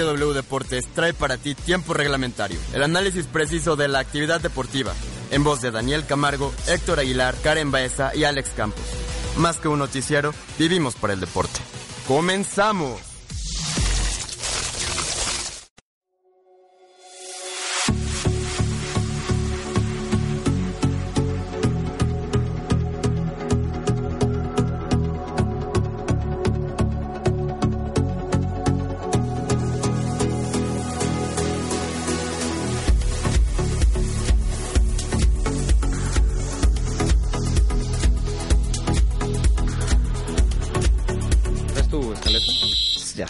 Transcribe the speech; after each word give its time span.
RTW 0.00 0.32
Deportes 0.32 0.86
trae 0.94 1.12
para 1.12 1.36
ti 1.36 1.54
tiempo 1.54 1.94
reglamentario, 1.94 2.58
el 2.72 2.82
análisis 2.82 3.26
preciso 3.26 3.76
de 3.76 3.88
la 3.88 3.98
actividad 3.98 4.40
deportiva, 4.40 4.92
en 5.30 5.44
voz 5.44 5.60
de 5.60 5.70
Daniel 5.70 6.06
Camargo, 6.06 6.52
Héctor 6.66 7.00
Aguilar, 7.00 7.34
Karen 7.42 7.70
Baeza 7.70 8.14
y 8.14 8.24
Alex 8.24 8.50
Campos. 8.50 8.84
Más 9.36 9.58
que 9.58 9.68
un 9.68 9.78
noticiero, 9.78 10.34
vivimos 10.58 10.94
por 10.94 11.10
el 11.10 11.20
deporte. 11.20 11.60
¡Comenzamos! 12.08 13.09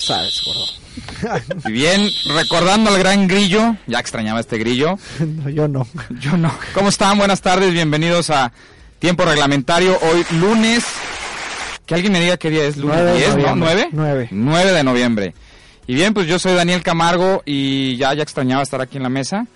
Sabes, 0.01 0.43
gordo. 0.45 0.65
Y 1.69 1.73
bien, 1.73 2.09
recordando 2.35 2.91
al 2.91 2.99
gran 2.99 3.29
grillo, 3.29 3.77
ya 3.87 3.99
extrañaba 3.99 4.41
este 4.41 4.59
grillo. 4.59 4.99
No, 5.21 5.49
yo 5.49 5.69
no. 5.69 5.87
Yo 6.21 6.37
no. 6.37 6.53
¿Cómo 6.75 6.89
están? 6.89 7.19
Buenas 7.19 7.41
tardes, 7.41 7.73
bienvenidos 7.73 8.31
a 8.31 8.53
Tiempo 8.99 9.25
Reglamentario. 9.25 9.99
Hoy 10.01 10.25
lunes, 10.39 10.85
que 11.87 11.95
alguien 11.95 12.13
me 12.13 12.21
diga 12.21 12.37
qué 12.37 12.51
día 12.51 12.65
es, 12.65 12.77
lunes 12.77 12.97
Nueve 12.99 13.13
de 13.13 13.19
10, 13.19 13.37
¿no? 13.37 13.57
noviembre. 13.57 13.85
¿9? 13.85 13.89
Nueve. 13.93 14.29
9 14.31 14.73
de 14.73 14.85
noviembre. 14.85 15.35
Y 15.87 15.95
bien, 15.95 16.15
pues 16.15 16.27
yo 16.27 16.39
soy 16.39 16.55
Daniel 16.55 16.83
Camargo 16.83 17.43
y 17.45 17.97
ya, 17.97 18.15
ya 18.15 18.23
extrañaba 18.23 18.63
estar 18.63 18.81
aquí 18.81 18.97
en 18.97 19.03
la 19.03 19.09
mesa. 19.09 19.47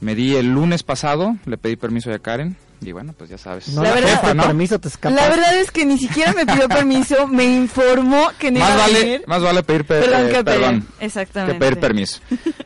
Me 0.00 0.14
di 0.14 0.36
el 0.36 0.46
lunes 0.52 0.82
pasado, 0.82 1.36
le 1.46 1.58
pedí 1.58 1.76
permiso 1.76 2.12
a 2.12 2.18
Karen. 2.18 2.56
Y 2.80 2.92
bueno, 2.92 3.12
pues 3.18 3.28
ya 3.28 3.38
sabes. 3.38 3.68
No 3.68 3.82
La 3.82 3.88
la 3.90 3.94
verdad- 3.96 4.20
jefa, 4.20 4.34
¿no? 4.34 4.42
permiso, 4.44 4.78
te. 4.78 4.88
La 5.10 5.28
verdad 5.28 5.56
es 5.58 5.70
que 5.72 5.84
ni 5.84 5.98
siquiera 5.98 6.32
me 6.32 6.46
pidió 6.46 6.68
permiso, 6.68 7.26
me 7.28 7.44
informó 7.44 8.30
que 8.38 8.50
no 8.52 8.60
Más 8.60 8.68
iba 8.70 8.74
a 8.78 8.86
vale, 8.86 8.98
venir. 9.00 9.24
más 9.26 9.42
vale 9.42 9.62
pedir 9.64 9.84
per- 9.84 10.04
Perdón, 10.04 10.20
eh, 10.20 10.28
que 10.32 10.44
pedir. 10.44 10.60
perdón. 10.60 10.88
Exactamente. 11.00 11.52
que 11.54 11.58
pedir 11.58 11.80
permiso. 11.80 12.20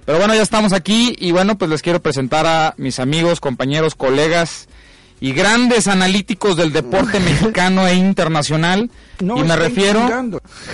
Pero 0.04 0.18
bueno, 0.18 0.34
ya 0.34 0.42
estamos 0.42 0.72
aquí 0.74 1.14
y 1.18 1.32
bueno, 1.32 1.56
pues 1.56 1.70
les 1.70 1.80
quiero 1.82 2.00
presentar 2.02 2.46
a 2.46 2.74
mis 2.76 2.98
amigos, 3.00 3.40
compañeros, 3.40 3.94
colegas 3.94 4.68
y 5.18 5.32
grandes 5.32 5.88
analíticos 5.88 6.56
del 6.56 6.72
deporte 6.72 7.18
mexicano 7.20 7.86
e 7.88 7.94
internacional. 7.94 8.90
No 9.20 9.38
y 9.38 9.44
me 9.44 9.56
refiero 9.56 10.08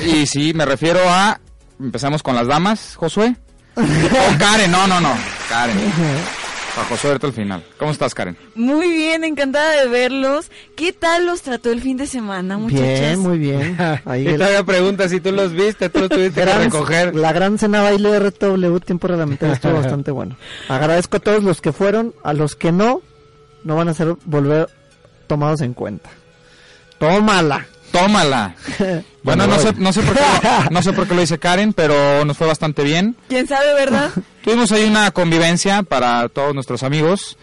y 0.04 0.26
sí, 0.26 0.52
me 0.52 0.64
refiero 0.64 1.00
a 1.08 1.38
empezamos 1.78 2.22
con 2.24 2.34
las 2.34 2.48
damas, 2.48 2.94
Josué. 2.96 3.36
o 3.76 4.38
Karen, 4.38 4.72
no, 4.72 4.88
no, 4.88 5.00
no, 5.00 5.12
Karen. 5.48 5.76
A 6.78 6.84
Josué 6.84 7.10
ahorita 7.10 7.26
al 7.26 7.32
final. 7.32 7.64
¿Cómo 7.76 7.90
estás, 7.90 8.14
Karen? 8.14 8.36
Muy 8.54 8.88
bien, 8.92 9.24
encantada 9.24 9.72
de 9.82 9.88
verlos. 9.88 10.50
¿Qué 10.76 10.92
tal 10.92 11.26
los 11.26 11.42
trató 11.42 11.72
el 11.72 11.80
fin 11.82 11.96
de 11.96 12.06
semana, 12.06 12.56
muchachos? 12.56 12.82
Bien, 12.84 13.18
muy 13.18 13.38
bien. 13.38 13.76
Ahí 14.04 14.22
Y 14.24 14.28
el- 14.28 14.36
todavía 14.38 14.62
pregunta 14.64 15.08
si 15.08 15.20
tú 15.20 15.32
los 15.32 15.52
viste, 15.52 15.88
tú 15.88 16.00
los 16.00 16.08
tuviste 16.08 16.34
que 16.34 16.40
gran- 16.46 16.62
recoger. 16.64 17.14
La 17.16 17.32
gran 17.32 17.58
cena 17.58 17.82
baile 17.82 18.10
de 18.10 18.18
RTW, 18.30 18.78
tiempo 18.78 19.08
reglamentario, 19.08 19.54
estuvo 19.54 19.72
bastante 19.80 20.10
bueno. 20.12 20.36
Agradezco 20.68 21.16
a 21.16 21.20
todos 21.20 21.42
los 21.42 21.60
que 21.60 21.72
fueron, 21.72 22.14
a 22.22 22.32
los 22.32 22.54
que 22.54 22.70
no, 22.70 23.02
no 23.64 23.74
van 23.76 23.88
a 23.88 23.94
ser 23.94 24.14
volver 24.24 24.68
tomados 25.26 25.60
en 25.62 25.74
cuenta. 25.74 26.10
Tómala. 26.98 27.66
Tómala. 27.92 28.54
Bueno, 29.20 29.46
no 29.46 29.58
sé, 29.58 29.74
no 29.76 29.92
sé 29.92 30.00
por 30.00 30.14
qué, 30.14 30.20
lo- 30.22 30.70
no 30.70 30.82
sé 30.82 30.92
por 30.94 31.06
qué 31.06 31.14
lo 31.14 31.20
dice 31.20 31.38
Karen, 31.38 31.74
pero 31.74 32.24
nos 32.24 32.34
fue 32.34 32.46
bastante 32.46 32.82
bien. 32.82 33.14
¿Quién 33.28 33.46
sabe, 33.46 33.74
verdad? 33.74 34.10
Tuvimos 34.42 34.72
ahí 34.72 34.84
una 34.84 35.10
convivencia 35.10 35.82
para 35.82 36.26
todos 36.30 36.54
nuestros 36.54 36.82
amigos 36.82 37.36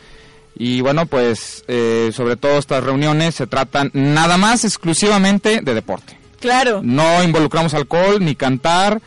y 0.57 0.81
bueno, 0.81 1.05
pues 1.05 1.63
eh, 1.67 2.09
sobre 2.11 2.37
todo 2.37 2.57
estas 2.57 2.83
reuniones 2.83 3.35
se 3.35 3.45
tratan 3.45 3.91
nada 3.93 4.37
más 4.37 4.63
exclusivamente 4.65 5.59
de 5.61 5.73
deporte. 5.75 6.17
Claro. 6.39 6.79
No 6.83 7.21
involucramos 7.21 7.75
alcohol, 7.75 8.17
ni 8.19 8.33
cantar, 8.35 8.99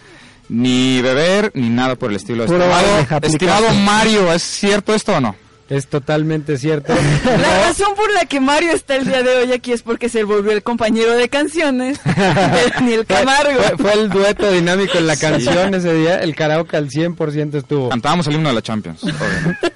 ni 0.49 1.03
beber, 1.03 1.51
ni 1.55 1.71
nada 1.71 1.97
por 1.97 2.11
el 2.11 2.17
estilo. 2.17 2.45
Estimado 2.45 3.75
Mario, 3.75 4.33
¿es 4.33 4.43
cierto 4.45 4.95
esto 4.95 5.17
o 5.17 5.21
no? 5.21 5.35
Es 5.69 5.87
totalmente 5.87 6.57
cierto. 6.57 6.95
La 7.25 7.67
razón 7.67 7.95
por 7.95 8.11
la 8.15 8.25
que 8.25 8.41
Mario 8.41 8.73
está 8.73 8.97
el 8.97 9.05
día 9.07 9.23
de 9.23 9.37
hoy 9.37 9.53
aquí 9.53 9.73
es 9.73 9.83
porque 9.83 10.09
se 10.09 10.25
volvió 10.25 10.53
el 10.53 10.63
compañero 10.63 11.13
de 11.15 11.29
canciones 11.29 12.03
de 12.05 12.71
Daniel 12.75 13.05
Camargo. 13.05 13.61
fue- 13.63 13.77
fue 13.77 13.93
el 13.93 14.09
dueto 14.09 14.51
dinámico 14.51 14.97
en 14.97 15.07
la 15.07 15.17
canción 15.17 15.75
ese 15.75 15.93
día. 15.93 16.21
El 16.23 16.35
karaoke 16.35 16.77
al 16.77 16.89
100% 16.89 17.55
estuvo. 17.57 17.91
Cantábamos 17.91 18.27
el 18.29 18.35
himno 18.37 18.49
de 18.49 18.55
la 18.55 18.63
Champions. 18.63 19.03
obviamente. 19.05 19.73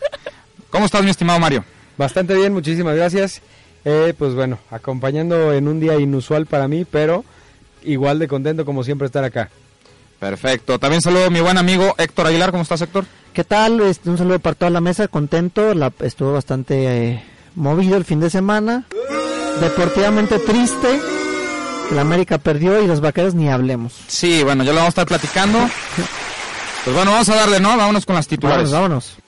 ¿Cómo 0.70 0.86
estás, 0.86 1.02
mi 1.04 1.10
estimado 1.10 1.38
Mario? 1.38 1.62
Bastante 1.98 2.34
bien, 2.34 2.54
muchísimas 2.54 2.96
gracias. 2.96 3.42
Eh, 3.84 4.14
pues 4.16 4.32
bueno, 4.34 4.58
acompañando 4.70 5.52
en 5.52 5.68
un 5.68 5.78
día 5.78 5.96
inusual 6.00 6.46
para 6.46 6.68
mí, 6.68 6.86
pero 6.90 7.24
igual 7.82 8.18
de 8.18 8.28
contento 8.28 8.64
como 8.64 8.82
siempre 8.82 9.04
estar 9.06 9.24
acá. 9.24 9.50
Perfecto. 10.22 10.78
También 10.78 11.02
saludo 11.02 11.26
a 11.26 11.30
mi 11.30 11.40
buen 11.40 11.58
amigo 11.58 11.96
Héctor 11.98 12.28
Aguilar. 12.28 12.52
¿Cómo 12.52 12.62
estás, 12.62 12.80
Héctor? 12.80 13.06
¿Qué 13.32 13.42
tal? 13.42 13.80
Este, 13.80 14.08
un 14.08 14.16
saludo 14.16 14.38
para 14.38 14.54
toda 14.54 14.70
la 14.70 14.80
mesa, 14.80 15.08
contento, 15.08 15.74
la, 15.74 15.92
estuvo 15.98 16.32
bastante 16.32 17.08
eh, 17.08 17.24
movido 17.56 17.96
el 17.96 18.04
fin 18.04 18.20
de 18.20 18.30
semana, 18.30 18.84
deportivamente 19.60 20.38
triste, 20.38 21.00
la 21.90 22.02
América 22.02 22.38
perdió 22.38 22.80
y 22.80 22.86
los 22.86 23.00
vaqueros 23.00 23.34
ni 23.34 23.48
hablemos. 23.48 23.94
Sí, 24.06 24.44
bueno, 24.44 24.62
ya 24.62 24.70
lo 24.70 24.76
vamos 24.76 24.90
a 24.90 25.02
estar 25.02 25.06
platicando. 25.06 25.58
Pues 26.84 26.96
bueno, 26.96 27.12
vamos 27.12 27.28
a 27.28 27.36
darle, 27.36 27.60
¿no? 27.60 27.76
Vámonos 27.76 28.04
con 28.04 28.16
las 28.16 28.26
titulares. 28.26 28.72
Vámonos, 28.72 29.12
vámonos. 29.12 29.21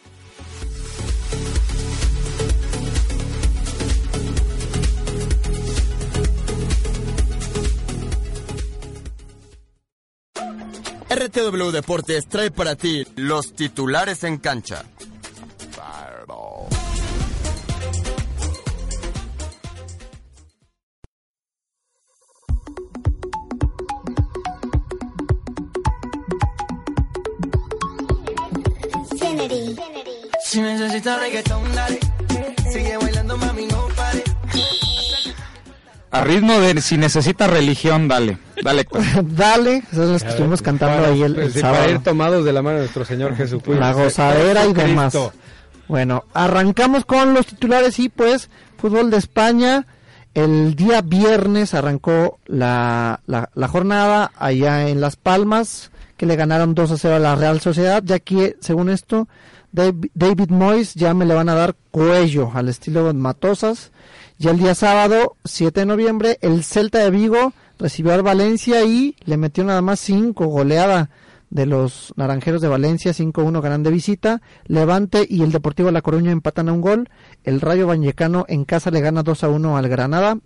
RTW 11.25 11.71
Deportes 11.71 12.29
trae 12.29 12.51
para 12.51 12.77
ti 12.77 13.07
los 13.17 13.55
titulares 13.55 14.25
en 14.25 14.37
cancha. 14.37 14.85
Si 30.45 30.61
necesitas 30.61 31.21
reggaetón, 31.21 31.75
dale. 31.75 32.01
Sigue 32.71 32.97
bailando, 32.99 33.37
mami. 33.39 33.74
A 36.15 36.23
ritmo 36.25 36.61
de 36.61 36.81
si 36.81 36.97
necesita 36.97 37.47
religión, 37.49 38.07
dale. 38.09 38.39
Dale, 38.63 38.83
Héctor. 38.83 39.03
Dale, 39.35 39.77
esas 39.79 39.95
son 39.97 40.13
las 40.13 40.23
que 40.23 40.29
estuvimos 40.31 40.63
cantando 40.63 40.97
Para- 41.03 41.13
ahí 41.13 41.23
el, 41.23 41.37
el 41.39 41.53
sí, 41.53 41.61
para 41.61 41.89
ir 41.91 41.99
tomados 41.99 42.44
de 42.44 42.53
la 42.53 42.62
mano 42.62 42.77
de 42.77 42.83
nuestro 42.83 43.05
Señor 43.05 43.35
Jesucristo. 43.37 43.81
La 43.81 43.93
gozadera 43.93 44.65
y 44.67 44.73
demás. 44.73 45.17
Bueno, 45.88 46.25
arrancamos 46.33 47.05
con 47.05 47.35
los 47.35 47.47
titulares 47.47 47.99
y 47.99 48.09
pues 48.09 48.49
fútbol 48.79 49.11
de 49.11 49.17
España. 49.19 49.87
El 50.35 50.75
día 50.77 51.00
viernes 51.03 51.75
arrancó 51.75 52.38
la, 52.47 53.21
la, 53.27 53.50
la 53.55 53.69
jornada 53.69 54.33
allá 54.38 54.88
en 54.88 55.00
Las 55.00 55.17
Palmas, 55.17 55.91
que 56.17 56.27
le 56.27 56.37
ganaron 56.37 56.75
2 56.75 56.91
a 56.93 56.97
0 56.97 57.17
a 57.17 57.19
la 57.21 57.35
Real 57.37 57.61
Sociedad, 57.61 58.03
ya 58.05 58.19
que 58.19 58.56
según 58.61 58.88
esto 58.88 59.29
Dav- 59.73 60.11
David 60.15 60.49
Moyes 60.50 60.94
ya 60.94 61.12
me 61.15 61.25
le 61.25 61.35
van 61.35 61.49
a 61.49 61.55
dar 61.55 61.75
cuello 61.91 62.50
al 62.55 62.69
estilo 62.69 63.12
Matosas. 63.15 63.91
Y 64.39 64.49
el 64.49 64.59
día 64.59 64.75
sábado, 64.75 65.37
7 65.45 65.81
de 65.81 65.87
noviembre, 65.87 66.39
el 66.43 66.65
Celta 66.65 66.99
de 66.99 67.11
Vigo 67.11 67.53
recibió 67.79 68.15
al 68.15 68.23
Valencia 68.23 68.85
y 68.85 69.17
le 69.25 69.37
metió 69.37 69.65
nada 69.65 69.81
más 69.83 70.01
5 70.01 70.47
goleada 70.47 71.11
de 71.55 71.67
los 71.67 72.13
Naranjeros 72.17 72.61
de 72.61 72.69
Valencia, 72.69 73.13
5-1 73.13 73.61
ganan 73.61 73.85
de 73.85 73.93
visita. 73.93 74.43
Levante 74.67 75.25
y 75.29 75.43
el 75.43 75.53
Deportivo 75.53 75.93
La 75.93 76.03
Coruña 76.03 76.33
empatan 76.33 76.69
a 76.69 76.73
un 76.73 76.81
gol. 76.81 77.09
El 77.45 77.61
Rayo 77.61 77.87
Vallecano 77.87 78.45
en 78.49 78.65
casa 78.65 78.91
le 78.91 79.01
gana 79.01 79.23
2-1 79.23 79.79
al 79.79 79.89
Granada. 79.89 80.39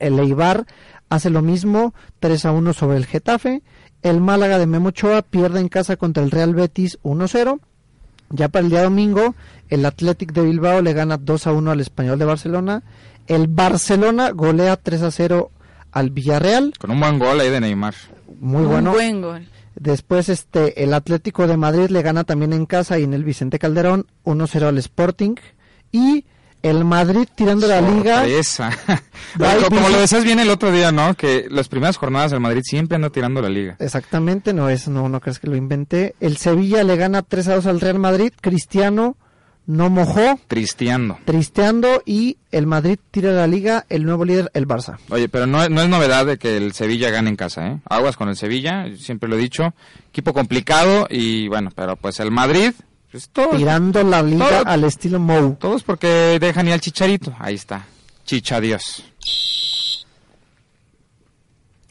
El 0.00 0.18
Eibar 0.18 0.66
hace 1.08 1.30
lo 1.30 1.40
mismo, 1.40 1.94
3-1 2.20 2.72
sobre 2.72 2.96
el 2.96 3.06
Getafe. 3.06 3.62
el 4.02 4.20
Málaga 4.20 4.58
de 4.58 4.66
Memo 4.66 4.88
Ochoa 4.88 5.22
pierde 5.22 5.60
en 5.60 5.68
casa 5.68 5.96
contra 5.96 6.24
el 6.24 6.32
Real 6.32 6.52
Betis 6.52 6.98
1-0. 7.04 7.60
Ya 8.30 8.48
para 8.48 8.64
el 8.64 8.70
día 8.70 8.82
domingo, 8.82 9.34
el 9.68 9.84
Athletic 9.84 10.32
de 10.32 10.42
Bilbao 10.42 10.82
le 10.82 10.92
gana 10.92 11.16
2 11.16 11.46
a 11.46 11.52
1 11.52 11.70
al 11.70 11.80
Español 11.80 12.18
de 12.18 12.24
Barcelona. 12.24 12.82
El 13.26 13.46
Barcelona 13.48 14.30
golea 14.30 14.76
3 14.76 15.02
a 15.02 15.10
0 15.10 15.50
al 15.92 16.10
Villarreal. 16.10 16.72
Con 16.78 16.90
un 16.90 17.00
buen 17.00 17.18
gol 17.18 17.40
ahí 17.40 17.50
de 17.50 17.60
Neymar. 17.60 17.94
Muy 18.40 18.62
Un 18.64 18.68
bueno. 18.70 18.92
buen 18.92 19.22
gol. 19.22 19.48
Después 19.76 20.28
este 20.28 20.84
el 20.84 20.94
Atlético 20.94 21.46
de 21.46 21.56
Madrid 21.56 21.88
le 21.90 22.02
gana 22.02 22.24
también 22.24 22.52
en 22.52 22.66
casa 22.66 22.98
y 22.98 23.02
en 23.04 23.12
el 23.14 23.24
Vicente 23.24 23.58
Calderón 23.58 24.06
1-0 24.24 24.62
al 24.68 24.78
Sporting 24.78 25.34
y 25.90 26.24
el 26.64 26.84
Madrid 26.84 27.28
tirando 27.36 27.66
la 27.68 27.80
liga 27.80 28.22
como 29.68 29.80
visi- 29.86 29.90
lo 29.92 30.00
decías 30.00 30.24
bien 30.24 30.40
el 30.40 30.50
otro 30.50 30.72
día, 30.72 30.90
¿no? 30.92 31.14
Que 31.14 31.46
las 31.50 31.68
primeras 31.68 31.96
jornadas 31.96 32.30
del 32.32 32.40
Madrid 32.40 32.62
siempre 32.64 32.96
anda 32.96 33.10
tirando 33.10 33.40
la 33.40 33.48
liga. 33.48 33.76
Exactamente, 33.78 34.52
no 34.52 34.68
es 34.68 34.88
no 34.88 35.08
no 35.08 35.20
crees 35.20 35.38
que 35.38 35.46
lo 35.46 35.56
inventé. 35.56 36.14
El 36.20 36.36
Sevilla 36.36 36.82
le 36.82 36.96
gana 36.96 37.22
3 37.22 37.48
a 37.48 37.54
2 37.56 37.66
al 37.66 37.80
Real 37.80 37.98
Madrid, 37.98 38.32
Cristiano 38.40 39.16
no 39.66 39.88
mojó, 39.88 40.38
Tristeando. 40.46 41.16
tristeando 41.24 42.02
y 42.04 42.36
el 42.50 42.66
Madrid 42.66 42.98
tira 43.10 43.32
la 43.32 43.46
liga, 43.46 43.86
el 43.88 44.04
nuevo 44.04 44.26
líder 44.26 44.50
el 44.52 44.68
Barça. 44.68 44.98
Oye, 45.08 45.30
pero 45.30 45.46
no, 45.46 45.66
no 45.70 45.80
es 45.80 45.88
novedad 45.88 46.26
de 46.26 46.36
que 46.36 46.58
el 46.58 46.72
Sevilla 46.74 47.08
gane 47.10 47.30
en 47.30 47.36
casa, 47.36 47.66
¿eh? 47.68 47.80
Aguas 47.88 48.16
con 48.18 48.28
el 48.28 48.36
Sevilla, 48.36 48.84
siempre 48.98 49.26
lo 49.28 49.36
he 49.36 49.38
dicho. 49.38 49.72
Equipo 50.10 50.34
complicado 50.34 51.06
y 51.08 51.48
bueno, 51.48 51.70
pero 51.74 51.96
pues 51.96 52.20
el 52.20 52.30
Madrid, 52.30 52.72
pues 53.14 53.30
Tirando 53.56 54.02
la 54.02 54.22
liga 54.22 54.62
al 54.66 54.82
estilo 54.84 55.20
Mou. 55.20 55.54
todos 55.54 55.84
porque 55.84 56.38
dejan 56.40 56.66
ir 56.66 56.72
al 56.72 56.80
chicharito. 56.80 57.32
Ahí 57.38 57.54
está. 57.54 57.86
Chicha 58.24 58.60
Dios. 58.60 59.04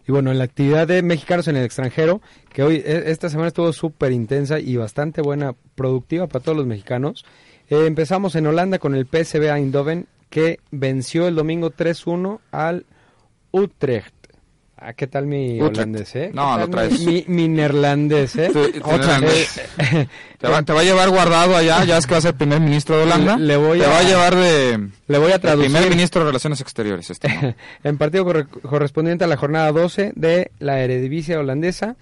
Y 0.05 0.11
bueno, 0.11 0.31
en 0.31 0.37
la 0.37 0.43
actividad 0.43 0.85
de 0.85 1.01
mexicanos 1.01 1.47
en 1.47 1.55
el 1.55 1.63
extranjero, 1.63 2.21
que 2.51 2.61
hoy, 2.63 2.75
e- 2.85 3.03
esta 3.09 3.29
semana 3.29 3.47
estuvo 3.47 3.71
súper 3.71 4.11
intensa 4.11 4.59
y 4.59 4.75
bastante 4.75 5.21
buena, 5.21 5.55
productiva 5.75 6.27
para 6.27 6.43
todos 6.43 6.57
los 6.57 6.67
mexicanos. 6.67 7.23
Eh, 7.69 7.85
empezamos 7.85 8.35
en 8.35 8.47
Holanda 8.47 8.79
con 8.79 8.95
el 8.95 9.05
PSV 9.05 9.49
Eindhoven, 9.49 10.07
que 10.29 10.59
venció 10.71 11.27
el 11.27 11.35
domingo 11.35 11.71
3-1 11.71 12.41
al 12.51 12.85
Utrecht. 13.51 14.13
Ah, 14.85 14.91
¿qué 14.93 15.07
tal 15.07 15.25
mi 15.27 15.61
Utrecht. 15.61 15.77
holandés, 15.77 16.15
eh? 16.17 16.27
¿Qué 16.29 16.35
No, 16.35 16.57
lo 16.57 16.65
mi- 16.67 16.71
traes. 16.71 16.99
Mi, 17.05 17.23
mi 17.29 17.47
neerlandés, 17.47 18.35
eh? 18.35 18.51
Otra 18.83 19.19
vez. 19.19 19.61
Te 20.39 20.49
va, 20.49 20.61
te 20.61 20.73
va 20.73 20.81
a 20.81 20.83
llevar 20.83 21.09
guardado 21.09 21.55
allá, 21.55 21.85
ya 21.85 21.97
es 21.97 22.05
que 22.05 22.11
va 22.15 22.17
a 22.17 22.21
ser 22.21 22.33
primer 22.35 22.59
ministro 22.59 22.97
de 22.97 23.03
Holanda. 23.03 23.37
Le- 23.37 23.45
le 23.45 23.55
voy 23.55 23.79
te 23.79 23.85
a- 23.85 23.89
va 23.89 23.99
a 23.99 24.03
llevar 24.03 24.35
de, 24.35 24.89
Le 25.07 25.17
voy 25.17 25.31
a 25.31 25.39
traducir. 25.39 25.71
primer 25.71 25.89
ministro 25.89 26.19
de 26.19 26.27
Relaciones 26.27 26.59
Exteriores. 26.59 27.09
Este, 27.09 27.55
en 27.85 27.97
partido 27.97 28.25
corre- 28.25 28.45
correspondiente 28.47 29.23
a 29.23 29.27
la 29.27 29.37
jornada 29.37 29.71
12 29.71 30.11
de 30.17 30.51
la 30.59 30.81
Eredivisie 30.81 31.37
holandesa, 31.37 31.95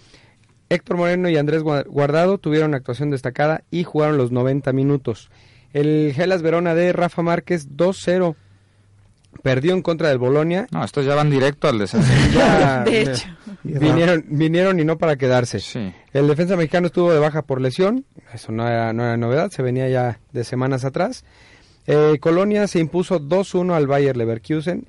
Héctor 0.69 0.97
Moreno 0.97 1.29
y 1.29 1.37
Andrés 1.37 1.61
Gua- 1.61 1.85
Guardado 1.85 2.39
tuvieron 2.39 2.73
actuación 2.73 3.11
destacada 3.11 3.61
y 3.69 3.83
jugaron 3.83 4.17
los 4.17 4.31
90 4.31 4.73
minutos. 4.73 5.29
El 5.73 6.13
Gelas 6.15 6.41
Verona 6.41 6.73
de 6.73 6.93
Rafa 6.93 7.21
Márquez 7.21 7.67
2-0 7.77 8.35
perdió 9.43 9.73
en 9.73 9.81
contra 9.81 10.09
del 10.09 10.17
Bolonia. 10.17 10.67
No, 10.71 10.83
estos 10.83 11.05
ya 11.05 11.15
van 11.15 11.29
directo 11.29 11.67
al 11.67 11.79
descenso. 11.79 12.11
Ya, 12.33 12.83
De 12.85 13.01
hecho. 13.01 13.27
vinieron, 13.63 14.25
vinieron 14.29 14.79
y 14.79 14.85
no 14.85 14.97
para 14.97 15.15
quedarse. 15.15 15.59
Sí. 15.59 15.93
El 16.13 16.27
defensa 16.27 16.55
mexicano 16.55 16.87
estuvo 16.87 17.11
de 17.13 17.19
baja 17.19 17.41
por 17.41 17.61
lesión, 17.61 18.05
eso 18.33 18.51
no 18.51 18.67
era, 18.67 18.93
no 18.93 19.03
era 19.03 19.17
novedad, 19.17 19.49
se 19.51 19.61
venía 19.63 19.87
ya 19.89 20.19
de 20.31 20.43
semanas 20.43 20.85
atrás. 20.85 21.23
Eh, 21.87 22.17
Colonia 22.19 22.67
se 22.67 22.79
impuso 22.79 23.19
2-1 23.19 23.73
al 23.73 23.87
Bayer 23.87 24.15
Leverkusen. 24.15 24.85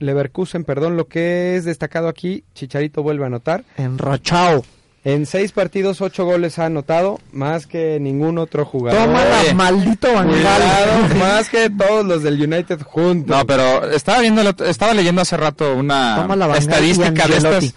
Leverkusen, 0.00 0.64
perdón, 0.64 0.96
lo 0.96 1.06
que 1.08 1.56
es 1.56 1.64
destacado 1.64 2.08
aquí, 2.08 2.44
Chicharito 2.54 3.02
vuelve 3.02 3.24
a 3.24 3.28
anotar. 3.28 3.64
Enrochao. 3.76 4.64
En 5.04 5.26
seis 5.26 5.52
partidos, 5.52 6.00
ocho 6.00 6.24
goles 6.24 6.58
ha 6.58 6.64
anotado, 6.64 7.20
más 7.30 7.66
que 7.66 8.00
ningún 8.00 8.38
otro 8.38 8.64
jugador. 8.64 9.04
Toma 9.04 9.20
Oye, 9.22 9.48
la 9.48 9.54
maldito 9.54 10.08
Cuidado, 10.10 11.14
más 11.18 11.50
que 11.50 11.68
todos 11.68 12.06
los 12.06 12.22
del 12.22 12.40
United 12.42 12.80
juntos. 12.80 13.36
No, 13.36 13.44
pero 13.44 13.90
estaba 13.90 14.20
viendo, 14.20 14.40
el 14.40 14.46
otro- 14.46 14.66
estaba 14.66 14.94
leyendo 14.94 15.20
hace 15.20 15.36
rato 15.36 15.74
una 15.74 16.26
estadística 16.56 17.28
de 17.28 17.36
estas. 17.36 17.74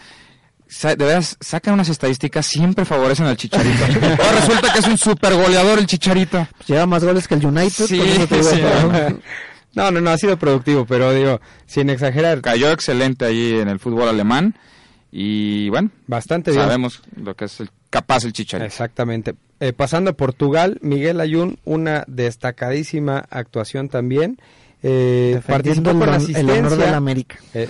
De 0.97 1.05
veras, 1.05 1.37
sacan 1.41 1.73
unas 1.73 1.89
estadísticas, 1.89 2.45
siempre 2.45 2.85
favorecen 2.85 3.25
al 3.25 3.35
Chicharito. 3.35 3.83
Ahora 4.23 4.39
resulta 4.39 4.71
que 4.73 4.79
es 4.79 4.87
un 4.87 4.97
super 4.97 5.33
goleador 5.33 5.79
el 5.79 5.85
Chicharito. 5.85 6.47
Lleva 6.65 6.85
más 6.85 7.03
goles 7.03 7.27
que 7.27 7.35
el 7.35 7.45
United. 7.45 7.87
Sí, 7.87 8.01
te 8.29 8.41
No, 9.73 9.91
no, 9.91 10.01
no, 10.01 10.09
ha 10.09 10.17
sido 10.17 10.37
productivo, 10.37 10.85
pero 10.85 11.13
digo, 11.13 11.39
sin 11.67 11.89
exagerar, 11.89 12.41
Cayó 12.41 12.71
excelente 12.71 13.25
ahí 13.25 13.59
en 13.59 13.67
el 13.67 13.79
fútbol 13.79 14.07
alemán. 14.09 14.55
Y 15.11 15.69
bueno, 15.69 15.89
bastante 16.05 16.51
bien. 16.51 16.63
sabemos 16.63 17.01
lo 17.15 17.35
que 17.35 17.45
es 17.45 17.59
el, 17.59 17.69
capaz 17.89 18.25
el 18.25 18.33
Chicharito. 18.33 18.65
Exactamente. 18.65 19.35
Eh, 19.59 19.73
pasando 19.73 20.11
a 20.11 20.13
Portugal, 20.13 20.77
Miguel 20.81 21.19
Ayun, 21.19 21.57
una 21.65 22.03
destacadísima 22.07 23.25
actuación 23.29 23.89
también. 23.89 24.37
Eh, 24.83 25.41
participó 25.47 25.91
el, 25.91 25.99
con 25.99 26.09
asistencia. 26.09 26.41
el 26.53 26.65
honor 26.65 26.77
de 26.77 26.91
la 26.91 26.97
América. 26.97 27.37
Eh, 27.53 27.67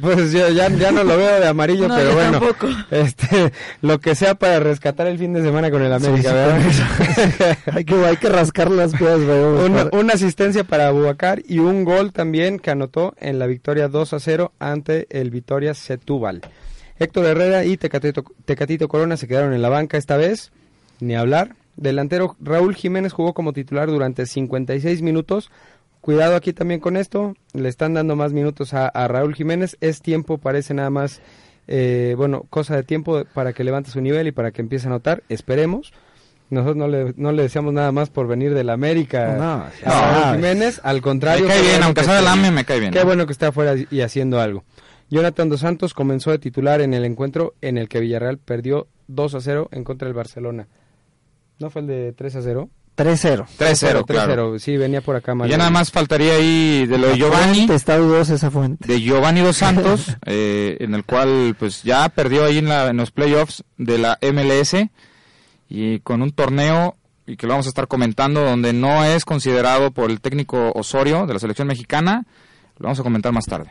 pues 0.00 0.32
yo 0.32 0.48
ya, 0.50 0.68
ya 0.68 0.92
no 0.92 1.04
lo 1.04 1.16
veo 1.16 1.40
de 1.40 1.46
amarillo, 1.46 1.88
No, 1.88 1.96
pero 1.96 2.14
bueno, 2.14 2.32
tampoco. 2.32 2.68
este, 2.90 3.52
lo 3.82 4.00
que 4.00 4.14
sea 4.14 4.34
para 4.34 4.60
rescatar 4.60 5.06
el 5.06 5.18
fin 5.18 5.32
de 5.32 5.42
semana 5.42 5.70
con 5.70 5.82
el 5.82 5.92
América, 5.92 6.28
sí, 6.28 6.34
¿verdad? 6.34 7.58
hay, 7.72 7.84
que, 7.84 7.94
hay 7.94 8.16
que 8.16 8.28
rascar 8.28 8.70
las 8.70 8.92
piedras, 8.92 9.18
una, 9.18 9.88
una 9.92 10.14
asistencia 10.14 10.64
para 10.64 10.88
Abubacar 10.88 11.42
y 11.46 11.58
un 11.58 11.84
gol 11.84 12.12
también 12.12 12.58
que 12.58 12.70
anotó 12.70 13.14
en 13.18 13.38
la 13.38 13.46
victoria 13.46 13.88
2 13.88 14.12
a 14.12 14.20
0 14.20 14.52
ante 14.58 15.06
el 15.10 15.30
Vitoria 15.30 15.74
Setúbal. 15.74 16.42
Héctor 16.98 17.26
Herrera 17.26 17.64
y 17.64 17.76
Tecatito, 17.76 18.24
Tecatito 18.44 18.88
Corona 18.88 19.16
se 19.16 19.28
quedaron 19.28 19.52
en 19.52 19.62
la 19.62 19.68
banca 19.68 19.96
esta 19.96 20.16
vez, 20.16 20.50
ni 21.00 21.14
hablar. 21.14 21.54
Delantero 21.76 22.36
Raúl 22.40 22.74
Jiménez 22.74 23.12
jugó 23.12 23.34
como 23.34 23.52
titular 23.52 23.88
durante 23.88 24.26
56 24.26 25.00
minutos. 25.02 25.50
Cuidado 26.00 26.36
aquí 26.36 26.52
también 26.52 26.80
con 26.80 26.96
esto, 26.96 27.34
le 27.52 27.68
están 27.68 27.94
dando 27.94 28.16
más 28.16 28.32
minutos 28.32 28.72
a, 28.74 28.88
a 28.88 29.08
Raúl 29.08 29.34
Jiménez. 29.34 29.76
Es 29.80 30.00
tiempo, 30.00 30.38
parece 30.38 30.72
nada 30.74 30.90
más, 30.90 31.20
eh, 31.66 32.14
bueno, 32.16 32.44
cosa 32.50 32.76
de 32.76 32.82
tiempo 32.82 33.24
para 33.34 33.52
que 33.52 33.64
levante 33.64 33.90
su 33.90 34.00
nivel 34.00 34.26
y 34.28 34.32
para 34.32 34.50
que 34.52 34.62
empiece 34.62 34.86
a 34.86 34.90
anotar. 34.90 35.22
Esperemos. 35.28 35.92
Nosotros 36.50 36.76
no 36.76 36.88
le, 36.88 37.12
no 37.16 37.30
le 37.32 37.42
deseamos 37.42 37.74
nada 37.74 37.92
más 37.92 38.08
por 38.08 38.26
venir 38.26 38.54
del 38.54 38.70
América 38.70 39.36
No, 39.36 39.52
a 39.64 39.70
ya 39.84 40.20
Raúl. 40.22 40.36
Jiménez. 40.36 40.80
Al 40.82 40.96
Me 40.96 41.02
contrario, 41.02 41.46
cae 41.46 41.60
qué 41.60 41.66
bien, 41.68 41.82
aunque 41.82 42.00
que 42.00 42.04
sea 42.06 42.16
del 42.16 42.26
AME, 42.26 42.50
me 42.52 42.64
cae 42.64 42.80
bien. 42.80 42.92
Qué 42.92 43.04
bueno 43.04 43.26
que 43.26 43.32
esté 43.32 43.46
afuera 43.46 43.74
y 43.90 44.00
haciendo 44.00 44.40
algo. 44.40 44.64
Jonathan 45.10 45.48
Dos 45.50 45.60
Santos 45.60 45.92
comenzó 45.94 46.30
de 46.30 46.38
titular 46.38 46.80
en 46.80 46.94
el 46.94 47.04
encuentro 47.04 47.54
en 47.60 47.76
el 47.76 47.88
que 47.88 48.00
Villarreal 48.00 48.38
perdió 48.38 48.88
2 49.08 49.34
a 49.34 49.40
0 49.40 49.68
en 49.72 49.84
contra 49.84 50.06
del 50.06 50.14
Barcelona. 50.14 50.68
¿No 51.58 51.68
fue 51.70 51.82
el 51.82 51.88
de 51.88 52.12
3 52.12 52.36
a 52.36 52.42
0? 52.42 52.70
3-0. 52.98 53.46
3-0, 53.58 54.04
3-0, 54.04 54.04
claro. 54.06 54.58
sí, 54.58 54.76
venía 54.76 55.00
por 55.00 55.14
acá 55.14 55.32
ya 55.46 55.56
nada 55.56 55.70
más 55.70 55.92
faltaría 55.92 56.34
ahí 56.34 56.84
de 56.86 56.98
lo 56.98 57.06
de 57.08 57.16
Giovanni, 57.16 57.54
fuente, 57.58 57.74
Está 57.76 57.96
dudosa 57.96 58.34
esa 58.34 58.50
fuente. 58.50 58.86
de 58.92 59.00
Giovanni 59.00 59.40
Dos 59.40 59.56
Santos, 59.58 60.16
eh, 60.26 60.76
en 60.80 60.94
el 60.94 61.04
cual 61.04 61.54
pues 61.58 61.82
ya 61.84 62.08
perdió 62.08 62.44
ahí 62.44 62.58
en, 62.58 62.68
la- 62.68 62.88
en 62.88 62.96
los 62.96 63.12
playoffs 63.12 63.62
de 63.76 63.98
la 63.98 64.18
MLS 64.20 64.74
y 65.68 66.00
con 66.00 66.22
un 66.22 66.32
torneo 66.32 66.96
y 67.26 67.36
que 67.36 67.46
lo 67.46 67.52
vamos 67.52 67.66
a 67.66 67.68
estar 67.68 67.86
comentando 67.88 68.42
donde 68.42 68.72
no 68.72 69.04
es 69.04 69.24
considerado 69.24 69.90
por 69.92 70.10
el 70.10 70.20
técnico 70.20 70.72
Osorio 70.74 71.26
de 71.26 71.34
la 71.34 71.38
selección 71.38 71.68
mexicana, 71.68 72.24
lo 72.78 72.84
vamos 72.84 72.98
a 72.98 73.02
comentar 73.04 73.32
más 73.32 73.44
tarde. 73.46 73.70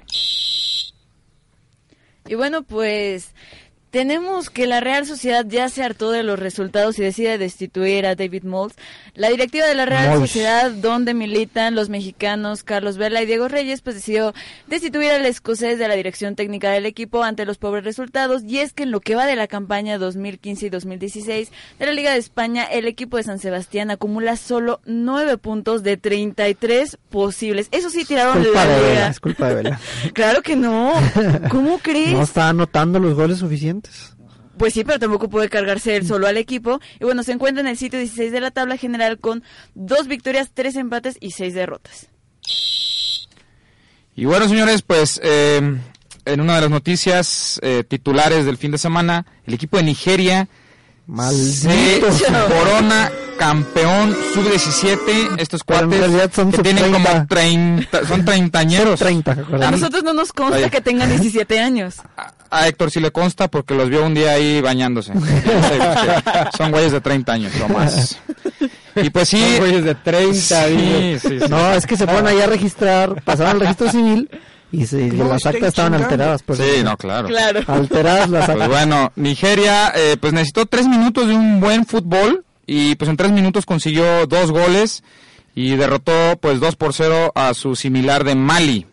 Y 2.28 2.36
bueno, 2.36 2.64
pues 2.64 3.34
tenemos 3.92 4.50
que 4.50 4.68
la 4.68 4.80
Real 4.80 5.06
Sociedad 5.06 5.46
ya 5.48 5.70
se 5.70 5.84
hartó 5.84 6.12
de 6.12 6.24
los 6.24 6.38
resultados 6.38 7.00
y 7.00 7.04
decide 7.04 7.38
destituir 7.38 8.06
a 8.06 8.16
David 8.16 8.44
Moles. 8.44 8.76
La 9.16 9.30
directiva 9.30 9.66
de 9.66 9.76
la 9.76 9.86
Real 9.86 10.10
Moles. 10.10 10.30
Sociedad, 10.30 10.72
donde 10.72 11.14
militan 11.14 11.74
los 11.74 11.90
mexicanos 11.90 12.64
Carlos 12.64 12.98
Vela 12.98 13.22
y 13.22 13.26
Diego 13.26 13.48
Reyes, 13.48 13.82
pues 13.82 13.96
decidió 13.96 14.34
destituir 14.68 15.12
al 15.12 15.26
escocés 15.26 15.80
de 15.80 15.88
la 15.88 15.96
dirección 15.96 16.36
técnica 16.36 16.70
del 16.72 16.86
equipo 16.86 17.24
ante 17.24 17.46
los 17.46 17.58
pobres 17.58 17.84
resultados. 17.84 18.44
Y 18.44 18.60
es 18.60 18.74
que 18.74 18.84
en 18.84 18.92
lo 18.92 19.00
que 19.00 19.16
va 19.16 19.26
de 19.26 19.36
la 19.36 19.48
campaña 19.48 19.98
2015 19.98 20.66
y 20.66 20.70
2016 20.70 21.52
de 21.80 21.86
la 21.86 21.94
Liga 21.94 22.12
de 22.12 22.18
España, 22.18 22.64
el 22.66 22.88
equipo 22.88 23.18
de 23.18 23.24
San 23.24 23.40
Sebastián 23.40 23.90
acumula 23.90 24.36
solo 24.36 24.82
9 24.86 25.38
puntos 25.38 25.84
de 25.84 25.98
33 25.98 26.98
posibles. 27.10 27.70
Eso 27.72 27.90
sí, 27.90 28.06
tiraron 28.06 28.44
Culpa 28.44 28.66
la 28.66 28.72
de. 28.72 28.82
Vela, 28.82 29.08
es 29.08 29.20
culpa 29.20 29.50
de 29.50 29.56
Vela. 29.56 29.80
Claro 30.14 30.42
que 30.42 30.56
no. 30.56 30.94
¿Cómo 31.50 31.78
crees? 31.84 32.14
No 32.14 32.24
está 32.24 32.50
anotando 32.50 33.00
los 33.00 33.14
goles 33.14 33.40
suficientes. 33.40 33.87
Pues 34.58 34.74
sí, 34.74 34.84
pero 34.84 35.00
tampoco 35.00 35.30
puede 35.30 35.50
cargarse 35.50 35.96
él 35.96 36.08
solo 36.08 36.28
al 36.28 36.38
equipo. 36.38 36.80
Y 37.00 37.06
bueno, 37.06 37.24
se 37.24 37.32
encuentra 37.32 37.62
en 37.62 37.68
el 37.68 37.78
sitio 37.78 38.00
16 38.00 38.32
de 38.32 38.42
la 38.42 38.52
tabla 38.52 38.78
general 38.78 39.20
con 39.20 39.44
dos 39.76 40.08
victorias, 40.08 40.50
tres 40.54 40.76
empates 40.76 41.18
y 41.20 41.32
seis 41.32 41.54
derrotas. 41.54 42.08
Y 44.16 44.26
bueno, 44.26 44.48
señores, 44.48 44.82
pues 44.82 45.22
eh, 45.24 45.62
en 46.26 46.42
una 46.42 46.56
de 46.56 46.62
las 46.62 46.70
noticias 46.72 47.60
eh, 47.62 47.84
titulares 47.88 48.46
del 48.46 48.58
fin 48.58 48.72
de 48.72 48.80
semana, 48.80 49.28
el 49.46 49.54
equipo 49.54 49.78
de 49.78 49.84
Nigeria 49.84 50.48
se 51.06 51.12
Maldito. 51.12 52.08
corona 52.50 53.12
campeón 53.38 54.16
sub-17. 54.34 55.40
Estos 55.40 55.64
Pero 55.64 55.80
en 55.82 55.86
cuates 55.90 56.00
realidad 56.08 56.32
son 56.34 56.52
que 56.52 56.58
tienen 56.64 56.92
como 56.92 57.06
sub-30. 57.08 57.28
30, 57.28 58.06
son 58.08 58.26
treintañeros. 58.26 59.00
30, 59.00 59.32
A 59.32 59.72
nosotros 59.72 60.04
no 60.04 60.14
nos 60.14 60.34
consta 60.34 60.58
Oye. 60.58 60.70
que 60.70 60.82
tengan 60.82 61.10
17 61.10 61.60
años. 61.60 61.98
A, 62.18 62.34
a 62.50 62.68
Héctor 62.68 62.92
sí 62.92 63.00
le 63.00 63.12
consta 63.12 63.48
porque 63.48 63.74
los 63.76 63.90
vio 63.90 64.06
un 64.06 64.14
día 64.14 64.32
ahí 64.32 64.62
bañándose. 64.62 65.14
son 66.58 66.72
güeyes 66.72 66.92
de 66.92 67.02
30 67.02 67.32
años 67.34 67.54
o 67.64 67.68
más. 67.74 68.18
Y 69.00 69.12
pues 69.12 69.30
sí. 69.30 69.40
Son 69.40 69.60
güeyes 69.60 69.84
de 69.84 69.94
30, 69.94 70.66
digo. 70.68 70.82
sí, 70.82 71.20
sí, 71.22 71.40
sí. 71.40 71.46
No, 71.52 71.72
es 71.74 71.86
que 71.86 71.96
se 71.96 72.06
fueron 72.08 72.26
ahí 72.26 72.42
a 72.42 72.48
registrar, 72.48 73.22
pasaron 73.22 73.52
al 73.52 73.60
registro 73.60 73.92
civil 73.92 74.28
y, 74.72 74.88
se, 74.88 75.02
y 75.04 75.12
las 75.12 75.46
actas 75.46 75.68
estaban 75.70 75.94
alteradas. 75.94 76.42
Pues, 76.42 76.58
Sí, 76.58 76.84
no, 76.84 76.98
claro. 76.98 77.28
Claro. 77.28 77.62
Alteradas 77.68 78.28
las 78.32 78.46
Pues 78.46 78.56
actas. 78.56 78.68
bueno, 78.70 79.12
Nigeria 79.16 79.94
eh, 79.96 80.18
pues 80.20 80.34
necesitó 80.34 80.66
tres 80.66 80.88
minutos 80.88 81.28
de 81.28 81.36
un 81.36 81.60
buen 81.60 81.86
fútbol 81.86 82.44
y 82.68 82.96
pues 82.96 83.10
en 83.10 83.18
tres 83.18 83.32
minutos 83.32 83.66
consiguió 83.66 84.28
dos 84.28 84.52
goles 84.52 85.04
y 85.56 85.76
derrotó 85.78 86.38
pues 86.40 86.60
dos 86.60 86.76
por 86.76 86.94
cero 86.94 87.32
a 87.34 87.54
su 87.54 87.76
similar 87.76 88.24
de 88.26 88.36
Mali. 88.36 88.86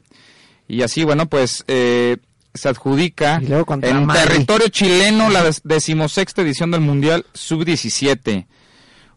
Y 0.67 0.83
así, 0.83 1.05
bueno, 1.05 1.27
pues 1.27 1.65
eh, 1.67 2.17
se 2.55 2.69
adjudica 2.69 3.43
en 3.83 4.07
Mali. 4.07 4.21
territorio 4.21 4.69
chileno 4.69 5.29
la 5.29 5.51
decimosexta 5.65 6.41
edición 6.41 6.71
del 6.71 6.81
Mundial 6.81 7.27
Sub-17. 7.35 8.47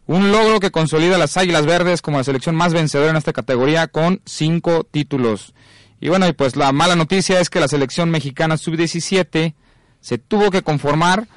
Un 0.06 0.32
logro 0.32 0.58
que 0.58 0.70
consolida 0.70 1.14
a 1.14 1.18
las 1.18 1.36
Águilas 1.36 1.64
Verdes 1.64 2.02
como 2.02 2.18
la 2.18 2.24
selección 2.24 2.56
más 2.56 2.74
vencedora 2.74 3.10
en 3.10 3.16
esta 3.16 3.32
categoría 3.32 3.86
con 3.86 4.20
cinco 4.24 4.84
títulos. 4.90 5.54
Y 6.00 6.08
bueno, 6.08 6.26
y 6.26 6.32
pues 6.32 6.56
la 6.56 6.72
mala 6.72 6.96
noticia 6.96 7.40
es 7.40 7.48
que 7.48 7.60
la 7.60 7.68
selección 7.68 8.10
mexicana 8.10 8.56
Sub-17 8.56 9.54
se 10.00 10.18
tuvo 10.18 10.50
que 10.50 10.62
conformar 10.62 11.28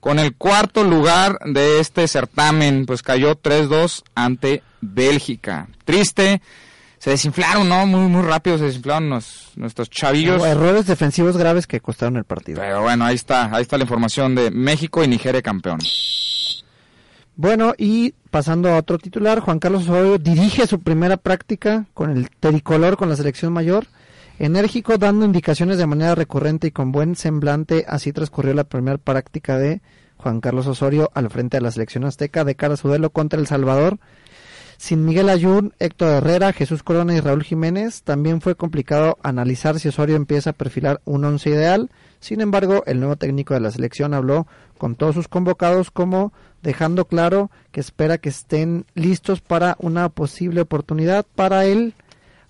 con 0.00 0.18
el 0.18 0.34
cuarto 0.34 0.84
lugar 0.84 1.38
de 1.44 1.80
este 1.80 2.06
certamen, 2.08 2.86
pues 2.86 3.02
cayó 3.02 3.40
3-2 3.40 4.02
ante 4.14 4.62
Bélgica. 4.80 5.68
Triste, 5.84 6.40
se 6.98 7.10
desinflaron, 7.10 7.68
¿no? 7.68 7.86
Muy, 7.86 8.08
muy 8.08 8.22
rápido 8.22 8.58
se 8.58 8.64
desinflaron 8.64 9.08
nuestros 9.08 9.90
chavillos. 9.90 10.44
Errores 10.44 10.86
defensivos 10.86 11.36
graves 11.36 11.66
que 11.66 11.80
costaron 11.80 12.16
el 12.16 12.24
partido. 12.24 12.60
Pero 12.60 12.82
bueno, 12.82 13.04
ahí 13.04 13.14
está, 13.14 13.54
ahí 13.54 13.62
está 13.62 13.76
la 13.76 13.84
información 13.84 14.34
de 14.34 14.50
México 14.50 15.02
y 15.04 15.08
Nigeria 15.08 15.42
campeón. 15.42 15.78
Bueno, 17.36 17.74
y 17.78 18.14
pasando 18.30 18.68
a 18.70 18.78
otro 18.78 18.98
titular, 18.98 19.38
Juan 19.38 19.60
Carlos 19.60 19.84
Osorio 19.84 20.18
dirige 20.18 20.66
su 20.66 20.80
primera 20.80 21.16
práctica 21.16 21.86
con 21.94 22.10
el 22.10 22.30
tricolor 22.30 22.96
con 22.96 23.08
la 23.08 23.16
selección 23.16 23.52
mayor. 23.52 23.86
Enérgico, 24.40 24.98
dando 24.98 25.24
indicaciones 25.24 25.78
de 25.78 25.86
manera 25.86 26.14
recurrente 26.14 26.68
y 26.68 26.70
con 26.70 26.92
buen 26.92 27.16
semblante, 27.16 27.84
así 27.88 28.12
transcurrió 28.12 28.54
la 28.54 28.62
primera 28.62 28.96
práctica 28.96 29.58
de 29.58 29.82
Juan 30.16 30.40
Carlos 30.40 30.68
Osorio 30.68 31.10
al 31.12 31.28
frente 31.28 31.56
de 31.56 31.60
la 31.60 31.72
selección 31.72 32.04
azteca 32.04 32.44
de 32.44 32.54
cara 32.54 32.74
a 32.74 32.76
su 32.76 32.86
duelo 32.86 33.10
contra 33.10 33.40
El 33.40 33.48
Salvador. 33.48 33.98
Sin 34.76 35.04
Miguel 35.04 35.28
Ayun, 35.28 35.74
Héctor 35.80 36.10
Herrera, 36.10 36.52
Jesús 36.52 36.84
Corona 36.84 37.16
y 37.16 37.20
Raúl 37.20 37.42
Jiménez, 37.42 38.02
también 38.04 38.40
fue 38.40 38.54
complicado 38.54 39.18
analizar 39.24 39.80
si 39.80 39.88
Osorio 39.88 40.14
empieza 40.14 40.50
a 40.50 40.52
perfilar 40.52 41.00
un 41.04 41.24
once 41.24 41.50
ideal. 41.50 41.90
Sin 42.20 42.40
embargo, 42.40 42.84
el 42.86 43.00
nuevo 43.00 43.16
técnico 43.16 43.54
de 43.54 43.60
la 43.60 43.72
selección 43.72 44.14
habló 44.14 44.46
con 44.78 44.94
todos 44.94 45.16
sus 45.16 45.26
convocados 45.26 45.90
como 45.90 46.32
dejando 46.62 47.06
claro 47.06 47.50
que 47.72 47.80
espera 47.80 48.18
que 48.18 48.28
estén 48.28 48.86
listos 48.94 49.40
para 49.40 49.76
una 49.80 50.10
posible 50.10 50.60
oportunidad 50.60 51.26
para 51.34 51.64
él. 51.64 51.94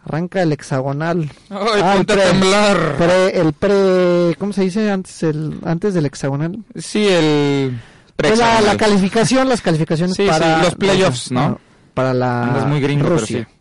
Arranca 0.05 0.43
el 0.43 0.53
hexagonal. 0.53 1.31
¡Ay, 1.51 1.81
Ah, 1.83 1.93
el 1.95 1.97
ponte 1.99 2.13
a 2.13 2.17
pre- 2.17 2.25
temblar! 2.27 2.97
pre- 2.97 3.41
el 3.41 3.53
pre, 3.53 4.37
¿cómo 4.39 4.53
se 4.53 4.63
dice 4.63 4.91
antes 4.91 5.23
el 5.23 5.59
antes 5.65 5.93
del 5.95 6.07
hexagonal? 6.07 6.59
Sí, 6.77 7.07
el... 7.07 7.79
Pues 8.17 8.39
la, 8.39 8.61
la 8.63 8.77
calificación, 8.77 9.49
las 9.49 9.61
calificaciones 9.61 10.17
Sí, 10.17 10.27
para 10.27 10.57
sí, 10.59 10.63
los 10.65 10.75
playoffs, 10.75 11.31
¿no? 11.31 11.61
Para 11.95 12.13
la 12.15 12.43
Andas 12.45 12.67
muy 12.67 12.81
gringo, 12.81 13.05
pero 13.05 13.19
Rusia. 13.19 13.49
sí. 13.49 13.55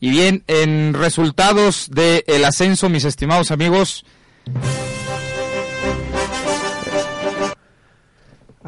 Y 0.00 0.10
bien, 0.10 0.44
en 0.46 0.94
resultados 0.94 1.88
del 1.90 2.44
ascenso, 2.44 2.88
mis 2.88 3.04
estimados 3.04 3.50
amigos, 3.50 4.04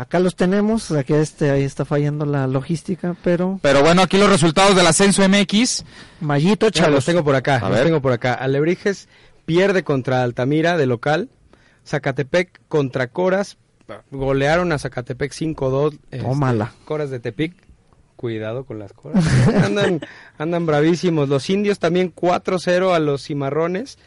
Acá 0.01 0.19
los 0.19 0.35
tenemos, 0.35 0.91
aquí 0.93 1.13
este 1.13 1.51
ahí 1.51 1.63
está 1.63 1.85
fallando 1.85 2.25
la 2.25 2.47
logística, 2.47 3.15
pero 3.23 3.59
pero 3.61 3.83
bueno, 3.83 4.01
aquí 4.01 4.17
los 4.17 4.31
resultados 4.31 4.75
del 4.75 4.87
ascenso 4.87 5.23
MX. 5.29 5.85
Mallito, 6.23 6.71
chavos. 6.71 6.95
los 6.95 7.05
tengo 7.05 7.23
por 7.23 7.35
acá, 7.35 7.57
A 7.59 7.69
los 7.69 7.73
ver. 7.73 7.85
tengo 7.85 8.01
por 8.01 8.13
acá. 8.13 8.33
Alebrijes 8.33 9.09
pierde 9.45 9.85
contra 9.85 10.23
Altamira 10.23 10.79
de 10.79 10.87
local. 10.87 11.29
Zacatepec 11.87 12.63
contra 12.69 13.09
Coras. 13.09 13.59
Golearon 14.11 14.73
a 14.73 14.79
Zacatepec 14.79 15.33
5-2. 15.33 15.99
este, 16.11 16.25
Tómala. 16.25 16.73
Coras 16.87 17.11
de 17.11 17.21
Tepic. 17.21 17.55
Cuidado 18.17 18.65
con 18.65 18.79
las 18.79 18.95
coras. 18.95 19.23
andan, 19.65 20.01
andan 20.39 20.65
bravísimos. 20.65 21.29
Los 21.29 21.51
indios 21.51 21.79
también 21.79 22.15
4-0 22.15 22.95
a 22.95 22.99
los 23.01 23.25
cimarrones. 23.27 23.99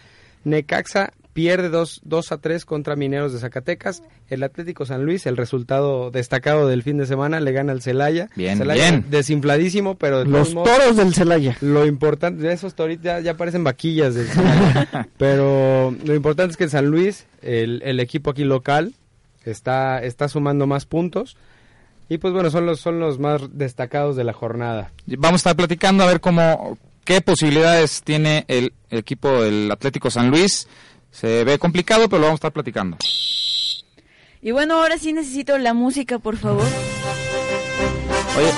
Necaxa 0.44 1.14
pierde 1.34 1.70
2, 1.70 2.02
2 2.04 2.32
a 2.32 2.38
3 2.38 2.64
contra 2.66 2.96
Mineros 2.96 3.34
de 3.34 3.40
Zacatecas. 3.40 4.04
El 4.30 4.44
Atlético 4.44 4.86
San 4.86 5.04
Luis, 5.06 5.26
el 5.26 5.36
resultado 5.36 6.12
destacado 6.12 6.68
del 6.68 6.84
fin 6.84 6.98
de 6.98 7.06
semana, 7.08 7.40
le 7.40 7.52
gana 7.52 7.72
al 7.72 7.82
Celaya. 7.82 8.30
Bien, 8.36 8.58
Celaya 8.60 8.90
bien. 8.92 9.06
Desinfladísimo, 9.10 9.96
pero 9.98 10.20
de 10.20 10.26
Los 10.26 10.54
modos- 10.54 10.70
toros 10.78 10.96
del 10.98 11.14
Celaya. 11.14 11.58
lo 11.62 11.86
importante, 11.86 12.52
esos 12.54 12.76
toritos 12.76 13.04
ya, 13.04 13.20
ya 13.20 13.36
parecen 13.36 13.64
vaquillas 13.64 14.16
del 14.16 14.28
Celaya. 14.28 15.08
pero 15.18 15.96
lo 16.06 16.16
importante 16.16 16.52
es 16.52 16.58
que 16.58 16.66
el 16.66 16.70
San 16.70 16.86
Luis, 16.88 17.26
el, 17.42 17.82
el 17.84 18.00
equipo 18.00 18.30
aquí 18.32 18.44
local, 18.44 18.94
está, 19.46 20.04
está 20.04 20.28
sumando 20.30 20.68
más 20.68 20.86
puntos. 20.86 21.36
Y 22.10 22.18
pues 22.20 22.34
bueno, 22.34 22.52
son 22.52 22.66
los, 22.66 22.80
son 22.80 23.00
los 23.00 23.18
más 23.18 23.42
destacados 23.58 24.16
de 24.16 24.24
la 24.24 24.34
jornada. 24.34 24.92
Vamos 25.08 25.34
a 25.34 25.38
estar 25.38 25.56
platicando 25.56 26.04
a 26.04 26.08
ver 26.08 26.20
cómo, 26.20 26.78
qué 27.06 27.22
posibilidades 27.22 28.04
tiene 28.04 28.46
el 28.50 28.74
equipo 28.92 29.42
del 29.42 29.72
Atlético 29.72 30.12
San 30.12 30.30
Luis. 30.30 30.68
Se 31.14 31.44
ve 31.46 31.58
complicado, 31.60 32.10
pero 32.10 32.20
lo 32.20 32.26
vamos 32.26 32.38
a 32.38 32.42
estar 32.42 32.52
platicando. 32.52 32.98
Y 34.42 34.52
bueno, 34.52 34.82
ahora 34.82 34.98
sí 34.98 35.14
necesito 35.14 35.58
la 35.58 35.74
música, 35.74 36.20
por 36.20 36.36
favor. 36.36 36.66
Oye, 38.36 38.52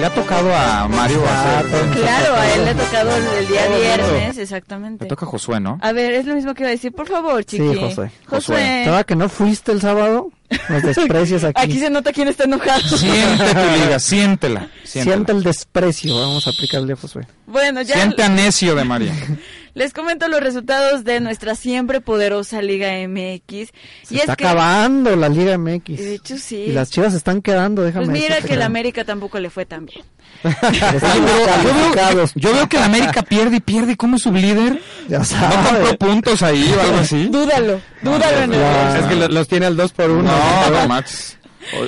¿le 0.00 0.06
ha 0.06 0.10
tocado 0.10 0.52
a 0.52 0.88
Mario 0.88 1.22
Ah, 1.26 1.60
hacer... 1.60 1.88
Claro, 2.02 2.34
a 2.34 2.52
él 2.52 2.64
le 2.64 2.70
ha 2.70 2.74
tocado 2.74 3.10
el, 3.16 3.46
día 3.48 3.64
Todo 3.64 3.76
el 3.76 4.00
mundo. 4.00 4.12
viernes, 4.12 4.38
exactamente. 4.38 5.04
Le 5.04 5.08
toca 5.08 5.24
a 5.24 5.28
Josué, 5.28 5.60
¿no? 5.60 5.78
A 5.80 5.92
ver, 5.92 6.12
es 6.14 6.26
lo 6.26 6.34
mismo 6.34 6.52
que 6.52 6.64
iba 6.64 6.68
a 6.68 6.72
decir. 6.72 6.92
Por 6.92 7.06
favor, 7.06 7.44
chiqui. 7.44 7.62
Sí, 7.72 7.78
Josué. 7.80 8.10
Josué. 8.26 8.80
Estaba 8.80 9.04
que 9.04 9.14
no 9.14 9.28
fuiste 9.28 9.70
el 9.70 9.80
sábado, 9.80 10.30
nos 10.68 10.82
desprecias 10.82 11.44
aquí. 11.44 11.62
Aquí 11.62 11.78
se 11.78 11.90
nota 11.90 12.12
quién 12.12 12.26
está 12.26 12.44
enojado. 12.44 12.80
Siente 12.82 13.44
tu 13.54 13.84
liga, 13.84 13.98
siéntela. 14.00 14.68
siéntela. 14.82 15.14
Siente 15.14 15.32
el 15.32 15.42
desprecio, 15.44 16.18
vamos 16.18 16.46
a 16.48 16.50
aplicarle 16.50 16.92
a 16.92 16.96
Josué. 16.96 17.26
Bueno, 17.46 17.82
ya 17.82 17.94
Siente 17.94 18.24
a 18.24 18.28
necio 18.28 18.74
de 18.74 18.84
María. 18.84 19.14
les 19.74 19.92
comento 19.92 20.28
los 20.28 20.40
resultados 20.40 21.04
de 21.04 21.20
nuestra 21.20 21.54
siempre 21.54 22.00
poderosa 22.00 22.62
Liga 22.62 22.88
MX. 23.06 23.68
Se 24.02 24.14
y 24.14 24.18
está 24.18 24.32
es 24.32 24.36
que, 24.36 24.44
acabando 24.46 25.14
la 25.16 25.28
Liga 25.28 25.56
MX. 25.58 25.96
de 25.98 26.14
hecho, 26.14 26.36
sí. 26.38 26.56
Y 26.68 26.72
las 26.72 26.90
chivas 26.90 27.12
se 27.12 27.18
están 27.18 27.42
quedando, 27.42 27.82
déjame 27.82 28.06
Pues 28.06 28.20
mira 28.22 28.40
que 28.40 28.54
el 28.54 28.62
América 28.62 29.04
tampoco 29.04 29.38
le 29.38 29.50
fue 29.50 29.66
tan 29.66 29.86
bien. 29.86 30.04
Yo, 30.44 32.14
veo, 32.14 32.24
yo 32.34 32.52
veo 32.54 32.68
que 32.68 32.78
la 32.78 32.86
América 32.86 33.22
pierde 33.22 33.56
y 33.56 33.60
pierde. 33.60 33.96
¿Cómo 33.96 34.16
es 34.16 34.22
sublíder? 34.22 34.80
Ya 35.08 35.18
¿No 35.18 35.24
sabes. 35.24 35.58
compró 35.88 35.98
puntos 35.98 36.42
ahí 36.42 36.72
o 36.76 36.80
algo 36.80 36.96
así? 36.98 37.24
Dúdalo, 37.26 37.80
dúdalo 38.02 38.38
en 38.44 38.52
el... 38.54 38.60
ya. 38.60 38.98
Es 39.00 39.04
que 39.06 39.14
lo- 39.16 39.28
los 39.28 39.48
tiene 39.48 39.66
al 39.66 39.76
2 39.76 39.92
por 39.92 40.10
1. 40.10 40.22
No, 40.22 40.70
no, 40.70 40.88
Max. 40.88 41.36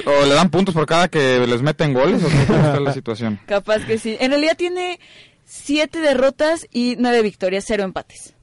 O, 0.07 0.11
o 0.11 0.27
le 0.27 0.35
dan 0.35 0.51
puntos 0.51 0.75
por 0.75 0.87
cada 0.87 1.09
que 1.09 1.45
les 1.47 1.63
meten 1.63 1.95
goles 1.95 2.23
o 2.23 2.29
qué 2.29 2.43
está 2.43 2.79
la 2.81 2.93
situación. 2.93 3.41
Capaz 3.47 3.81
que 3.87 3.99
sí. 3.99 4.17
En 4.21 4.31
realidad 4.31 4.57
tiene 4.57 5.01
siete 5.55 6.01
derrotas 6.01 6.67
y 6.73 6.97
nueve 6.99 7.21
victorias, 7.23 7.65
cero 7.67 7.83
empates. 7.85 8.35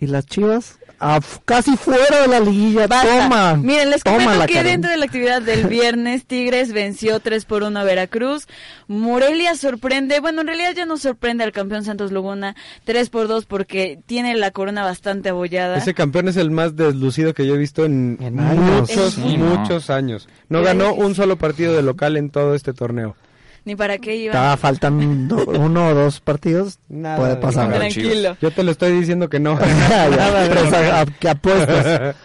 Y 0.00 0.06
las 0.06 0.26
chivas, 0.26 0.78
ah, 1.00 1.18
casi 1.44 1.76
fuera 1.76 2.20
de 2.22 2.28
la 2.28 2.38
liguilla. 2.38 2.86
Basta. 2.86 3.18
Toma. 3.24 3.56
Miren, 3.56 3.90
les 3.90 4.02
Toma 4.04 4.18
comento 4.18 4.46
que 4.46 4.54
Karen. 4.54 4.72
dentro 4.72 4.90
de 4.92 4.96
la 4.96 5.04
actividad 5.06 5.42
del 5.42 5.66
viernes, 5.68 6.24
Tigres 6.24 6.72
venció 6.72 7.18
3 7.18 7.44
por 7.46 7.64
1 7.64 7.80
a 7.80 7.82
Veracruz. 7.82 8.46
Morelia 8.86 9.56
sorprende, 9.56 10.20
bueno, 10.20 10.42
en 10.42 10.46
realidad 10.46 10.72
ya 10.76 10.86
no 10.86 10.98
sorprende 10.98 11.42
al 11.42 11.50
campeón 11.50 11.84
Santos 11.84 12.12
Laguna 12.12 12.54
3 12.84 13.10
por 13.10 13.26
2 13.26 13.46
porque 13.46 13.98
tiene 14.06 14.36
la 14.36 14.52
corona 14.52 14.84
bastante 14.84 15.30
abollada. 15.30 15.78
Ese 15.78 15.94
campeón 15.94 16.28
es 16.28 16.36
el 16.36 16.52
más 16.52 16.76
deslucido 16.76 17.34
que 17.34 17.44
yo 17.46 17.56
he 17.56 17.58
visto 17.58 17.84
en, 17.84 18.18
En 18.20 18.38
años. 18.38 18.88
muchos, 18.88 19.14
Sí, 19.14 19.36
no. 19.36 19.46
muchos 19.56 19.90
años. 19.90 20.28
No 20.48 20.62
ganó 20.62 20.94
un 20.94 21.16
solo 21.16 21.36
partido 21.36 21.74
de 21.74 21.82
local 21.82 22.16
en 22.16 22.30
todo 22.30 22.54
este 22.54 22.72
torneo. 22.72 23.16
Ni 23.68 23.76
para 23.76 23.98
qué 23.98 24.16
iba. 24.16 24.32
Estaba 24.32 24.56
faltando 24.56 25.44
uno 25.46 25.88
o 25.88 25.94
dos 25.94 26.20
partidos. 26.20 26.78
Nada 26.88 27.16
puede 27.18 27.34
de 27.34 27.36
pasar. 27.36 27.66
nada. 27.68 27.80
Tranquilo. 27.80 28.34
Yo 28.40 28.50
te 28.50 28.62
lo 28.62 28.70
estoy 28.70 28.92
diciendo 28.98 29.28
que 29.28 29.40
no. 29.40 29.58
Ya, 29.90 30.08
pero 30.48 30.74
a- 30.74 31.00
a- 31.02 31.04
que 31.06 31.28
apuestas. 31.28 32.16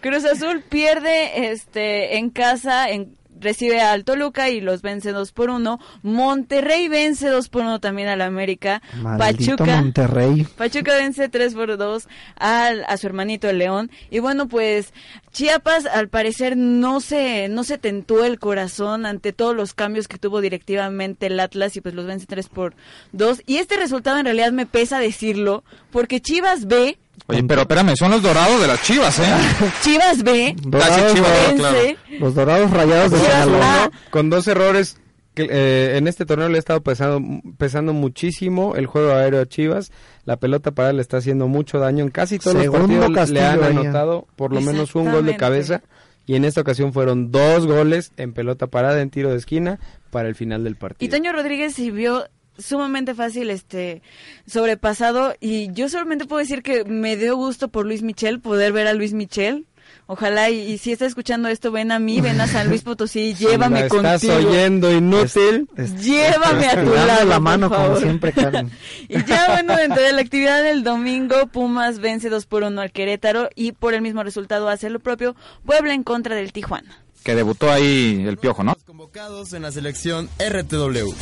Cruz 0.00 0.24
Azul 0.24 0.62
pierde 0.68 1.50
este 1.50 2.18
en 2.18 2.30
casa 2.30 2.88
en 2.90 3.16
recibe 3.42 3.80
al 3.80 4.04
Toluca 4.04 4.48
y 4.48 4.60
los 4.60 4.82
vence 4.82 5.12
2 5.12 5.32
por 5.32 5.50
1. 5.50 5.78
Monterrey 6.02 6.88
vence 6.88 7.28
2 7.28 7.48
por 7.48 7.62
1 7.62 7.80
también 7.80 8.08
al 8.08 8.20
América. 8.22 8.82
Maldito 9.02 9.56
Pachuca. 9.56 9.80
Monterrey. 9.80 10.46
Pachuca 10.56 10.94
vence 10.94 11.28
3 11.28 11.54
por 11.54 11.76
2 11.76 12.08
al, 12.36 12.84
a 12.88 12.96
su 12.96 13.06
hermanito 13.06 13.48
el 13.48 13.58
León. 13.58 13.90
Y 14.10 14.20
bueno, 14.20 14.48
pues 14.48 14.92
Chiapas 15.32 15.86
al 15.86 16.08
parecer 16.08 16.56
no 16.56 17.00
se, 17.00 17.48
no 17.48 17.64
se 17.64 17.78
tentó 17.78 18.24
el 18.24 18.38
corazón 18.38 19.06
ante 19.06 19.32
todos 19.32 19.56
los 19.56 19.74
cambios 19.74 20.08
que 20.08 20.18
tuvo 20.18 20.40
directivamente 20.40 21.26
el 21.26 21.40
Atlas 21.40 21.76
y 21.76 21.80
pues 21.80 21.94
los 21.94 22.06
vence 22.06 22.26
3 22.26 22.48
por 22.48 22.74
2. 23.12 23.42
Y 23.46 23.56
este 23.56 23.76
resultado 23.76 24.18
en 24.18 24.26
realidad 24.26 24.52
me 24.52 24.66
pesa 24.66 24.98
decirlo 24.98 25.64
porque 25.90 26.20
Chivas 26.20 26.66
B, 26.66 26.98
Oye, 27.26 27.44
pero 27.44 27.62
espérame, 27.62 27.94
son 27.96 28.10
los 28.10 28.22
dorados 28.22 28.60
de 28.60 28.66
las 28.66 28.82
chivas, 28.82 29.18
¿eh? 29.18 29.24
Chivas 29.82 30.22
B, 30.22 30.56
Dorados, 30.62 31.14
Chivas, 31.14 31.30
dorados, 31.30 31.54
claro. 31.54 31.76
vence 31.76 32.18
Los 32.18 32.34
dorados 32.34 32.70
rayados 32.70 33.10
de 33.12 33.18
Chivas 33.18 33.44
Sinaloa. 33.44 33.90
Con 34.10 34.30
dos 34.30 34.48
errores 34.48 34.98
que 35.34 35.48
eh, 35.50 35.96
en 35.96 36.08
este 36.08 36.26
torneo 36.26 36.48
le 36.48 36.56
ha 36.56 36.58
estado 36.58 36.82
pesando, 36.82 37.22
pesando 37.56 37.92
muchísimo 37.92 38.76
el 38.76 38.86
juego 38.86 39.12
aéreo 39.12 39.40
a 39.40 39.46
Chivas. 39.46 39.92
La 40.24 40.36
pelota 40.36 40.72
para 40.72 40.90
él 40.90 40.96
le 40.96 41.02
está 41.02 41.18
haciendo 41.18 41.48
mucho 41.48 41.78
daño. 41.78 42.04
En 42.04 42.10
casi 42.10 42.38
todos 42.38 42.60
Segundo 42.60 42.94
los 42.94 43.10
partidos 43.12 43.30
le 43.30 43.40
han 43.40 43.62
anotado 43.62 44.26
por 44.36 44.52
lo 44.52 44.60
menos 44.60 44.94
un 44.94 45.10
gol 45.10 45.24
de 45.24 45.36
cabeza. 45.36 45.82
Y 46.26 46.36
en 46.36 46.44
esta 46.44 46.60
ocasión 46.60 46.92
fueron 46.92 47.32
dos 47.32 47.66
goles 47.66 48.12
en 48.16 48.32
pelota 48.32 48.68
parada 48.68 49.00
en 49.00 49.10
tiro 49.10 49.30
de 49.30 49.38
esquina 49.38 49.80
para 50.10 50.28
el 50.28 50.34
final 50.34 50.62
del 50.64 50.74
Y 50.74 50.76
partido. 50.76 51.16
Toño 51.16 51.32
Rodríguez 51.32 51.74
se 51.74 51.90
vio 51.90 52.26
sumamente 52.58 53.14
fácil 53.14 53.50
este 53.50 54.02
sobrepasado 54.46 55.34
y 55.40 55.72
yo 55.72 55.88
solamente 55.88 56.26
puedo 56.26 56.40
decir 56.40 56.62
que 56.62 56.84
me 56.84 57.16
dio 57.16 57.36
gusto 57.36 57.68
por 57.68 57.86
Luis 57.86 58.02
Michel 58.02 58.40
poder 58.40 58.72
ver 58.72 58.86
a 58.86 58.92
Luis 58.94 59.12
Michel 59.12 59.66
ojalá 60.06 60.50
y, 60.50 60.60
y 60.72 60.78
si 60.78 60.92
está 60.92 61.06
escuchando 61.06 61.48
esto 61.48 61.70
ven 61.72 61.92
a 61.92 61.98
mí 61.98 62.20
ven 62.20 62.40
a 62.40 62.46
San 62.46 62.68
Luis 62.68 62.82
Potosí 62.82 63.34
llévame 63.38 63.80
La 63.80 63.86
estás 63.86 64.20
contigo 64.20 64.34
oyendo 64.34 64.92
inútil. 64.92 65.68
llévame 66.00 66.66
a 66.66 66.84
tu 66.84 66.90
lado 66.94 67.24
la 67.24 67.34
por 67.36 67.42
mano 67.42 67.68
como 67.70 67.82
favor. 67.84 68.00
siempre, 68.00 68.32
Karen. 68.32 68.70
y 69.08 69.24
ya 69.24 69.46
bueno 69.48 69.76
dentro 69.76 70.02
de 70.02 70.12
la 70.12 70.20
actividad 70.20 70.62
del 70.62 70.82
domingo 70.82 71.46
Pumas 71.46 71.98
vence 72.00 72.28
2 72.28 72.46
por 72.46 72.62
1 72.64 72.80
al 72.80 72.92
Querétaro 72.92 73.48
y 73.54 73.72
por 73.72 73.94
el 73.94 74.02
mismo 74.02 74.22
resultado 74.22 74.68
hace 74.68 74.90
lo 74.90 75.00
propio 75.00 75.34
Puebla 75.64 75.94
en 75.94 76.02
contra 76.02 76.34
del 76.36 76.52
Tijuana 76.52 77.02
Que 77.24 77.34
debutó 77.34 77.70
ahí 77.70 78.24
el 78.26 78.36
piojo, 78.36 78.62
¿no? 78.64 78.76
Convocados 78.86 79.52
en 79.52 79.62
la 79.62 79.72
selección 79.72 80.28
RTW. 80.38 81.12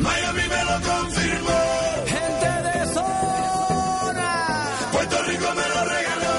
Miami 0.00 0.42
me 0.48 0.64
lo 0.64 0.80
confirmó. 0.80 1.58
Gente 2.06 2.48
de 2.68 2.94
zona. 2.94 4.30
Puerto 4.92 5.22
Rico 5.24 5.48
me 5.54 5.68
lo 5.68 5.84
regaló. 5.84 6.32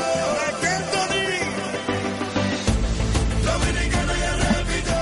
Dominicano 3.46 4.14
ya 4.16 4.36
repito. 4.36 4.94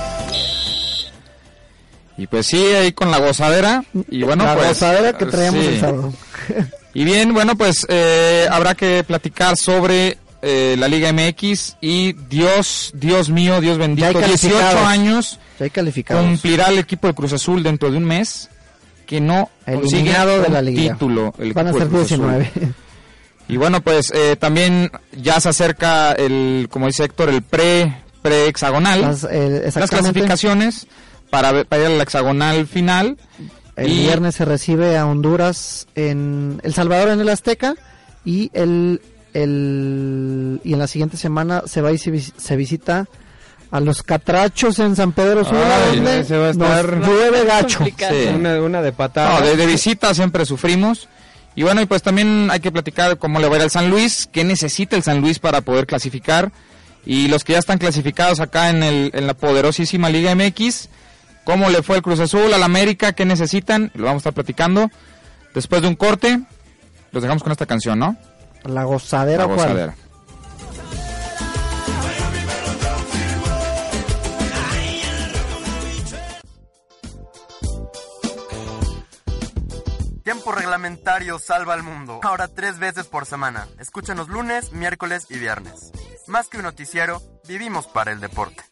Y 2.18 2.26
pues 2.26 2.46
sí, 2.46 2.64
ahí 2.64 2.92
con 2.92 3.10
la 3.10 3.18
gozadera. 3.18 3.84
Y 4.10 4.22
bueno, 4.22 4.44
la 4.44 4.54
pues. 4.54 4.68
gozadera 4.68 5.16
que 5.16 5.26
traíamos 5.26 5.64
sí. 5.64 5.68
el 5.68 5.80
sábado. 5.80 6.12
Y 6.94 7.04
bien, 7.04 7.32
bueno, 7.32 7.56
pues 7.56 7.86
eh, 7.88 8.46
habrá 8.50 8.74
que 8.74 9.02
platicar 9.02 9.56
sobre 9.56 10.18
eh, 10.42 10.76
la 10.78 10.88
Liga 10.88 11.12
MX 11.12 11.76
y 11.80 12.12
Dios, 12.12 12.90
Dios 12.94 13.30
mío, 13.30 13.60
Dios 13.60 13.78
bendito, 13.78 14.10
Ya 14.12 14.18
hay 14.18 14.24
18 14.30 14.54
calificados. 14.58 14.86
años 14.88 15.38
cumplirá 16.08 16.66
el 16.68 16.78
equipo 16.78 17.06
de 17.06 17.14
Cruz 17.14 17.32
Azul 17.32 17.62
dentro 17.62 17.90
de 17.90 17.96
un 17.96 18.04
mes 18.04 18.50
que 19.06 19.20
no 19.20 19.48
consigue 19.64 20.00
Eliminado 20.00 20.40
de 20.40 20.46
un 20.48 20.52
la 20.52 20.62
liga. 20.62 20.92
título. 20.94 21.32
El 21.38 21.52
Van 21.52 21.68
a 21.68 21.72
ser 21.72 21.88
Cruz 21.88 22.10
Azul. 22.12 22.26
19. 22.28 22.50
Y 23.48 23.56
bueno, 23.56 23.80
pues 23.82 24.10
eh, 24.14 24.36
también 24.36 24.90
ya 25.12 25.38
se 25.40 25.48
acerca 25.50 26.12
el, 26.12 26.68
como 26.70 26.86
dice 26.86 27.04
Héctor, 27.04 27.28
el 27.28 27.42
pre, 27.42 27.94
pre 28.22 28.46
hexagonal, 28.46 29.00
Las, 29.02 29.24
eh, 29.30 29.70
las 29.74 29.90
clasificaciones 29.90 30.86
para, 31.30 31.64
para 31.64 31.82
ir 31.82 31.88
al 31.88 32.00
hexagonal 32.00 32.66
final. 32.66 33.16
El 33.76 33.90
Y- 33.92 33.98
viernes 34.02 34.34
se 34.36 34.44
recibe 34.44 34.96
a 34.96 35.06
Honduras 35.06 35.86
en 35.94 36.60
El 36.62 36.72
Salvador 36.74 37.08
en 37.10 37.20
el 37.20 37.28
Azteca 37.28 37.74
y 38.24 38.50
el, 38.54 39.00
el 39.34 40.60
y 40.64 40.72
en 40.72 40.78
la 40.78 40.86
siguiente 40.86 41.16
semana 41.16 41.62
se 41.66 41.80
va 41.80 41.92
y 41.92 41.98
se, 41.98 42.18
se 42.20 42.56
visita 42.56 43.06
a 43.70 43.80
los 43.80 44.02
Catrachos 44.02 44.78
en 44.78 44.94
San 44.96 45.12
Pedro 45.12 45.44
Sula 45.44 45.76
Ay, 45.90 45.96
donde 45.96 46.20
ese 46.20 46.36
va 46.36 46.50
a 46.50 46.52
nos 46.52 46.68
estar- 46.68 47.00
llueve 47.06 47.44
gacho. 47.44 47.78
Complicado. 47.78 48.14
Sí. 48.14 48.28
Una, 48.34 48.60
una 48.60 48.82
de 48.82 48.92
patada. 48.92 49.40
No, 49.40 49.46
de, 49.46 49.56
de 49.56 49.66
visita 49.66 50.12
siempre 50.14 50.44
sufrimos. 50.44 51.08
Y 51.54 51.62
bueno, 51.64 51.80
y 51.82 51.86
pues 51.86 52.02
también 52.02 52.48
hay 52.50 52.60
que 52.60 52.70
platicar 52.72 53.18
cómo 53.18 53.38
le 53.40 53.48
va 53.48 53.54
a 53.54 53.58
ir 53.58 53.62
al 53.64 53.70
San 53.70 53.90
Luis, 53.90 54.28
qué 54.30 54.44
necesita 54.44 54.96
el 54.96 55.02
San 55.02 55.20
Luis 55.20 55.38
para 55.38 55.60
poder 55.62 55.86
clasificar. 55.86 56.50
Y 57.04 57.28
los 57.28 57.44
que 57.44 57.54
ya 57.54 57.58
están 57.58 57.78
clasificados 57.78 58.40
acá 58.40 58.70
en, 58.70 58.82
el, 58.82 59.10
en 59.14 59.26
la 59.26 59.34
poderosísima 59.34 60.08
Liga 60.08 60.34
MX, 60.34 60.88
cómo 61.44 61.68
le 61.68 61.82
fue 61.82 61.96
el 61.96 62.02
Cruz 62.02 62.20
Azul, 62.20 62.52
al 62.54 62.62
América, 62.62 63.12
qué 63.12 63.24
necesitan, 63.24 63.90
lo 63.94 64.04
vamos 64.04 64.20
a 64.20 64.22
estar 64.22 64.32
platicando. 64.34 64.90
Después 65.54 65.82
de 65.82 65.88
un 65.88 65.94
corte, 65.96 66.40
los 67.10 67.22
dejamos 67.22 67.42
con 67.42 67.52
esta 67.52 67.66
canción, 67.66 67.98
¿no? 67.98 68.16
La 68.64 68.84
gozadera, 68.84 69.46
La 69.46 69.54
¿cuál? 69.54 69.56
gozadera. 69.58 69.94
Tiempo 80.24 80.52
reglamentario 80.52 81.38
salva 81.38 81.74
al 81.74 81.82
mundo. 81.82 82.20
Ahora 82.22 82.48
tres 82.48 82.78
veces 82.78 83.06
por 83.06 83.26
semana. 83.26 83.66
Escúchanos 83.78 84.28
lunes, 84.28 84.72
miércoles 84.72 85.26
y 85.28 85.38
viernes. 85.38 85.90
Más 86.28 86.48
que 86.48 86.58
un 86.58 86.62
noticiero, 86.62 87.20
vivimos 87.48 87.86
para 87.88 88.12
el 88.12 88.20
deporte. 88.20 88.62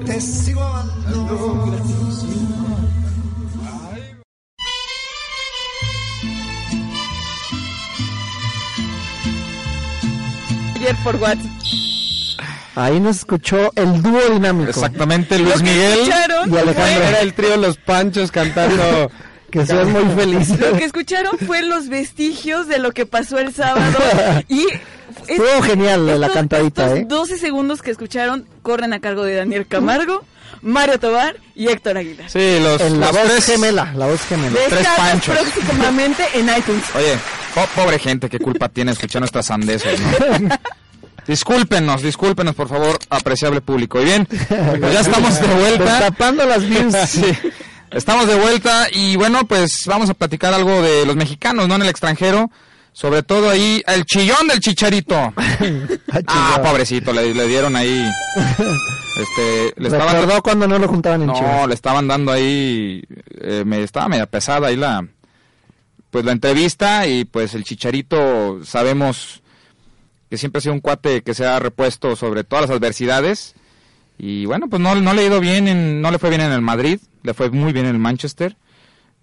te 0.05 0.21
sigo 0.21 0.63
amando. 0.63 1.77
ayer 10.77 10.97
por 11.03 11.17
WhatsApp 11.17 11.45
Ahí 12.75 13.01
nos 13.01 13.17
escuchó 13.17 13.73
el 13.75 14.03
dúo 14.03 14.21
dinámico 14.31 14.69
Exactamente, 14.69 15.39
Luis 15.39 15.63
Miguel. 15.63 16.01
y 16.07 16.57
Alejandro. 16.59 17.05
Era 17.09 17.21
el 17.23 17.33
trío 17.33 17.57
Los 17.57 17.79
Panchos 17.79 18.31
cantando. 18.31 19.11
que 19.51 19.65
seas 19.67 19.87
muy 19.89 20.05
feliz. 20.17 20.49
Lo 20.61 20.77
que 20.77 20.85
escucharon 20.85 21.39
fue 21.39 21.63
los 21.63 21.89
vestigios 21.89 22.67
de 22.69 22.79
lo 22.79 22.93
que 22.93 23.07
pasó 23.07 23.39
el 23.39 23.55
sábado 23.55 23.99
y 24.49 24.61
es- 24.69 24.81
Estuvo 25.29 25.63
genial 25.63 26.21
la 26.21 26.29
cantadita, 26.31 26.85
estos 26.87 26.99
¿eh? 27.01 27.05
12 27.09 27.39
segundos 27.39 27.83
que 27.83 27.91
escucharon 27.91 28.47
corren 28.63 28.93
a 28.93 29.01
cargo 29.01 29.23
de 29.25 29.35
Daniel 29.37 29.67
Camargo, 29.67 30.25
Mario 30.63 30.99
Tobar 31.01 31.37
y 31.55 31.69
Héctor 31.69 31.99
Aguilar. 31.99 32.31
Sí, 32.31 32.59
los, 32.61 32.81
En 32.81 33.01
la 33.01 33.07
los 33.07 33.17
voz 33.17 33.27
tres- 33.33 33.47
gemela, 33.47 33.93
la 33.97 34.07
voz 34.07 34.21
gemela. 34.27 34.57
tres 34.69 34.87
panchos. 34.97 35.37
próximamente 35.39 36.23
en 36.35 36.49
iTunes. 36.57 36.85
Oye, 36.95 37.19
po- 37.55 37.67
pobre 37.83 37.99
gente, 37.99 38.29
qué 38.29 38.39
culpa 38.39 38.69
tiene 38.69 38.93
escuchar 38.93 39.21
nuestras 39.21 39.47
sandeces, 39.47 39.99
¿no? 40.01 40.49
Discúlpenos, 41.27 42.03
discúlpenos, 42.03 42.55
por 42.55 42.69
favor, 42.69 42.99
apreciable 43.11 43.61
público. 43.61 44.01
Y 44.01 44.05
bien, 44.05 44.27
pues 44.27 44.93
ya 44.93 45.01
estamos 45.01 45.41
de 45.41 45.47
vuelta. 45.55 45.85
Destapando 45.85 46.47
las 46.47 46.65
views. 46.69 46.95
Sí, 47.09 47.25
estamos 47.91 48.27
de 48.27 48.35
vuelta 48.37 48.89
y 48.93 49.17
bueno, 49.17 49.47
pues 49.47 49.85
vamos 49.87 50.11
a 50.11 50.15
platicar 50.15 50.53
algo 50.55 50.83
de 50.83 51.07
los 51.07 51.17
mexicanos, 51.17 51.69
¿no? 51.69 51.75
En 51.77 51.83
el 51.83 51.89
extranjero. 51.89 52.51
Sobre 52.93 53.23
todo 53.23 53.51
ahí, 53.51 53.83
el 53.89 54.07
chillón 54.07 54.49
del 54.49 54.61
chicharito. 54.61 55.35
Ah, 56.29 56.61
pobrecito, 56.65 57.13
le, 57.13 57.35
le 57.35 57.47
dieron 57.47 57.77
ahí. 57.77 58.11
Este, 59.17 59.75
le 59.77 59.89
estaban 59.89 60.15
Recordó 60.15 60.43
cuando 60.43 60.67
no 60.69 60.79
lo 60.79 60.89
juntaban 60.89 61.21
en 61.23 61.27
no, 61.29 61.35
Chivas. 61.35 61.69
le 61.69 61.75
estaban 61.75 62.09
dando 62.09 62.33
ahí, 62.33 63.03
eh, 63.41 63.65
me 63.67 63.83
estaba 63.83 64.09
media 64.09 64.27
pesada 64.27 64.69
ahí 64.69 64.77
la, 64.77 65.07
pues 66.11 66.25
la 66.25 66.33
entrevista 66.33 67.07
y 67.07 67.25
pues 67.25 67.55
el 67.55 67.65
Chicharito 67.65 68.61
sabemos 68.65 69.43
que 70.31 70.39
siempre 70.39 70.59
ha 70.59 70.63
sido 70.63 70.75
un 70.75 70.81
cuate 70.81 71.23
que 71.23 71.35
se 71.35 71.45
ha 71.47 71.59
repuesto 71.59 72.17
sobre 72.17 72.45
todas 72.45 72.69
las 72.69 72.77
adversidades 72.77 73.55
y 74.19 74.47
bueno, 74.47 74.69
pues 74.69 74.81
no, 74.81 74.95
no 74.95 75.15
le 75.15 75.23
ha 75.23 75.27
ido 75.27 75.41
bien, 75.41 75.69
en, 75.69 76.01
no 76.01 76.11
le 76.11 76.19
fue 76.19 76.31
bien 76.31 76.41
en 76.43 76.53
el 76.53 76.63
Madrid, 76.63 76.99
le 77.23 77.35
fue 77.35 77.51
muy 77.51 77.73
bien 77.73 77.87
en 77.87 77.93
el 77.97 78.01
Manchester, 78.01 78.57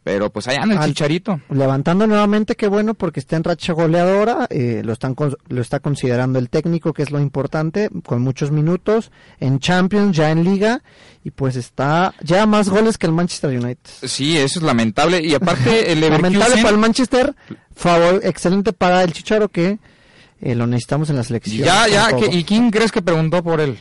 pero 0.04 0.30
pues 0.32 0.48
allá 0.50 0.64
en 0.64 0.72
el 0.74 0.78
Al- 0.78 0.90
Chicharito. 0.90 1.40
Levantando 1.50 2.06
nuevamente, 2.08 2.56
qué 2.56 2.68
bueno, 2.68 2.94
porque 2.94 3.22
está 3.22 3.38
en 3.38 3.46
racha 3.46 3.72
goleadora, 3.72 4.48
eh, 4.50 4.82
lo, 4.84 4.92
están 4.92 5.16
con- 5.16 5.38
lo 5.48 5.62
está 5.62 5.80
considerando 5.80 6.40
el 6.40 6.50
técnico, 6.50 6.92
que 6.92 7.04
es 7.04 7.12
lo 7.12 7.22
importante, 7.22 7.90
con 8.06 8.22
muchos 8.22 8.52
minutos, 8.52 9.12
en 9.40 9.60
Champions, 9.60 10.16
ya 10.18 10.30
en 10.32 10.44
Liga, 10.44 10.82
y 11.24 11.32
pues 11.32 11.56
está 11.56 12.14
ya 12.22 12.46
más 12.46 12.68
goles 12.68 12.98
que 12.98 13.06
el 13.08 13.14
Manchester 13.14 13.52
United. 13.52 13.78
Sí, 14.04 14.38
eso 14.38 14.60
es 14.60 14.64
lamentable 14.66 15.22
y 15.24 15.34
aparte 15.34 15.92
el 15.94 16.02
Lamentable 16.02 16.32
Leverkusen 16.38 16.62
para 16.64 16.76
el 16.76 16.82
Manchester, 16.82 17.36
favor, 17.74 18.20
excelente 18.26 18.74
para 18.74 19.04
el 19.04 19.14
Chicharo, 19.14 19.48
que 19.48 19.80
eh, 20.42 20.54
lo 20.56 20.68
necesitamos 20.68 21.10
en 21.12 21.16
la 21.16 21.24
selección. 21.24 21.66
ya, 21.66 21.88
ya, 21.88 22.16
que- 22.18 22.28
¿y 22.36 22.44
quién 22.44 22.70
crees 22.72 22.92
que 22.92 23.02
preguntó 23.02 23.42
por 23.42 23.62
él? 23.62 23.80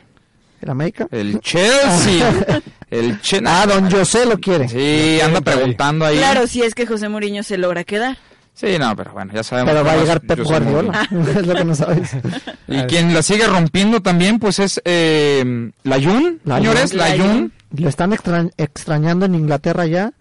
¿El 0.62 0.70
América? 0.70 1.08
El 1.10 1.40
Chelsea. 1.40 2.60
el 2.90 3.20
Che- 3.20 3.42
Ah, 3.44 3.66
don 3.66 3.90
José 3.90 4.24
lo 4.26 4.38
quiere. 4.38 4.68
Sí, 4.68 5.20
anda 5.20 5.40
preguntando 5.40 6.04
ahí. 6.06 6.16
Claro, 6.18 6.46
si 6.46 6.62
es 6.62 6.74
que 6.74 6.86
José 6.86 7.08
Mourinho 7.08 7.42
se 7.42 7.58
logra 7.58 7.84
quedar. 7.84 8.16
Sí, 8.54 8.78
no, 8.78 8.94
pero 8.94 9.12
bueno, 9.12 9.32
ya 9.34 9.42
sabemos. 9.42 9.72
Pero 9.72 9.84
va 9.84 9.92
a 9.92 9.96
llegar 9.96 10.20
Pep 10.20 10.38
José 10.38 10.50
Guardiola. 10.60 11.08
es 11.40 11.46
lo 11.46 11.54
que 11.54 11.64
no 11.64 11.74
sabes. 11.74 12.10
Y 12.68 12.82
quien 12.82 13.12
la 13.12 13.22
sigue 13.22 13.46
rompiendo 13.46 14.00
también, 14.02 14.38
pues 14.38 14.58
es 14.58 14.80
eh, 14.84 15.70
Layun, 15.84 16.40
Layún. 16.44 16.62
señores, 16.66 16.94
Layún. 16.94 17.26
Layun. 17.26 17.52
Lo 17.76 17.88
están 17.88 18.12
extra- 18.12 18.50
extrañando 18.58 19.26
en 19.26 19.34
Inglaterra 19.34 19.86
ya. 19.86 20.12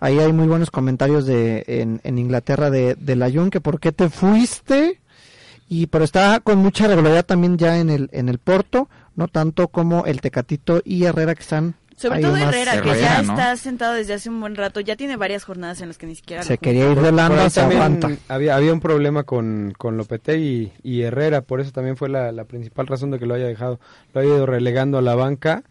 Ahí 0.00 0.18
hay 0.20 0.32
muy 0.32 0.46
buenos 0.46 0.70
comentarios 0.70 1.26
de 1.26 1.64
en, 1.66 2.00
en 2.04 2.18
Inglaterra 2.18 2.70
de, 2.70 2.94
de 2.94 3.16
Layún, 3.16 3.50
que 3.50 3.60
por 3.60 3.78
qué 3.80 3.92
te 3.92 4.08
fuiste. 4.08 5.00
Y 5.68 5.86
pero 5.86 6.04
está 6.04 6.40
con 6.40 6.58
mucha 6.58 6.86
regularidad 6.86 7.24
también 7.26 7.56
ya 7.58 7.78
en 7.78 7.90
el 7.90 8.08
en 8.12 8.28
el 8.28 8.38
Porto, 8.38 8.88
no 9.16 9.28
tanto 9.28 9.68
como 9.68 10.06
el 10.06 10.20
Tecatito 10.20 10.80
y 10.84 11.04
Herrera 11.04 11.34
que 11.34 11.42
están 11.42 11.74
Sobre 11.96 12.20
todo 12.20 12.36
Herrera, 12.36 12.80
que 12.80 13.00
ya 13.00 13.22
¿no? 13.22 13.32
está 13.32 13.56
sentado 13.56 13.94
desde 13.94 14.14
hace 14.14 14.30
un 14.30 14.40
buen 14.40 14.56
rato, 14.56 14.80
ya 14.80 14.96
tiene 14.96 15.16
varias 15.16 15.44
jornadas 15.44 15.80
en 15.80 15.88
las 15.88 15.98
que 15.98 16.06
ni 16.06 16.14
siquiera 16.14 16.42
se 16.42 16.58
quería 16.58 16.90
ir 16.90 17.00
de 17.00 17.50
se 17.50 17.60
aguanta. 17.60 18.10
había, 18.28 18.56
había 18.56 18.72
un 18.72 18.80
problema 18.80 19.24
con, 19.24 19.72
con 19.76 19.96
Lopetegui 19.96 20.72
y, 20.82 20.98
y 20.98 21.02
Herrera, 21.02 21.42
por 21.42 21.60
eso 21.60 21.72
también 21.72 21.96
fue 21.96 22.08
la, 22.08 22.32
la 22.32 22.44
principal 22.44 22.86
razón 22.86 23.10
de 23.10 23.18
que 23.18 23.26
lo 23.26 23.34
haya 23.34 23.46
dejado, 23.46 23.78
lo 24.14 24.20
haya 24.20 24.30
ido 24.30 24.46
relegando 24.46 24.98
a 24.98 25.02
la 25.02 25.14
banca, 25.14 25.62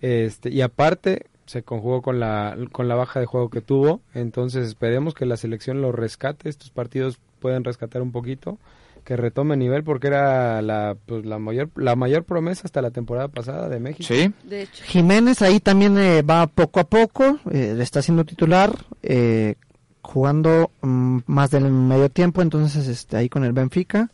este, 0.00 0.50
y 0.50 0.60
aparte 0.62 1.26
se 1.46 1.64
conjugó 1.64 2.00
con 2.00 2.20
la, 2.20 2.56
con 2.70 2.86
la 2.86 2.94
baja 2.94 3.18
de 3.18 3.26
juego 3.26 3.50
que 3.50 3.60
tuvo, 3.60 4.00
entonces 4.14 4.68
esperemos 4.68 5.14
que 5.14 5.26
la 5.26 5.36
selección 5.36 5.82
lo 5.82 5.90
rescate, 5.90 6.48
estos 6.48 6.70
partidos 6.70 7.18
pueden 7.40 7.64
rescatar 7.64 8.02
un 8.02 8.12
poquito, 8.12 8.58
que 9.04 9.16
retome 9.16 9.56
nivel 9.56 9.82
porque 9.84 10.06
era 10.08 10.60
la, 10.62 10.96
pues, 11.06 11.24
la 11.24 11.38
mayor 11.38 11.70
la 11.76 11.96
mayor 11.96 12.24
promesa 12.24 12.62
hasta 12.64 12.82
la 12.82 12.90
temporada 12.90 13.28
pasada 13.28 13.68
de 13.68 13.80
México. 13.80 14.04
Sí, 14.12 14.32
De 14.44 14.62
hecho. 14.62 14.84
Jiménez 14.84 15.42
ahí 15.42 15.60
también 15.60 15.98
eh, 15.98 16.22
va 16.22 16.46
poco 16.46 16.80
a 16.80 16.84
poco, 16.84 17.38
eh, 17.50 17.76
está 17.80 18.02
siendo 18.02 18.24
titular, 18.24 18.72
eh, 19.02 19.54
jugando 20.02 20.70
mm, 20.82 21.18
más 21.26 21.50
del 21.50 21.70
medio 21.70 22.08
tiempo, 22.10 22.42
entonces 22.42 22.86
este, 22.88 23.16
ahí 23.16 23.28
con 23.28 23.44
el 23.44 23.52
Benfica, 23.52 24.10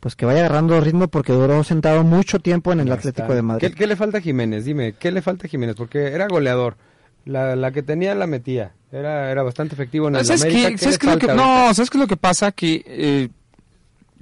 pues 0.00 0.16
que 0.16 0.26
vaya 0.26 0.40
agarrando 0.40 0.80
ritmo 0.80 1.08
porque 1.08 1.32
duró 1.32 1.64
sentado 1.64 2.04
mucho 2.04 2.38
tiempo 2.38 2.72
en 2.72 2.80
el 2.80 2.88
Ya 2.88 2.94
Atlético 2.94 3.22
está. 3.24 3.34
de 3.34 3.42
Madrid. 3.42 3.68
¿Qué, 3.68 3.74
qué 3.74 3.86
le 3.86 3.96
falta 3.96 4.18
a 4.18 4.20
Jiménez? 4.20 4.64
Dime, 4.64 4.94
¿qué 4.98 5.10
le 5.12 5.22
falta 5.22 5.46
a 5.46 5.50
Jiménez? 5.50 5.76
Porque 5.76 6.08
era 6.08 6.26
goleador. 6.28 6.76
La, 7.24 7.56
la 7.56 7.70
que 7.72 7.82
tenía 7.82 8.14
la 8.14 8.26
metía. 8.26 8.72
Era, 8.92 9.30
era 9.30 9.42
bastante 9.42 9.74
efectivo 9.74 10.08
en 10.08 10.16
el 10.16 10.26
¿Sabes 10.26 10.42
América. 10.42 10.68
qué? 10.68 10.72
¿Qué 10.74 10.78
¿Sabes 10.78 10.94
le 10.96 10.98
qué 10.98 11.06
es 11.06 11.12
lo 11.14 11.18
que, 11.18 11.30
ahorita? 11.30 11.66
no, 11.68 11.74
¿sabes 11.74 11.88
qué 11.90 11.96
es 11.96 12.00
lo 12.02 12.06
que 12.06 12.16
pasa? 12.18 12.52
Que, 12.52 12.84
eh, 12.86 13.28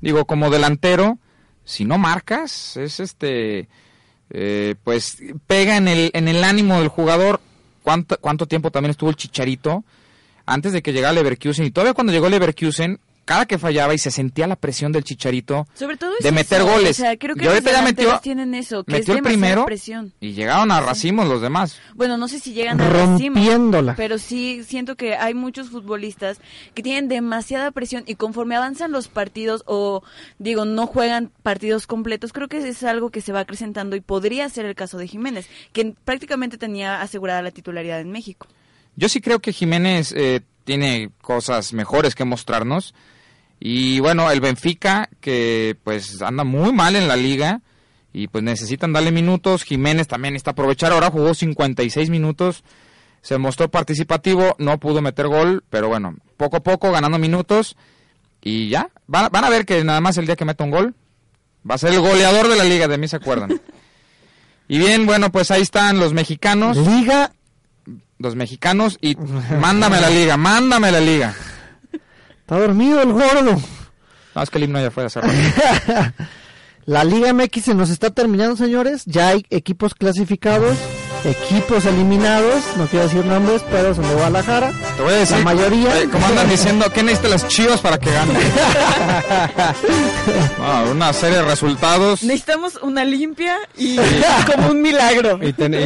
digo, 0.02 0.26
como 0.26 0.50
delantero, 0.50 1.18
si 1.64 1.86
no 1.86 1.96
marcas, 1.96 2.76
es 2.76 3.00
este, 3.00 3.68
eh, 4.30 4.74
pues 4.84 5.18
pega 5.46 5.78
en 5.78 5.88
el, 5.88 6.10
en 6.12 6.28
el 6.28 6.44
ánimo 6.44 6.78
del 6.78 6.88
jugador. 6.88 7.40
¿Cuánto, 7.82 8.18
¿Cuánto 8.20 8.46
tiempo 8.46 8.70
también 8.70 8.90
estuvo 8.90 9.10
el 9.10 9.16
Chicharito 9.16 9.84
antes 10.44 10.72
de 10.72 10.82
que 10.82 10.92
llegara 10.92 11.14
Leverkusen? 11.14 11.64
Y 11.64 11.70
todavía 11.70 11.94
cuando 11.94 12.12
llegó 12.12 12.28
Leverkusen, 12.28 13.00
cada 13.24 13.46
que 13.46 13.58
fallaba 13.58 13.94
y 13.94 13.98
se 13.98 14.11
sentía 14.11 14.46
la 14.46 14.56
presión 14.56 14.92
del 14.92 15.04
Chicharito 15.04 15.66
Sobre 15.74 15.96
todo 15.96 16.12
es 16.18 16.24
de 16.24 16.32
meter 16.32 16.61
eso, 16.61 16.70
goles. 16.70 16.90
O 16.98 17.02
sea, 17.02 17.16
creo 17.16 17.35
que 17.37 17.44
y 17.44 17.48
ahorita 17.48 17.70
los 17.70 17.80
ya 17.80 17.85
metió, 17.85 18.20
tienen 18.20 18.54
eso, 18.54 18.85
que 18.85 18.92
metió 18.92 19.14
es 19.14 19.18
el 19.18 19.24
primero 19.24 19.64
presión. 19.64 20.12
y 20.20 20.32
llegaron 20.32 20.70
a 20.70 20.80
racimos 20.80 21.28
los 21.28 21.40
demás. 21.40 21.78
Bueno, 21.94 22.16
no 22.16 22.28
sé 22.28 22.40
si 22.40 22.52
llegan 22.52 22.80
a 22.80 22.88
racimos, 22.88 23.38
Rompiéndola. 23.38 23.94
pero 23.96 24.18
sí 24.18 24.64
siento 24.64 24.96
que 24.96 25.14
hay 25.14 25.35
muchos 25.35 25.70
futbolistas 25.70 26.38
que 26.74 26.82
tienen 26.82 27.08
demasiada 27.08 27.70
presión 27.70 28.04
y 28.06 28.16
conforme 28.16 28.56
avanzan 28.56 28.92
los 28.92 29.08
partidos 29.08 29.62
o 29.66 30.02
digo 30.38 30.64
no 30.64 30.87
juegan 30.87 31.30
partidos 31.42 31.87
completos, 31.87 32.32
creo 32.32 32.48
que 32.48 32.58
es 32.58 32.82
algo 32.85 33.11
que 33.11 33.20
se 33.20 33.32
va 33.32 33.40
acrecentando 33.40 33.96
y 33.96 34.00
podría 34.00 34.48
ser 34.48 34.66
el 34.66 34.74
caso 34.74 34.98
de 34.98 35.08
Jiménez, 35.08 35.48
que 35.72 35.94
prácticamente 36.04 36.58
tenía 36.58 37.00
asegurada 37.00 37.42
la 37.42 37.50
titularidad 37.50 38.00
en 38.00 38.11
México. 38.11 38.46
Yo 38.96 39.08
sí 39.08 39.20
creo 39.20 39.38
que 39.40 39.52
Jiménez 39.52 40.12
eh, 40.16 40.40
tiene 40.64 41.11
cosas 41.20 41.72
mejores 41.72 42.14
que 42.14 42.24
mostrarnos. 42.24 42.94
Y 43.64 44.01
bueno, 44.01 44.29
el 44.29 44.40
Benfica, 44.40 45.09
que 45.20 45.77
pues 45.85 46.20
anda 46.20 46.42
muy 46.42 46.72
mal 46.72 46.96
en 46.96 47.07
la 47.07 47.14
liga 47.14 47.61
y 48.12 48.27
pues 48.27 48.42
necesitan 48.42 48.92
darle 48.92 49.12
minutos. 49.12 49.62
Jiménez 49.62 50.09
también 50.09 50.35
está 50.35 50.51
aprovechar. 50.51 50.90
Ahora 50.90 51.12
jugó 51.12 51.33
56 51.33 52.11
minutos. 52.11 52.64
Se 53.20 53.38
mostró 53.38 53.70
participativo, 53.70 54.57
no 54.59 54.81
pudo 54.81 55.01
meter 55.01 55.29
gol, 55.29 55.62
pero 55.70 55.87
bueno, 55.87 56.16
poco 56.37 56.57
a 56.57 56.62
poco 56.64 56.90
ganando 56.90 57.20
minutos. 57.20 57.77
Y 58.42 58.68
ya, 58.68 58.90
van, 59.07 59.29
van 59.31 59.44
a 59.44 59.51
ver 59.51 59.64
que 59.64 59.85
nada 59.85 60.01
más 60.01 60.18
el 60.18 60.27
día 60.27 60.35
que 60.35 60.44
meta 60.44 60.64
un 60.64 60.72
gol, 60.72 60.94
va 61.68 61.77
a 61.77 61.79
ser 61.79 61.92
el 61.92 62.01
goleador 62.01 62.48
de 62.48 62.57
la 62.57 62.64
liga, 62.64 62.88
de 62.88 62.98
mí 62.98 63.07
se 63.07 63.14
acuerdan. 63.14 63.61
y 64.66 64.79
bien, 64.79 65.07
bueno, 65.07 65.31
pues 65.31 65.53
ahí 65.53 65.62
están 65.62 66.01
los 66.01 66.12
mexicanos 66.12 66.77
Liga, 66.77 67.31
los 68.18 68.35
mexicanos 68.35 68.98
y 69.01 69.14
mándame 69.61 70.01
la 70.01 70.11
liga, 70.11 70.37
mándame 70.37 70.90
la 70.90 71.01
liga. 71.01 71.37
Está 72.52 72.66
dormido 72.66 73.00
el 73.02 73.12
gordo. 73.12 73.60
No, 74.34 74.42
es 74.42 74.50
que 74.50 74.58
el 74.58 74.64
himno 74.64 74.80
ya 74.80 74.90
fue 74.90 75.04
hace 75.06 75.20
rato. 75.20 75.32
La 76.84 77.04
Liga 77.04 77.32
MX 77.32 77.62
se 77.64 77.74
nos 77.74 77.90
está 77.90 78.10
terminando, 78.10 78.56
señores. 78.56 79.04
Ya 79.06 79.28
hay 79.28 79.46
equipos 79.50 79.94
clasificados, 79.94 80.76
equipos 81.24 81.84
eliminados. 81.86 82.60
No 82.76 82.86
quiero 82.88 83.04
decir 83.06 83.24
nombres, 83.24 83.62
pero 83.70 83.94
son 83.94 84.06
de 84.08 84.14
Guadalajara. 84.14 84.72
Te 84.96 85.02
voy 85.02 85.14
a 85.14 85.16
decir, 85.18 85.36
La 85.38 85.44
mayoría. 85.44 85.90
como 86.12 86.26
andan 86.26 86.48
diciendo, 86.50 86.84
¿qué 86.92 87.02
necesitan 87.04 87.30
las 87.30 87.46
chivas 87.48 87.80
para 87.80 87.98
que 87.98 88.10
ganen? 88.12 88.36
No, 90.58 90.90
una 90.92 91.12
serie 91.12 91.38
de 91.38 91.44
resultados. 91.44 92.22
Necesitamos 92.22 92.76
una 92.82 93.04
limpia 93.04 93.56
y 93.76 93.96
como 94.52 94.70
un 94.70 94.82
milagro. 94.82 95.38
Y, 95.42 95.52
ten- 95.52 95.74
y, 95.74 95.76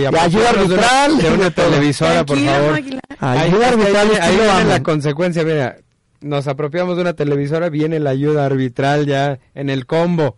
y 0.00 0.06
ayuda 0.06 0.20
apoyarnos 0.50 0.68
de 0.68 0.74
una- 0.74 1.04
arbitral. 1.04 1.18
De 1.18 1.30
una 1.30 1.50
televisora, 1.50 2.24
por 2.26 2.38
favor. 2.38 2.80
Ahí, 3.20 3.38
Ayuda 3.38 3.58
que 3.60 3.66
arbitral. 3.74 3.96
ahí 4.10 4.16
ahí 4.20 4.28
estilo 4.34 4.54
viene 4.54 4.64
la 4.70 4.82
consecuencia, 4.82 5.42
mira, 5.44 5.76
nos 6.20 6.46
apropiamos 6.48 6.96
de 6.96 7.02
una 7.02 7.12
televisora, 7.14 7.68
viene 7.68 8.00
la 8.00 8.10
ayuda 8.10 8.46
arbitral 8.46 9.06
ya 9.06 9.38
en 9.54 9.70
el 9.70 9.86
combo. 9.86 10.36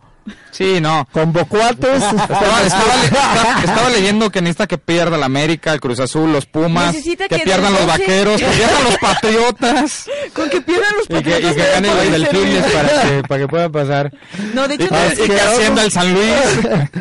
Sí, 0.51 0.79
no. 0.79 1.07
Convocuates. 1.11 2.03
Estaba, 2.03 2.61
estaba 2.61 2.95
le- 2.97 3.05
estaba- 3.05 3.59
estaba 3.63 3.89
leyendo 3.89 4.29
que 4.29 4.41
necesita 4.41 4.67
que 4.67 4.77
pierda 4.77 5.17
la 5.17 5.25
América, 5.25 5.73
el 5.73 5.79
Cruz 5.79 5.99
Azul, 5.99 6.31
los 6.31 6.45
Pumas, 6.45 6.93
Necesita 6.93 7.27
que, 7.27 7.37
que 7.37 7.43
pierdan 7.45 7.73
los 7.73 7.87
vaqueros, 7.87 8.39
que 8.39 8.45
pierdan 8.45 8.83
los 8.83 8.97
patriotas. 9.01 10.05
Con 10.33 10.47
que 10.51 10.61
pierdan 10.61 10.91
los 10.97 11.05
Y 11.05 11.07
que, 11.07 11.17
y 11.17 11.33
patriotas 11.33 11.55
que 11.55 11.71
ganen 11.71 11.95
los 11.95 12.11
delfines 12.11 12.63
para 12.71 13.01
que, 13.01 13.21
para 13.27 13.41
que 13.41 13.47
pueda 13.47 13.69
pasar. 13.69 14.13
No, 14.53 14.67
de 14.67 14.75
Y 14.75 14.77
hecho, 14.83 14.89
que, 14.89 15.15
no, 15.17 15.25
y 15.25 15.27
que 15.29 15.41
ascienda 15.41 15.83
el 15.83 15.91
San 15.91 16.13
Luis. 16.13 16.31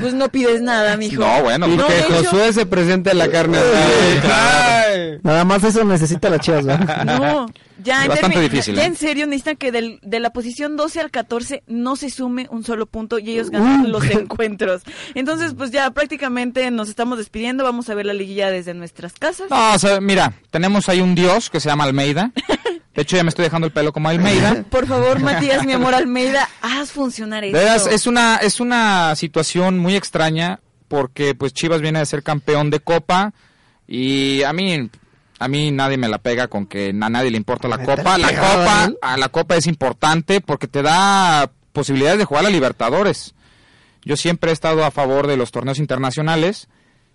pues 0.01 0.14
no 0.14 0.29
pides 0.31 0.62
nada, 0.62 0.97
mijo. 0.97 1.21
No, 1.21 1.43
bueno, 1.43 1.69
Y 1.69 1.77
No, 1.77 1.87
que 1.87 1.93
de 1.93 2.01
hecho- 2.01 2.14
Josué 2.31 2.53
se 2.55 2.64
presente 2.64 3.11
en 3.11 3.19
la 3.19 3.29
carne 3.29 3.59
asada. 3.59 4.85
Ay. 4.88 5.19
Nada 5.23 5.45
más 5.45 5.62
eso 5.64 5.85
necesita 5.85 6.31
la 6.31 6.38
Chivas, 6.38 6.64
¿verdad? 6.64 7.05
No, 7.05 7.47
ya 7.83 8.03
en, 8.05 8.09
Bastante 8.09 8.41
difícil, 8.41 8.75
ya 8.75 8.83
¿eh? 8.83 8.87
en 8.87 8.97
serio 8.97 9.27
necesitan 9.27 9.57
que 9.57 9.71
del- 9.73 9.99
de 10.03 10.21
la 10.21 10.31
posición 10.31 10.77
12 10.77 11.01
al 11.01 11.11
14 11.11 11.62
no 11.67 11.97
se 11.97 12.11
sume 12.11 12.47
un 12.51 12.64
solo 12.64 12.87
punto 12.87 13.19
y 13.19 13.31
ellos 13.31 13.51
ganan 13.51 13.91
los 13.93 14.05
encuentros. 14.11 14.83
Entonces, 15.14 15.55
pues 15.55 15.71
ya 15.71 15.91
prácticamente 15.91 16.71
nos 16.71 16.88
estamos 16.88 17.19
despidiendo. 17.19 17.64
Vamos 17.64 17.88
a 17.88 17.95
ver 17.95 18.07
la 18.07 18.12
liguilla 18.14 18.51
desde 18.51 18.75
nuestras 18.75 19.12
casas. 19.14 19.49
No, 19.51 19.75
o 19.75 19.79
sea, 19.79 20.01
mira, 20.01 20.33
tenemos 20.51 20.88
ahí 20.88 21.01
un 21.01 21.14
dios 21.14 21.51
que 21.51 21.61
se 21.61 21.69
llama 21.69 21.85
Almeida. 21.85 22.33
De 22.95 23.03
hecho, 23.03 23.17
ya 23.17 23.23
me 23.23 23.29
estoy 23.29 23.45
dejando 23.45 23.67
el 23.69 23.73
pelo 23.73 23.93
como 23.93 24.09
Almeida. 24.09 24.64
Por 24.71 24.87
favor, 24.88 25.21
Matías, 25.21 25.64
mi 25.64 25.73
amor 25.73 25.95
Almeida, 25.95 26.49
haz 26.62 26.91
funcionar 26.91 27.45
esto. 27.45 27.57
veras, 27.57 27.87
es 27.87 28.09
una, 28.09 28.37
es 28.38 28.59
una 28.59 29.14
situación 29.14 29.79
muy 29.79 29.95
extraña 29.95 30.59
porque 30.88 31.35
pues 31.37 31.53
Chivas 31.53 31.81
viene 31.81 32.01
de 32.01 32.07
ser 32.07 32.23
campeón 32.25 32.71
de 32.71 32.81
Copa 32.81 33.33
y 33.87 34.43
a 34.43 34.53
mí 34.53 34.91
a 35.38 35.48
mí 35.48 35.70
nadie 35.70 35.96
me 35.96 36.09
la 36.09 36.18
pega 36.18 36.48
con 36.48 36.66
que 36.66 36.90
a 36.90 37.09
nadie 37.09 37.31
le 37.31 37.37
importa 37.37 37.68
la 37.68 37.79
Copa. 37.79 38.18
La 38.18 38.29
Copa, 38.29 38.88
¿no? 38.88 38.96
a 39.01 39.16
la 39.16 39.29
Copa 39.29 39.57
es 39.57 39.66
importante 39.66 40.40
porque 40.40 40.66
te 40.66 40.83
da 40.83 41.51
posibilidades 41.72 42.18
de 42.18 42.24
jugar 42.24 42.46
a 42.46 42.51
Libertadores. 42.51 43.35
Yo 44.05 44.16
siempre 44.16 44.51
he 44.51 44.53
estado 44.55 44.85
a 44.85 44.90
favor 44.90 45.27
de 45.27 45.37
los 45.37 45.51
torneos 45.51 45.79
internacionales 45.79 46.68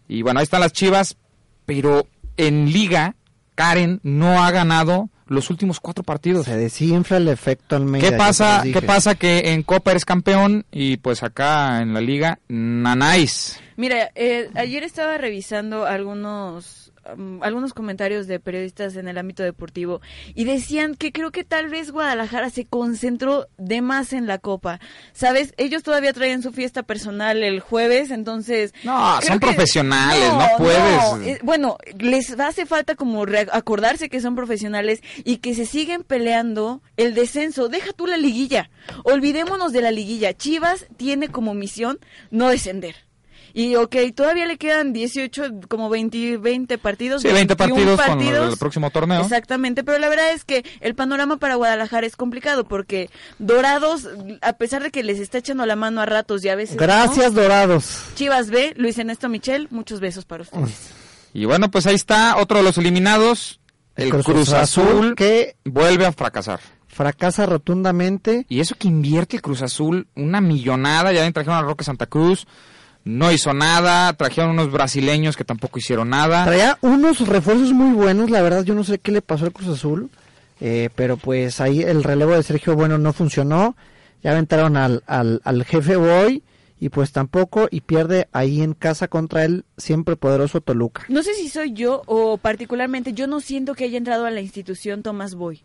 y 0.07 0.21
bueno, 0.21 0.39
ahí 0.39 0.43
están 0.43 0.61
las 0.61 0.73
Chivas, 0.73 1.17
pero 1.65 2.07
en 2.37 2.71
liga 2.71 3.15
Karen 3.55 3.99
no 4.03 4.43
ha 4.43 4.51
ganado 4.51 5.09
los 5.27 5.49
últimos 5.49 5.79
cuatro 5.79 6.03
partidos. 6.03 6.45
Se 6.45 6.57
desinfla 6.57 7.17
el 7.17 7.27
efecto 7.27 7.75
Almeida. 7.75 8.09
¿Qué 8.09 8.15
pasa? 8.15 8.63
¿Qué 8.63 8.81
pasa? 8.81 9.15
Que 9.15 9.53
en 9.53 9.63
Copa 9.63 9.91
eres 9.91 10.05
campeón 10.05 10.65
y 10.71 10.97
pues 10.97 11.23
acá 11.23 11.81
en 11.81 11.93
la 11.93 12.01
liga, 12.01 12.39
nanáis. 12.47 13.59
Mira, 13.75 14.11
eh, 14.15 14.49
ayer 14.55 14.83
estaba 14.83 15.17
revisando 15.17 15.85
algunos 15.85 16.82
um, 17.15 17.41
algunos 17.43 17.73
comentarios 17.73 18.27
de 18.27 18.39
periodistas 18.39 18.95
en 18.95 19.07
el 19.07 19.17
ámbito 19.17 19.43
deportivo 19.43 20.01
y 20.35 20.45
decían 20.45 20.95
que 20.95 21.11
creo 21.11 21.31
que 21.31 21.43
tal 21.43 21.69
vez 21.69 21.91
Guadalajara 21.91 22.49
se 22.49 22.65
concentró 22.65 23.47
de 23.57 23.81
más 23.81 24.13
en 24.13 24.27
la 24.27 24.37
Copa. 24.37 24.79
¿Sabes? 25.13 25.53
Ellos 25.57 25.83
todavía 25.83 26.13
traen 26.13 26.41
su 26.41 26.51
fiesta 26.51 26.83
personal 26.83 27.43
el 27.43 27.59
jueves, 27.59 28.11
entonces... 28.11 28.73
No, 28.83 29.21
son 29.21 29.39
que- 29.39 29.47
profesionales, 29.47 30.31
no 30.31 30.47
puedes. 30.57 31.01
no, 31.01 31.21
eh, 31.21 31.39
bueno, 31.43 31.77
les 31.99 32.39
hace 32.39 32.65
falta 32.65 32.95
como 32.95 33.25
acordarse 33.51 34.09
que 34.09 34.21
son 34.21 34.35
profesionales 34.35 35.01
y 35.23 35.37
que 35.37 35.55
se 35.55 35.65
siguen 35.65 36.03
peleando 36.03 36.81
el 36.97 37.13
descenso. 37.13 37.69
Deja 37.69 37.91
tú 37.93 38.07
la 38.07 38.17
liguilla. 38.17 38.69
Olvidémonos 39.03 39.71
de 39.73 39.81
la 39.81 39.91
liguilla. 39.91 40.33
Chivas 40.33 40.87
tiene 40.97 41.29
como 41.29 41.53
misión 41.53 41.99
no 42.31 42.49
descender. 42.49 42.95
Y 43.55 43.75
ok, 43.75 43.95
todavía 44.15 44.47
le 44.47 44.57
quedan 44.57 44.93
18, 44.93 45.61
como 45.67 45.87
20, 45.89 46.37
20 46.37 46.77
partidos. 46.79 47.21
Sí, 47.21 47.27
20 47.27 47.53
21 47.53 47.95
partidos, 47.95 48.39
con 48.39 48.49
el 48.51 48.57
próximo 48.57 48.89
torneo. 48.89 49.21
Exactamente, 49.21 49.83
pero 49.83 49.99
la 49.99 50.09
verdad 50.09 50.31
es 50.31 50.43
que 50.43 50.65
el 50.81 50.95
panorama 50.95 51.37
para 51.37 51.55
Guadalajara 51.55 52.07
es 52.07 52.15
complicado 52.15 52.63
porque 52.63 53.11
Dorados, 53.37 54.09
a 54.41 54.53
pesar 54.53 54.81
de 54.81 54.89
que 54.89 55.03
les 55.03 55.19
está 55.19 55.37
echando 55.37 55.67
la 55.67 55.75
mano 55.75 56.01
a 56.01 56.07
ratos 56.07 56.43
y 56.43 56.49
a 56.49 56.55
veces... 56.55 56.75
no, 56.77 56.81
Gracias, 56.81 57.33
Dorados. 57.35 58.05
Chivas 58.15 58.49
B, 58.49 58.73
Luis 58.75 58.97
Ernesto 58.97 59.29
Michel, 59.29 59.67
muchos 59.69 59.99
besos 59.99 60.25
para 60.25 60.43
ustedes. 60.43 60.91
Y 61.33 61.45
bueno, 61.45 61.69
pues 61.69 61.85
ahí 61.85 61.95
está 61.95 62.37
otro 62.37 62.57
de 62.57 62.63
los 62.63 62.77
eliminados. 62.77 63.59
El, 63.95 64.09
Cruz, 64.09 64.51
Azul, 64.53 65.13
que 65.15 65.55
vuelve 65.65 66.07
a 66.07 66.11
fracasar. 66.11 66.59
fracasa 66.87 67.45
rotundamente. 67.45 68.45
Y 68.49 68.59
eso 68.59 68.75
que 68.75 68.87
invierte 68.87 69.35
el 69.35 69.41
Cruz 69.43 69.61
Azul, 69.61 70.07
una 70.15 70.41
millonada, 70.41 71.11
ya 71.11 71.29
trajeron 71.31 71.57
a 71.57 71.61
Roque 71.61 71.83
Santa 71.83 72.07
Cruz, 72.07 72.47
no 73.05 73.31
hizo 73.31 73.53
nada, 73.53 74.13
trajeron 74.13 74.51
unos 74.51 74.71
brasileños 74.71 75.35
que 75.35 75.43
tampoco 75.43 75.79
hicieron 75.79 76.09
nada. 76.09 76.45
Traía 76.45 76.77
unos 76.81 77.27
refuerzos 77.27 77.73
muy 77.73 77.93
buenos, 77.93 78.29
la 78.29 78.41
verdad 78.41 78.63
yo 78.63 78.75
no 78.75 78.83
sé 78.83 78.99
qué 78.99 79.11
le 79.11 79.21
pasó 79.21 79.45
al 79.45 79.51
Cruz 79.51 79.69
Azul, 79.69 80.09
eh, 80.61 80.89
pero 80.95 81.17
pues 81.17 81.59
ahí 81.59 81.81
el 81.81 82.03
relevo 82.03 82.33
de 82.33 82.43
Sergio 82.43 82.75
Bueno 82.75 82.97
no 82.97 83.13
funcionó, 83.13 83.75
ya 84.23 84.31
aventaron 84.31 84.77
al, 84.77 85.03
al, 85.05 85.41
al 85.43 85.65
jefe 85.65 85.97
Boy 85.97 86.43
y 86.79 86.89
pues 86.89 87.11
tampoco 87.11 87.67
y 87.71 87.81
pierde 87.81 88.27
ahí 88.31 88.61
en 88.61 88.73
casa 88.73 89.07
contra 89.07 89.45
el 89.45 89.65
siempre 89.77 90.15
poderoso 90.15 90.61
Toluca. 90.61 91.05
No 91.09 91.23
sé 91.23 91.33
si 91.33 91.49
soy 91.49 91.73
yo 91.73 92.01
o 92.05 92.37
particularmente 92.37 93.13
yo 93.13 93.27
no 93.27 93.39
siento 93.39 93.73
que 93.73 93.85
haya 93.85 93.97
entrado 93.97 94.25
a 94.25 94.31
la 94.31 94.41
institución 94.41 95.01
Tomás 95.03 95.35
Boy. 95.35 95.61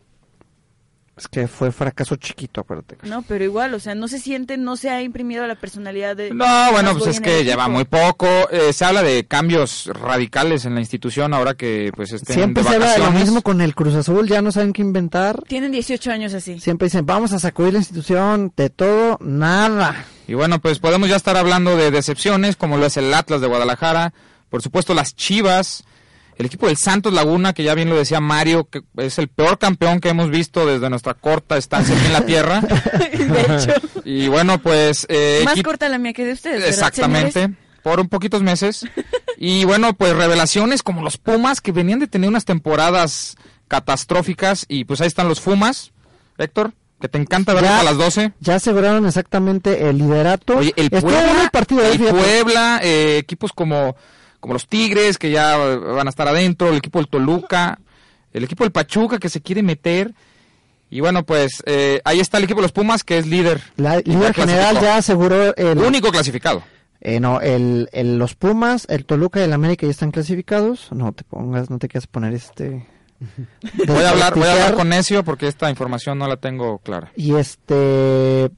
Es 1.19 1.29
que 1.29 1.49
fue 1.49 1.73
fracaso 1.73 2.17
chiquito, 2.17 2.61
acuérdate. 2.61 2.97
No, 3.03 3.23
pero 3.23 3.43
igual, 3.45 3.75
o 3.75 3.81
sea, 3.81 3.95
no 3.95 4.07
se 4.07 4.19
siente, 4.19 4.57
no 4.57 4.77
se 4.77 4.91
ha 4.91 5.03
imprimido 5.03 5.47
la 5.47 5.57
personalidad 5.57 6.17
de... 6.17 6.31
No, 6.31 6.73
bueno, 6.73 6.97
pues 6.97 7.17
es 7.17 7.21
que 7.21 7.45
lleva 7.45 7.69
muy 7.69 7.85
poco. 7.85 8.27
Eh, 8.51 8.73
se 8.73 8.85
habla 8.85 9.03
de 9.03 9.27
cambios 9.27 9.91
radicales 9.93 10.65
en 10.65 10.75
la 10.75 10.81
institución 10.81 11.35
ahora 11.35 11.55
que 11.55 11.91
pues 11.95 12.13
estén 12.13 12.35
Siempre 12.35 12.63
de 12.63 12.69
se 12.69 12.75
habla 12.77 12.93
de 12.93 12.99
lo 13.01 13.11
mismo 13.11 13.43
con 13.43 13.61
el 13.61 13.75
Cruz 13.75 13.95
Azul, 13.95 14.29
ya 14.29 14.41
no 14.43 14.53
saben 14.53 14.73
qué 14.73 14.83
inventar. 14.83 15.43
Tienen 15.49 15.73
18 15.73 16.11
años 16.11 16.35
así. 16.35 16.61
Siempre 16.61 16.87
dicen, 16.87 17.05
vamos 17.05 17.33
a 17.33 17.41
sacudir 17.41 17.73
la 17.73 17.81
institución, 17.81 18.53
de 18.57 18.71
todo, 18.71 19.19
nada. 19.21 20.07
Y 20.29 20.35
bueno, 20.35 20.61
pues 20.61 20.79
podemos 20.79 21.09
ya 21.09 21.17
estar 21.17 21.37
hablando 21.37 21.77
de 21.77 21.91
decepciones, 21.91 22.57
como 22.57 22.77
lo 22.77 22.87
es 22.87 22.97
el 22.97 23.13
Atlas 23.13 23.41
de 23.41 23.47
Guadalajara, 23.49 24.13
por 24.51 24.63
supuesto 24.63 24.95
las 24.95 25.17
Chivas, 25.17 25.85
el 26.39 26.47
equipo 26.47 26.67
del 26.69 26.77
Santos 26.77 27.13
Laguna, 27.13 27.53
que 27.53 27.65
ya 27.65 27.75
bien 27.75 27.91
lo 27.91 27.97
decía 27.97 28.21
Mario, 28.21 28.69
que 28.71 28.83
es 28.97 29.19
el 29.19 29.29
peor 29.29 29.59
campeón 29.59 30.01
que 30.01 30.09
hemos 30.09 30.31
visto 30.31 30.65
desde 30.67 30.89
nuestra 30.89 31.15
corta 31.15 31.57
estancia 31.57 31.95
aquí 31.97 32.07
en 32.07 32.13
la 32.13 32.25
tierra. 32.25 32.61
de 33.13 33.41
hecho, 33.43 33.73
Y 34.05 34.29
bueno, 34.29 34.59
pues... 34.59 35.05
eh, 35.11 35.43
más 35.45 35.61
corta 35.63 35.89
la 35.89 35.99
mía 35.99 36.13
que 36.13 36.25
de 36.25 36.33
ustedes, 36.33 36.61
¿verdad, 36.61 36.69
Exactamente, 36.71 37.33
señores? 37.33 37.57
por 37.83 38.01
un 38.01 38.09
poquitos 38.09 38.43
meses. 38.43 38.87
Y 39.37 39.65
bueno, 39.65 39.95
pues 39.95 40.15
revelaciones 40.15 40.83
como 40.83 41.03
los 41.03 41.19
Pumas, 41.19 41.61
que 41.61 41.73
venían 41.73 41.99
de 41.99 42.07
tener 42.07 42.29
unas 42.31 42.45
temporadas 42.45 43.37
catastróficas, 43.69 44.65
y 44.69 44.85
pues 44.85 45.01
ahí 45.01 45.07
están 45.07 45.29
los 45.29 45.41
Fumas, 45.41 45.93
Héctor, 46.39 46.73
que 47.01 47.09
te 47.09 47.19
encanta 47.19 47.55
verlos 47.55 47.71
Ya- 47.71 47.81
a 47.81 47.85
las 47.85 47.97
12. 47.97 48.33
Ya 48.41 48.57
aseguraron 48.57 49.07
exactamente 49.07 49.89
el 49.89 49.99
liderato. 49.99 50.57
Oye, 50.59 50.73
el 50.77 50.91
Puebla, 50.91 51.43
el 51.45 51.51
partido, 51.51 51.83
eh, 51.83 51.93
el 51.93 51.99
fíjate. 51.99 52.15
Puebla, 52.19 52.81
eh, 52.83 53.19
equipos 53.19 53.53
como, 53.53 53.97
como 54.41 54.55
los 54.55 54.67
Tigres, 54.69 55.19
que 55.19 55.31
ya 55.31 55.57
van 55.57 56.07
a 56.07 56.11
estar 56.11 56.29
adentro, 56.29 56.69
el 56.69 56.77
equipo 56.77 56.99
del 56.99 57.09
Toluca, 57.09 57.79
el 58.33 58.45
equipo 58.45 58.65
del 58.65 58.73
Pachuca, 58.73 59.19
que 59.19 59.29
se 59.29 59.41
quiere 59.41 59.63
meter. 59.63 60.15
Y 60.91 61.01
bueno, 61.01 61.25
pues 61.25 61.63
eh, 61.67 62.01
ahí 62.05 62.21
está 62.21 62.39
el 62.39 62.45
equipo 62.45 62.61
de 62.61 62.65
los 62.65 62.73
Pumas, 62.73 63.05
que 63.05 63.19
es 63.19 63.27
líder. 63.27 63.61
La 63.77 63.99
líder 63.99 64.33
general 64.35 64.61
clasificó. 64.71 64.83
ya 64.85 64.97
aseguró 64.97 65.57
el, 65.57 65.79
Único 65.79 66.11
clasificado. 66.11 66.63
eh, 67.01 67.21
no, 67.21 67.41
el, 67.41 67.89
el- 67.93 68.19
los 68.19 68.35
Pumas, 68.35 68.87
el 68.89 69.05
Toluca 69.05 69.41
y 69.41 69.43
el 69.43 69.53
América 69.53 69.85
ya 69.87 69.91
están 69.91 70.11
clasificados. 70.13 70.89
No 70.93 71.13
te 71.13 71.25
pongas, 71.25 71.69
no 71.69 71.79
te 71.79 71.89
quieras 71.89 72.07
poner 72.07 72.33
este. 72.33 72.87
Voy 73.87 74.03
a 74.05 74.11
hablar, 74.11 74.35
voy 74.35 74.45
a 74.47 74.53
hablar 74.53 74.75
con 74.77 74.89
Necio 74.89 75.25
porque 75.25 75.49
esta 75.49 75.69
información 75.69 76.19
no 76.19 76.29
la 76.29 76.37
tengo 76.37 76.79
clara. 76.79 77.11
Y 77.17 77.35
este. 77.35 78.49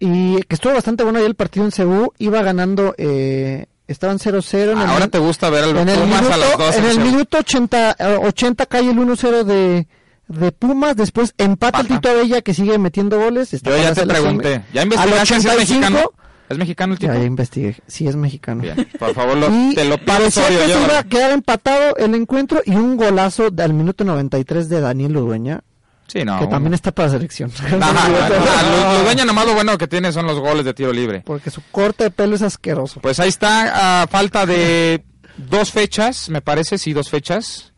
Y 0.00 0.40
que 0.44 0.54
estuvo 0.54 0.72
bastante 0.72 1.04
bueno 1.04 1.18
ahí 1.18 1.26
el 1.26 1.34
partido 1.34 1.66
en 1.66 1.72
Cebu. 1.72 2.12
Iba 2.18 2.42
ganando. 2.42 2.94
Eh, 2.98 3.66
estaban 3.88 4.18
0-0. 4.18 4.72
en 4.72 4.78
el 4.78 4.86
Ahora 4.86 5.00
min- 5.00 5.10
te 5.10 5.18
gusta 5.18 5.50
ver 5.50 5.64
a 5.64 5.66
los 5.66 5.82
en 5.82 5.88
el 5.88 5.98
Pumas 5.98 6.20
minuto, 6.22 6.34
a 6.34 6.36
las 6.36 6.58
12. 6.58 6.78
en 6.78 6.84
el 6.84 7.00
minuto 7.00 7.38
80, 7.38 7.96
eh, 7.98 8.18
80 8.22 8.66
cae 8.66 8.88
el 8.90 8.96
1-0 8.98 9.44
de, 9.44 9.88
de 10.28 10.52
Pumas. 10.52 10.94
Después 10.96 11.34
empata 11.38 11.80
el. 11.80 11.88
Tito 11.88 12.10
Abella 12.10 12.40
que 12.42 12.54
sigue 12.54 12.78
metiendo 12.78 13.18
goles. 13.18 13.50
Yo 13.50 13.76
ya 13.76 13.92
te 13.94 14.06
pregunté. 14.06 14.62
¿Ya 14.72 14.82
Al 14.82 14.86
investigaste 14.86 15.26
si 15.26 15.34
es 15.34 15.46
85, 15.46 15.58
mexicano? 15.80 16.12
¿Es 16.48 16.56
mexicano 16.56 16.92
el 16.94 16.98
tipo? 16.98 17.12
Ya, 17.12 17.18
ya 17.18 17.24
investigué. 17.26 17.76
Sí, 17.86 18.06
es 18.06 18.16
mexicano. 18.16 18.62
Bien, 18.62 18.88
por 18.98 19.12
favor, 19.14 19.36
lo- 19.36 19.48
Y 19.50 19.74
te 19.74 19.84
lo 19.84 19.96
Osorio, 19.96 20.60
que 20.64 20.82
iba 20.82 20.98
a 20.98 21.02
quedar 21.04 21.30
empatado 21.32 21.94
el 21.96 22.14
encuentro 22.14 22.62
y 22.64 22.70
un 22.74 22.96
golazo 22.96 23.48
al 23.58 23.74
minuto 23.74 24.04
93 24.04 24.68
de 24.70 24.80
Daniel 24.80 25.12
Ludueña, 25.12 25.60
Sí, 26.08 26.24
no. 26.24 26.38
que 26.38 26.44
un- 26.44 26.50
también 26.50 26.74
está 26.74 26.90
para 26.90 27.10
selección. 27.10 27.52
Ludueña 28.98 29.24
nomás 29.24 29.46
lo 29.46 29.54
bueno 29.54 29.76
que 29.78 29.86
tiene 29.86 30.12
son 30.12 30.26
los 30.26 30.38
goles 30.40 30.64
de 30.64 30.74
tiro 30.74 30.92
libre. 30.92 31.22
Porque 31.24 31.50
su 31.50 31.62
corte 31.70 32.04
de 32.04 32.10
pelo 32.10 32.34
es 32.34 32.42
asqueroso. 32.42 33.00
Pues 33.00 33.20
ahí 33.20 33.28
está, 33.28 34.02
a 34.02 34.06
falta 34.06 34.46
de 34.46 35.04
dos 35.36 35.70
fechas, 35.70 36.28
me 36.30 36.40
parece, 36.40 36.78
sí, 36.78 36.92
dos 36.92 37.08
fechas. 37.10 37.72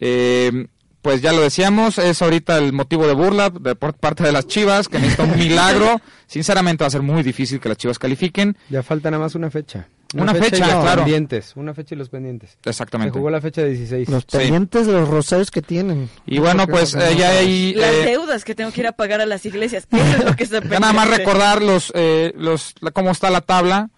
Eh, 0.00 0.66
pues 1.02 1.22
ya 1.22 1.32
lo 1.32 1.40
decíamos, 1.40 1.98
es 1.98 2.20
ahorita 2.22 2.58
el 2.58 2.72
motivo 2.72 3.06
de 3.06 3.14
burla 3.14 3.50
de 3.50 3.74
por 3.76 3.94
parte 3.94 4.24
de 4.24 4.32
las 4.32 4.46
Chivas, 4.46 4.88
que 4.88 4.98
necesita 4.98 5.22
un 5.24 5.36
milagro. 5.38 6.00
Sinceramente 6.26 6.82
va 6.84 6.88
a 6.88 6.90
ser 6.90 7.02
muy 7.02 7.22
difícil 7.22 7.60
que 7.60 7.68
las 7.68 7.78
Chivas 7.78 7.98
califiquen. 7.98 8.56
Ya 8.68 8.82
falta 8.82 9.10
nada 9.10 9.22
más 9.22 9.34
una 9.34 9.50
fecha. 9.50 9.86
Una 10.14 10.34
fecha, 10.34 10.56
y 10.56 10.60
los 10.60 10.82
claro. 10.82 11.02
pendientes. 11.02 11.52
Una 11.56 11.74
fecha 11.74 11.94
y 11.94 11.98
los 11.98 12.08
pendientes. 12.08 12.56
Se 12.64 12.70
Exactamente. 12.70 13.12
jugó 13.18 13.28
la 13.30 13.40
fecha 13.42 13.60
de 13.62 13.68
16. 13.70 14.08
Los 14.08 14.22
Sí. 14.26 14.38
pendientes 14.38 14.86
de 14.86 14.92
los 14.94 15.08
rosarios 15.08 15.50
que 15.50 15.60
tienen. 15.60 16.08
Y 16.26 16.38
bueno, 16.38 16.66
pues 16.66 16.94
eh, 16.94 17.14
ya 17.16 17.30
hay... 17.30 17.74
Las 17.74 17.92
eh, 17.94 18.04
deudas 18.06 18.44
que 18.44 18.54
tengo 18.54 18.70
que 18.72 18.80
ir 18.80 18.86
a 18.86 18.92
pagar 18.92 19.20
a 19.20 19.26
las 19.26 19.44
iglesias. 19.44 19.86
Eso 19.90 20.02
es 20.18 20.24
lo 20.24 20.34
que 20.36 20.44
está 20.44 20.60
Ya 20.68 20.80
nada 20.80 20.92
más 20.94 21.10
recordar 21.10 21.62
los, 21.62 21.92
eh, 21.94 22.32
los, 22.36 22.74
la- 22.80 22.90
cómo 22.90 23.10
está 23.10 23.28
la 23.30 23.42
tabla 23.42 23.90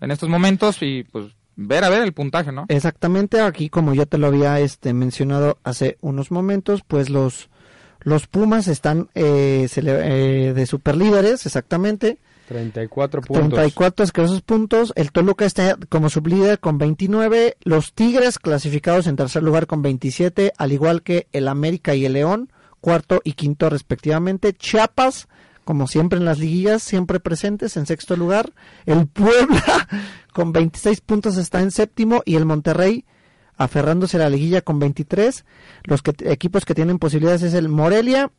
en 0.00 0.10
estos 0.10 0.28
momentos 0.28 0.78
y 0.82 1.04
pues 1.04 1.26
ver 1.56 1.82
a 1.82 1.88
ver 1.88 2.02
el 2.02 2.12
puntaje, 2.12 2.52
¿no? 2.52 2.66
Exactamente, 2.68 3.40
aquí 3.40 3.68
como 3.70 3.94
ya 3.94 4.06
te 4.06 4.16
lo 4.18 4.26
había 4.28 4.60
este 4.60 4.92
mencionado 4.92 5.58
hace 5.64 5.96
unos 6.02 6.30
momentos, 6.30 6.82
pues 6.86 7.08
los 7.10 7.48
los 8.02 8.28
Pumas 8.28 8.68
están 8.68 9.08
eh, 9.16 9.66
cele- 9.68 10.00
eh, 10.04 10.52
de 10.54 10.66
superlíderes, 10.66 11.46
exactamente, 11.46 12.18
34 12.48 13.20
puntos. 13.20 13.48
34 13.48 14.04
escasos 14.04 14.42
puntos, 14.42 14.92
el 14.96 15.12
Toluca 15.12 15.44
está 15.44 15.76
como 15.90 16.08
sublíder 16.08 16.58
con 16.58 16.78
29, 16.78 17.58
los 17.62 17.92
Tigres 17.92 18.38
clasificados 18.38 19.06
en 19.06 19.16
tercer 19.16 19.42
lugar 19.42 19.66
con 19.66 19.82
27, 19.82 20.54
al 20.56 20.72
igual 20.72 21.02
que 21.02 21.28
el 21.32 21.46
América 21.46 21.94
y 21.94 22.06
el 22.06 22.14
León, 22.14 22.50
cuarto 22.80 23.20
y 23.22 23.34
quinto 23.34 23.68
respectivamente, 23.68 24.54
Chiapas 24.54 25.28
como 25.68 25.86
siempre 25.86 26.18
en 26.18 26.24
las 26.24 26.38
liguillas, 26.38 26.82
siempre 26.82 27.20
presentes 27.20 27.76
en 27.76 27.84
sexto 27.84 28.16
lugar. 28.16 28.54
El 28.86 29.06
Puebla 29.06 29.86
con 30.32 30.50
26 30.50 31.02
puntos 31.02 31.36
está 31.36 31.60
en 31.60 31.70
séptimo 31.70 32.22
y 32.24 32.36
el 32.36 32.46
Monterrey 32.46 33.04
aferrándose 33.58 34.16
a 34.16 34.20
la 34.20 34.30
liguilla 34.30 34.62
con 34.62 34.78
23. 34.78 35.44
Los 35.84 36.00
que, 36.00 36.14
equipos 36.30 36.64
que 36.64 36.74
tienen 36.74 36.98
posibilidades 36.98 37.42
es 37.42 37.52
el 37.52 37.68
Morelia, 37.68 38.32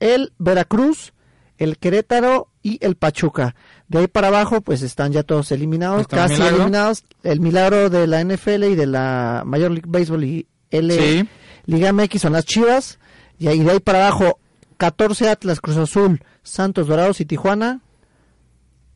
el 0.00 0.34
Veracruz, 0.36 1.14
el 1.60 1.78
Querétaro 1.78 2.48
y 2.62 2.84
el 2.84 2.96
Pachuca. 2.96 3.54
De 3.86 4.00
ahí 4.00 4.06
para 4.08 4.28
abajo 4.28 4.60
pues 4.60 4.82
están 4.82 5.12
ya 5.12 5.22
todos 5.22 5.52
eliminados, 5.52 6.00
Está 6.02 6.16
casi 6.16 6.34
milagro. 6.34 6.56
eliminados. 6.56 7.04
El 7.22 7.40
milagro 7.40 7.88
de 7.90 8.06
la 8.08 8.20
NFL 8.24 8.64
y 8.64 8.74
de 8.74 8.86
la 8.86 9.42
Major 9.46 9.70
League 9.70 9.86
Baseball 9.86 10.24
y 10.24 10.46
L 10.70 10.94
Sí. 10.94 11.28
Liga 11.66 11.92
MX 11.92 12.20
son 12.22 12.32
las 12.32 12.44
Chivas. 12.44 12.98
Y 13.38 13.46
ahí 13.48 13.60
de 13.60 13.70
ahí 13.70 13.80
para 13.80 14.06
abajo 14.06 14.38
14 14.78 15.28
Atlas, 15.28 15.60
Cruz 15.60 15.76
Azul, 15.76 16.22
Santos, 16.42 16.86
Dorados 16.88 17.20
y 17.20 17.24
Tijuana. 17.26 17.80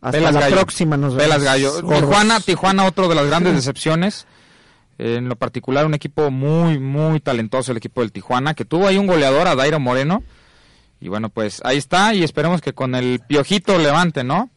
Hasta 0.00 0.18
Velas 0.18 0.35
la 0.35 0.40
Gallo. 0.40 0.57
próxima 0.57 0.96
nos 0.96 1.14
vemos. 1.14 1.22
Velas 1.24 1.42
Gallo. 1.42 1.81
Tijuana, 1.83 2.40
Tijuana, 2.40 2.85
otro 2.85 3.09
de 3.09 3.14
las 3.14 3.27
grandes 3.27 3.55
decepciones. 3.55 4.27
En 4.98 5.29
lo 5.29 5.37
particular, 5.37 5.87
un 5.87 5.94
equipo 5.94 6.31
muy, 6.31 6.79
muy 6.79 7.20
talentoso, 7.20 7.72
el 7.72 7.79
equipo 7.79 8.00
del 8.03 8.12
Tijuana, 8.12 8.55
que 8.55 8.64
tuvo 8.64 8.87
ahí 8.87 8.96
un 8.98 9.07
goleador, 9.09 9.48
a 9.48 9.55
Dairo 9.57 9.81
Moreno. 9.81 10.22
Y 11.01 11.09
bueno, 11.09 11.29
pues 11.29 11.61
ahí 11.65 11.77
está, 11.77 12.15
y 12.15 12.23
esperemos 12.23 12.61
que 12.61 12.73
con 12.73 12.95
el 12.95 13.21
piojito 13.21 13.79
levante, 13.79 14.25
¿no? 14.25 14.51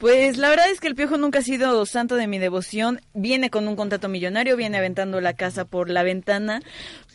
Pues 0.00 0.38
la 0.38 0.48
verdad 0.48 0.70
es 0.70 0.80
que 0.80 0.88
el 0.88 0.94
Piojo 0.94 1.18
nunca 1.18 1.40
ha 1.40 1.42
sido 1.42 1.84
santo 1.84 2.14
de 2.16 2.26
mi 2.26 2.38
devoción. 2.38 3.02
Viene 3.12 3.50
con 3.50 3.68
un 3.68 3.76
contrato 3.76 4.08
millonario, 4.08 4.56
viene 4.56 4.78
aventando 4.78 5.20
la 5.20 5.34
casa 5.34 5.66
por 5.66 5.90
la 5.90 6.02
ventana. 6.02 6.62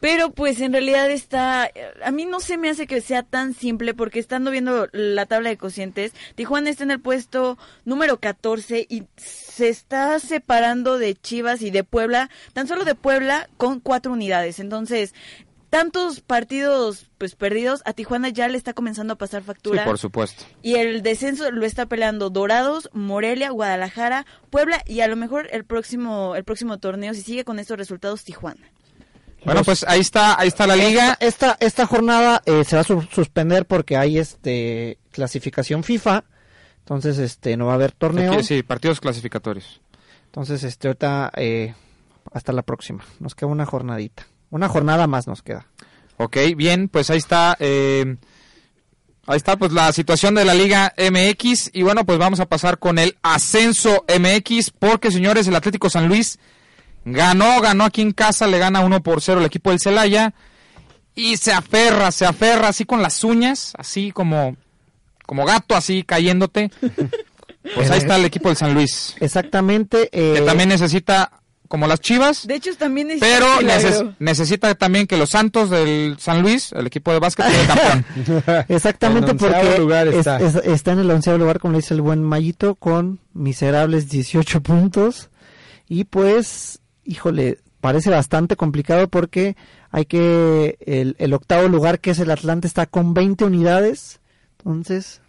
Pero 0.02 0.30
pues 0.30 0.62
en 0.62 0.72
realidad 0.72 1.10
está... 1.10 1.68
A 2.04 2.12
mí 2.12 2.26
no 2.26 2.40
se 2.40 2.60
me 2.60 2.70
hace 2.70 2.86
que 2.86 3.02
sea 3.02 3.24
tan 3.24 3.56
simple 3.56 3.96
porque 3.96 4.20
estando 4.20 4.52
viendo 4.52 4.88
la 4.92 5.26
tabla 5.26 5.50
de 5.50 5.58
cocientes, 5.58 6.14
Tijuana 6.36 6.70
está 6.70 6.84
en 6.84 6.92
el 6.92 7.00
puesto 7.00 7.58
número 7.86 8.20
14 8.20 8.86
y 8.88 9.06
se 9.16 9.70
está 9.70 10.20
separando 10.20 11.00
de 11.00 11.16
Chivas 11.16 11.64
y 11.64 11.72
de 11.72 11.84
Puebla, 11.84 12.30
tan 12.54 12.68
solo 12.68 12.86
de 12.86 12.94
Puebla 12.94 13.50
con 13.58 13.80
cuatro 13.80 14.14
unidades. 14.14 14.60
Entonces... 14.60 15.16
tantos 15.78 16.22
partidos 16.22 17.08
pues 17.18 17.36
perdidos, 17.36 17.82
a 17.86 17.92
Tijuana 17.94 18.30
ya 18.30 18.48
le 18.48 18.58
está 18.58 18.74
comenzando 18.74 19.14
a 19.14 19.18
pasar 19.18 19.42
Sí, 19.42 19.48
factura. 19.48 19.84
por 19.84 19.98
supuesto. 19.98 20.46
Y 20.62 20.76
el 20.76 21.02
descenso 21.02 21.52
lo 21.52 21.66
está 21.66 21.86
peleando 21.86 22.30
Dorados, 22.30 22.90
Morelia, 22.94 23.50
Guadalajara, 23.50 24.26
Puebla 24.50 24.82
y 24.86 25.02
a 25.02 25.08
lo 25.08 25.16
mejor 25.18 25.48
el 25.52 25.66
próximo 25.66 26.36
el 26.36 26.44
próximo 26.46 26.78
torneo 26.78 27.14
si 27.14 27.22
sigue 27.22 27.44
con 27.44 27.60
estos 27.60 27.78
resultados 27.78 28.24
Tijuana. 28.24 28.62
Bueno, 29.44 29.64
pues 29.64 29.84
ahí 29.88 30.00
está, 30.00 30.40
ahí 30.40 30.48
está 30.48 30.66
la 30.66 30.76
liga. 30.76 31.18
Esta, 31.20 31.58
esta 31.60 31.86
jornada 31.86 32.42
eh, 32.46 32.64
se 32.64 32.78
va 32.78 32.82
a 32.82 32.86
su- 32.86 33.02
suspender 33.12 33.66
porque 33.66 33.96
hay 33.98 34.18
este 34.18 34.98
clasificación 35.12 35.84
FIFA. 35.84 36.24
Entonces, 36.80 37.18
este, 37.20 37.58
no 37.58 37.66
va 37.66 37.74
a 37.74 37.76
haber 37.76 37.92
torneo. 37.92 38.34
Aquí, 38.34 38.44
Sí, 38.44 38.64
partidos 38.64 39.00
clasificatorios. 39.02 39.82
Entonces, 40.28 40.64
este, 40.64 40.88
ahorita, 40.88 41.32
eh, 41.36 41.74
hasta 42.34 42.54
la 42.54 42.62
próxima. 42.64 43.04
Nos 43.20 43.36
queda 43.36 43.48
una 43.50 43.66
jornadita. 43.66 44.26
Una 44.56 44.70
jornada 44.70 45.06
más 45.06 45.28
nos 45.28 45.42
queda. 45.42 45.66
Ok, 46.16 46.38
bien, 46.56 46.88
pues 46.88 47.10
ahí 47.10 47.18
está. 47.18 47.58
eh, 47.60 48.16
ahí 49.28 49.36
está, 49.36 49.58
pues 49.58 49.74
la 49.74 49.92
situación 49.92 50.34
de 50.34 50.46
la 50.46 50.54
Liga 50.54 50.94
MX. 50.98 51.72
Y 51.74 51.82
bueno, 51.82 52.06
pues 52.06 52.18
vamos 52.18 52.40
a 52.40 52.46
pasar 52.46 52.80
con 52.80 52.98
el 52.98 53.18
ascenso 53.22 54.06
MX. 54.08 54.72
Porque, 54.72 55.12
señores, 55.12 55.46
el 55.50 55.56
Atlético 55.58 55.90
San 55.90 56.08
Luis 56.08 56.40
ganó, 57.04 57.60
ganó 57.60 57.84
aquí 57.84 58.02
en 58.02 58.14
casa, 58.14 58.48
le 58.48 58.58
gana 58.58 58.80
1 58.80 59.04
por 59.04 59.22
0 59.22 59.42
el 59.42 59.46
equipo 59.46 59.72
del 59.72 59.82
Celaya. 59.82 60.34
Y 61.16 61.36
se 61.36 61.52
aferra, 61.52 62.12
se 62.14 62.26
aferra 62.26 62.70
así 62.70 62.86
con 62.86 63.02
las 63.02 63.26
uñas, 63.26 63.74
así 63.78 64.14
como, 64.14 64.56
como 65.26 65.44
gato, 65.46 65.76
así 65.76 66.04
cayéndote. 66.04 66.72
Pues 67.74 67.90
ahí 67.90 67.98
está 67.98 68.16
el 68.18 68.26
equipo 68.26 68.50
del 68.50 68.58
San 68.58 68.76
Luis. 68.76 69.16
Exactamente. 69.20 70.04
eh, 70.12 70.36
Que 70.36 70.42
también 70.42 70.70
necesita, 70.70 71.32
como 71.76 71.88
las 71.88 72.00
chivas, 72.00 72.48
De 72.48 72.56
hecho 72.56 72.74
también 72.78 73.12
es 73.12 73.20
pero 73.20 73.46
neces- 73.62 74.16
necesita 74.20 74.74
también 74.76 75.08
que 75.08 75.18
los 75.18 75.30
Santos 75.30 75.70
del 75.70 76.16
San 76.20 76.42
Luis, 76.42 76.72
el 76.72 76.88
equipo 76.88 77.12
de 77.12 77.20
básquet, 77.20 77.46
quede 77.48 77.68
campeón. 77.68 78.66
Exactamente 78.70 79.34
porque 79.36 79.78
lugar 79.78 80.08
está. 80.08 80.40
es- 80.40 80.56
está 80.56 80.94
en 80.94 81.00
el 81.00 81.12
onceavo 81.12 81.38
lugar, 81.38 81.60
como 81.60 81.74
le 81.74 81.80
dice 81.80 81.94
el 81.94 82.02
buen 82.02 82.24
Mayito, 82.24 82.76
con 82.76 83.20
miserables 83.34 84.10
18 84.10 84.62
puntos. 84.64 85.30
Y 85.88 86.06
pues, 86.06 86.80
híjole, 87.04 87.60
parece 87.82 88.10
bastante 88.10 88.56
complicado 88.56 89.08
porque 89.08 89.56
hay 89.92 90.06
que, 90.06 90.78
el, 90.86 91.16
el 91.20 91.34
octavo 91.34 91.68
lugar, 91.68 92.00
que 92.00 92.12
es 92.12 92.20
el 92.20 92.32
Atlante, 92.32 92.68
está 92.68 92.86
con 92.86 93.14
20 93.14 93.46
unidades. 93.46 94.20
Entonces, 94.58 95.22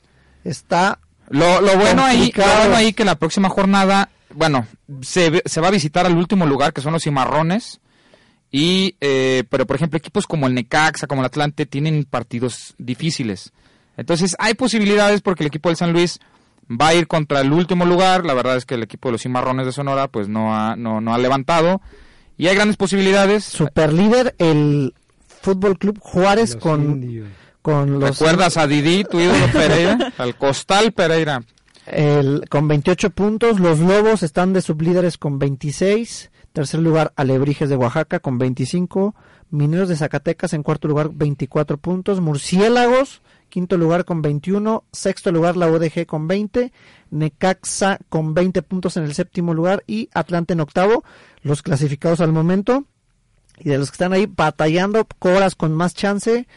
está 0.45 0.99
Lo, 1.29 1.61
lo 1.61 1.77
bueno 1.77 2.05
ahí, 2.05 2.33
lo 2.35 2.45
bueno 2.59 2.77
ahí 2.77 2.93
que 2.93 3.05
la 3.05 3.17
próxima 3.17 3.49
jornada, 3.49 4.09
bueno, 4.37 4.67
se, 5.03 5.31
ve- 5.31 5.43
se 5.47 5.61
va 5.61 5.69
a 5.69 5.73
visitar 5.73 6.07
al 6.07 6.17
último 6.17 6.47
lugar, 6.47 6.73
que 6.73 6.81
son 6.81 6.93
los 6.93 7.03
cimarrones. 7.03 7.81
Y, 8.53 8.95
eh, 9.01 9.45
pero 9.51 9.67
por 9.67 9.77
ejemplo, 9.77 9.99
equipos 9.99 10.27
como 10.27 10.47
el 10.47 10.55
Necaxa, 10.55 11.07
como 11.07 11.21
el 11.23 11.27
Atlante, 11.27 11.67
tienen 11.67 12.05
partidos 12.05 12.75
difíciles. 12.79 13.53
Entonces, 13.97 14.37
hay 14.39 14.55
posibilidades 14.55 15.21
porque 15.21 15.43
el 15.43 15.49
equipo 15.49 15.69
del 15.69 15.77
San 15.77 15.93
Luis 15.93 16.21
va 16.71 16.89
a 16.89 16.95
ir 16.95 17.07
contra 17.09 17.41
el 17.41 17.53
último 17.53 17.85
lugar. 17.85 18.25
La 18.25 18.35
verdad 18.35 18.57
es 18.57 18.65
que 18.65 18.75
el 18.75 18.83
equipo 18.83 19.09
de 19.09 19.13
los 19.13 19.23
cimarrones 19.23 19.67
de 19.67 19.73
Sonora, 19.73 20.09
pues 20.09 20.29
no 20.29 20.55
ha, 20.55 20.77
no, 20.77 21.01
no 21.01 21.13
ha 21.15 21.19
levantado. 21.19 21.81
Y 22.39 22.47
hay 22.47 22.55
grandes 22.55 22.77
posibilidades. 22.77 23.45
super 23.45 23.93
líder 23.93 24.35
el 24.39 24.95
Fútbol 25.43 25.79
Club 25.79 25.99
Juárez 26.01 26.55
Los 26.55 26.63
con, 26.63 26.83
indios. 26.83 27.29
con 27.63 27.99
los 27.99 28.11
¿Recuerdas 28.19 28.57
a 28.59 28.67
Didi, 28.67 29.05
tu 29.05 29.19
ídolo 29.21 29.47
Pereira? 29.53 30.13
Al 30.19 30.37
Costal 30.37 30.93
Pereira. 30.93 31.43
El, 31.87 32.49
con 32.49 32.67
28 32.67 33.11
puntos, 33.11 33.61
los 33.61 33.79
Lobos 33.79 34.23
están 34.23 34.53
de 34.53 34.61
sublíderes 34.61 35.19
con 35.19 35.39
26. 35.39 36.31
Tercer 36.53 36.81
lugar, 36.81 37.13
Alebrijes 37.17 37.69
de 37.69 37.77
Oaxaca 37.77 38.19
con 38.19 38.39
25. 38.39 39.15
Mineros 39.51 39.89
de 39.89 39.97
Zacatecas 39.97 40.53
en 40.55 40.63
cuarto 40.63 40.89
lugar, 40.89 41.11
24 41.13 41.77
puntos. 41.77 42.21
Murciélagos, 42.21 43.23
quinto 43.49 43.77
lugar 43.77 44.05
con 44.05 44.23
21. 44.23 44.85
Sexto 44.91 45.31
lugar, 45.31 45.57
la 45.57 45.71
UDG 45.71 46.07
con 46.07 46.27
20. 46.27 46.73
Necaxa 47.11 47.99
con 48.09 48.35
20 48.35 48.63
puntos 48.63 48.97
en 48.97 49.05
el 49.05 49.15
séptimo 49.15 49.55
lugar. 49.55 49.85
Y 49.87 50.09
Atlante 50.15 50.55
en 50.55 50.61
octavo, 50.61 51.05
los 51.43 51.63
clasificados 51.63 52.21
al 52.21 52.33
momento. 52.33 52.85
Y 53.59 53.69
de 53.69 53.79
los 53.79 53.91
que 53.91 53.95
están 53.95 54.13
ahí 54.13 54.27
batallando, 54.27 55.07
Coras 55.19 55.55
con 55.55 55.75
más 55.75 55.95
chance. 55.95 56.49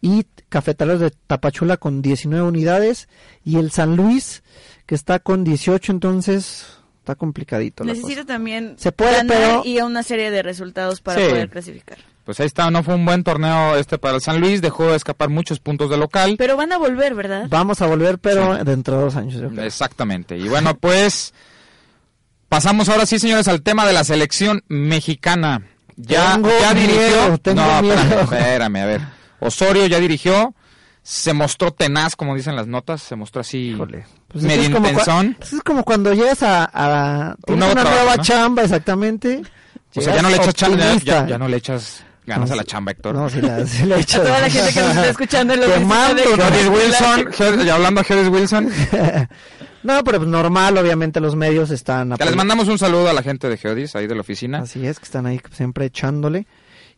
Y 0.00 0.26
Cafetaleros 0.48 1.00
de 1.00 1.10
Tapachula 1.10 1.78
con 1.78 2.02
19 2.02 2.46
unidades. 2.46 3.08
Y 3.42 3.56
el 3.56 3.72
San 3.72 3.96
Luis, 3.96 4.44
que 4.86 4.94
está 4.94 5.18
con 5.18 5.44
18, 5.44 5.92
entonces 5.92 6.66
está 7.00 7.14
complicadito. 7.14 7.84
Necesita 7.84 8.24
también 8.24 8.74
Se 8.78 8.92
puede, 8.92 9.12
ganar 9.16 9.36
pero- 9.36 9.62
y 9.64 9.78
a 9.78 9.84
una 9.84 10.02
serie 10.02 10.30
de 10.30 10.42
resultados 10.42 11.00
para 11.00 11.20
Sí. 11.22 11.28
poder 11.28 11.48
clasificar. 11.50 11.98
Pues 12.24 12.40
ahí 12.40 12.46
está, 12.46 12.70
no 12.72 12.82
fue 12.82 12.96
un 12.96 13.04
buen 13.04 13.22
torneo 13.22 13.76
este 13.76 13.98
para 13.98 14.16
el 14.16 14.20
San 14.20 14.40
Luis, 14.40 14.60
dejó 14.60 14.92
escapar 14.94 15.28
muchos 15.28 15.60
puntos 15.60 15.90
de 15.90 15.96
local. 15.96 16.34
Pero 16.38 16.56
van 16.56 16.72
a 16.72 16.78
volver, 16.78 17.14
¿verdad? 17.14 17.46
Vamos 17.48 17.80
a 17.82 17.86
volver, 17.86 18.18
pero 18.18 18.64
dentro 18.64 18.96
de 18.96 19.02
dos 19.04 19.14
años. 19.16 19.34
yo 19.40 19.48
creo. 19.48 19.64
Exactamente. 19.64 20.36
Y 20.36 20.48
bueno, 20.48 20.76
pues 20.76 21.32
pasamos 22.48 22.88
ahora 22.88 23.06
sí, 23.06 23.18
señores, 23.18 23.48
al 23.48 23.62
tema 23.62 23.86
de 23.86 23.92
la 23.92 24.04
selección 24.04 24.62
mexicana. 24.68 25.62
Ya, 25.96 26.34
Tengo 26.34 26.48
ya 26.60 26.74
dirigió. 26.74 26.96
miedo, 27.00 27.38
tengo 27.38 27.62
no, 27.62 27.82
miedo. 27.82 27.94
Espérame, 27.94 28.22
espérame, 28.34 28.76
a 28.76 28.86
ver. 28.86 29.00
Osorio 29.40 29.86
ya 29.86 29.98
dirigió, 30.00 30.54
se 31.08 31.32
mostró 31.32 31.70
tenaz, 31.72 32.16
como 32.16 32.34
dicen 32.34 32.56
las 32.56 32.66
notas, 32.66 33.00
se 33.00 33.14
mostró 33.14 33.40
así 33.42 33.68
Híjole. 33.70 34.04
Pues 34.26 34.42
medio 34.42 34.62
es 34.62 34.70
como, 34.70 34.86
cua- 34.86 34.90
intensón. 34.90 35.36
pues 35.38 35.52
es 35.52 35.62
como 35.62 35.84
cuando 35.84 36.12
llegas 36.12 36.42
a, 36.42 36.64
a 36.72 37.36
tienes 37.46 37.64
una 37.64 37.74
trabajo, 37.74 37.96
nueva 37.96 38.16
¿no? 38.16 38.22
chamba, 38.24 38.62
exactamente. 38.64 39.42
O 39.94 40.00
sea, 40.00 40.16
ya 40.16 40.22
no 40.22 40.30
le 40.30 40.36
echas 40.36 40.54
chamba, 40.54 40.76
ya, 40.78 40.96
ya- 40.98 41.26
ya 41.28 41.38
no 41.38 41.46
le 41.48 41.56
echas 41.58 42.04
ganas 42.26 42.50
a 42.50 42.56
la 42.56 42.64
chamba, 42.64 42.90
Héctor. 42.90 43.14
No, 43.14 43.30
sí, 43.30 43.40
la, 43.40 43.64
sí 43.64 43.84
le 43.86 44.00
echas. 44.00 44.20
A 44.20 44.24
toda 44.24 44.40
la 44.40 44.50
gente 44.50 44.72
que 44.74 44.80
nos 44.80 44.90
está 44.90 45.08
escuchando 45.10 45.54
en 45.54 45.60
la 45.60 45.66
de- 45.66 46.22
Geodis 46.24 46.68
Wilson, 46.68 47.64
ya 47.64 47.74
hablando 47.76 48.00
a 48.00 48.04
Geodis 48.04 48.28
Wilson, 48.28 48.68
No, 49.84 50.02
pero 50.02 50.18
pues 50.18 50.28
normal, 50.28 50.76
obviamente 50.78 51.20
los 51.20 51.36
medios 51.36 51.70
están 51.70 52.10
que 52.16 52.24
les 52.24 52.34
mandamos 52.34 52.66
un 52.66 52.78
saludo 52.78 53.08
a 53.08 53.12
la 53.12 53.22
gente 53.22 53.48
de 53.48 53.56
Geodis, 53.56 53.94
ahí 53.94 54.08
de 54.08 54.16
la 54.16 54.22
oficina. 54.22 54.58
Así 54.58 54.84
es, 54.84 54.98
que 54.98 55.04
están 55.04 55.26
ahí 55.26 55.40
siempre 55.52 55.84
echándole. 55.86 56.48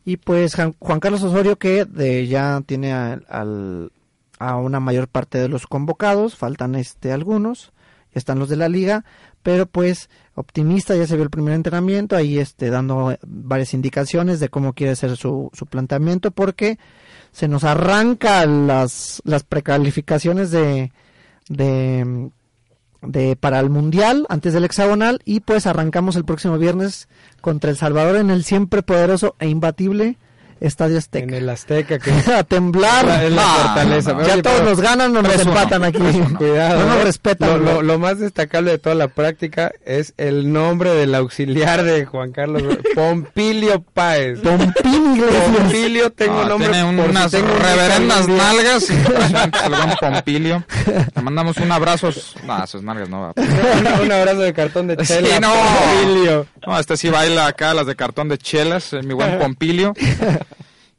Y 0.03 0.17
pues 0.17 0.55
Juan 0.79 0.99
Carlos 0.99 1.21
Osorio 1.21 1.57
que 1.59 1.85
de, 1.85 2.25
ya 2.25 2.61
tiene 2.65 2.91
a, 2.93 3.19
al- 3.29 3.91
a 4.39 4.55
una 4.55 4.79
mayor 4.79 5.07
parte 5.07 5.37
de 5.37 5.49
los 5.49 5.67
convocados, 5.67 6.35
faltan 6.35 6.75
este 6.75 7.11
algunos, 7.11 7.71
están 8.13 8.39
los 8.39 8.49
de 8.49 8.55
la 8.55 8.69
liga, 8.69 9.05
pero 9.43 9.65
pues 9.65 10.09
optimista, 10.33 10.95
ya 10.95 11.05
se 11.05 11.15
vio 11.15 11.23
el 11.23 11.29
primer 11.29 11.53
entrenamiento, 11.53 12.15
ahí 12.15 12.39
este 12.39 12.69
dando 12.69 13.15
varias 13.27 13.73
indicaciones 13.73 14.39
de 14.39 14.49
cómo 14.49 14.73
quiere 14.73 14.95
ser 14.95 15.15
su, 15.17 15.51
su 15.53 15.65
planteamiento, 15.65 16.31
porque 16.31 16.79
se 17.31 17.47
nos 17.47 17.63
arranca 17.63 18.45
las, 18.45 19.21
las 19.25 19.43
precalificaciones 19.43 20.49
de, 20.51 20.91
de 21.49 22.31
de 23.01 23.35
para 23.35 23.59
el 23.59 23.69
mundial 23.69 24.25
antes 24.29 24.53
del 24.53 24.65
hexagonal 24.65 25.21
y 25.25 25.39
pues 25.39 25.67
arrancamos 25.67 26.15
el 26.15 26.25
próximo 26.25 26.57
viernes 26.57 27.07
contra 27.41 27.69
el 27.69 27.77
Salvador 27.77 28.17
en 28.17 28.29
el 28.29 28.43
siempre 28.43 28.83
poderoso 28.83 29.35
e 29.39 29.47
imbatible 29.47 30.17
Estadio 30.61 30.93
En 30.93 30.97
Azteca. 30.99 31.37
el 31.37 31.49
Azteca, 31.49 31.99
que 31.99 32.11
a 32.33 32.43
temblar. 32.43 33.23
es 33.23 33.31
la 33.31 33.41
Ah, 33.43 33.55
fortaleza. 33.63 34.13
no, 34.13 34.19
no. 34.19 34.27
ya 34.27 34.33
Oye, 34.33 34.41
todos 34.43 34.57
pero- 34.59 34.69
nos 34.69 34.81
ganan 34.81 35.15
o 35.17 35.21
nos 35.21 35.33
3-1. 35.37 35.47
empatan 35.47 35.83
aquí. 35.83 35.99
Cuidado. 36.37 36.79
No 36.79 36.85
nos 36.87 36.97
¿eh? 36.97 37.03
respetan. 37.03 37.49
Lo, 37.49 37.57
lo- 37.57 37.73
güey. 37.75 37.85
lo 37.87 37.99
más 37.99 38.19
destacable 38.19 38.71
de 38.71 38.77
toda 38.77 38.95
la 38.95 39.07
práctica 39.07 39.71
es 39.85 40.13
el 40.17 40.51
nombre 40.51 40.91
del 40.93 41.15
auxiliar 41.15 41.83
de 41.83 42.05
Juan 42.05 42.31
Carlos, 42.31 42.63
Pompilio 42.95 43.81
Páez. 43.93 44.39
Pompín 44.39 45.15
Iglesias. 45.15 45.43
Pompilio, 45.57 46.11
tengo 46.11 46.41
Ah, 46.41 46.49
nombre. 46.49 46.69
tiene 46.69 46.97
por 46.97 47.05
si 47.05 47.11
unas 47.11 47.31
tengo 47.31 47.53
un 47.53 47.59
reverendas 47.59 48.27
día. 48.27 48.37
nalgas. 48.37 48.89
Impresionante, 48.89 49.57
el 49.65 49.69
buen 49.69 49.89
Pompilio. 49.99 50.63
Le 51.15 51.21
mandamos 51.21 51.57
un 51.57 51.71
abrazo. 51.71 52.09
No, 52.45 52.67
sus 52.67 52.83
nalgas 52.83 53.09
no 53.09 53.21
va. 53.21 53.33
un, 53.35 54.03
un 54.05 54.11
abrazo 54.11 54.39
de 54.39 54.53
cartón 54.53 54.87
de 54.87 54.97
Sí, 55.05 55.13
chela. 55.13 55.39
no. 55.39 55.53
Pompilio. 55.53 56.45
No, 56.65 56.79
este 56.79 56.97
sí 56.97 57.09
baila 57.09 57.47
acá 57.47 57.73
las 57.73 57.85
de 57.85 57.95
cartón 57.95 58.27
de 58.29 58.37
chelas, 58.37 58.93
eh, 58.93 59.01
mi 59.03 59.13
buen 59.13 59.39
Pompilio. 59.39 59.93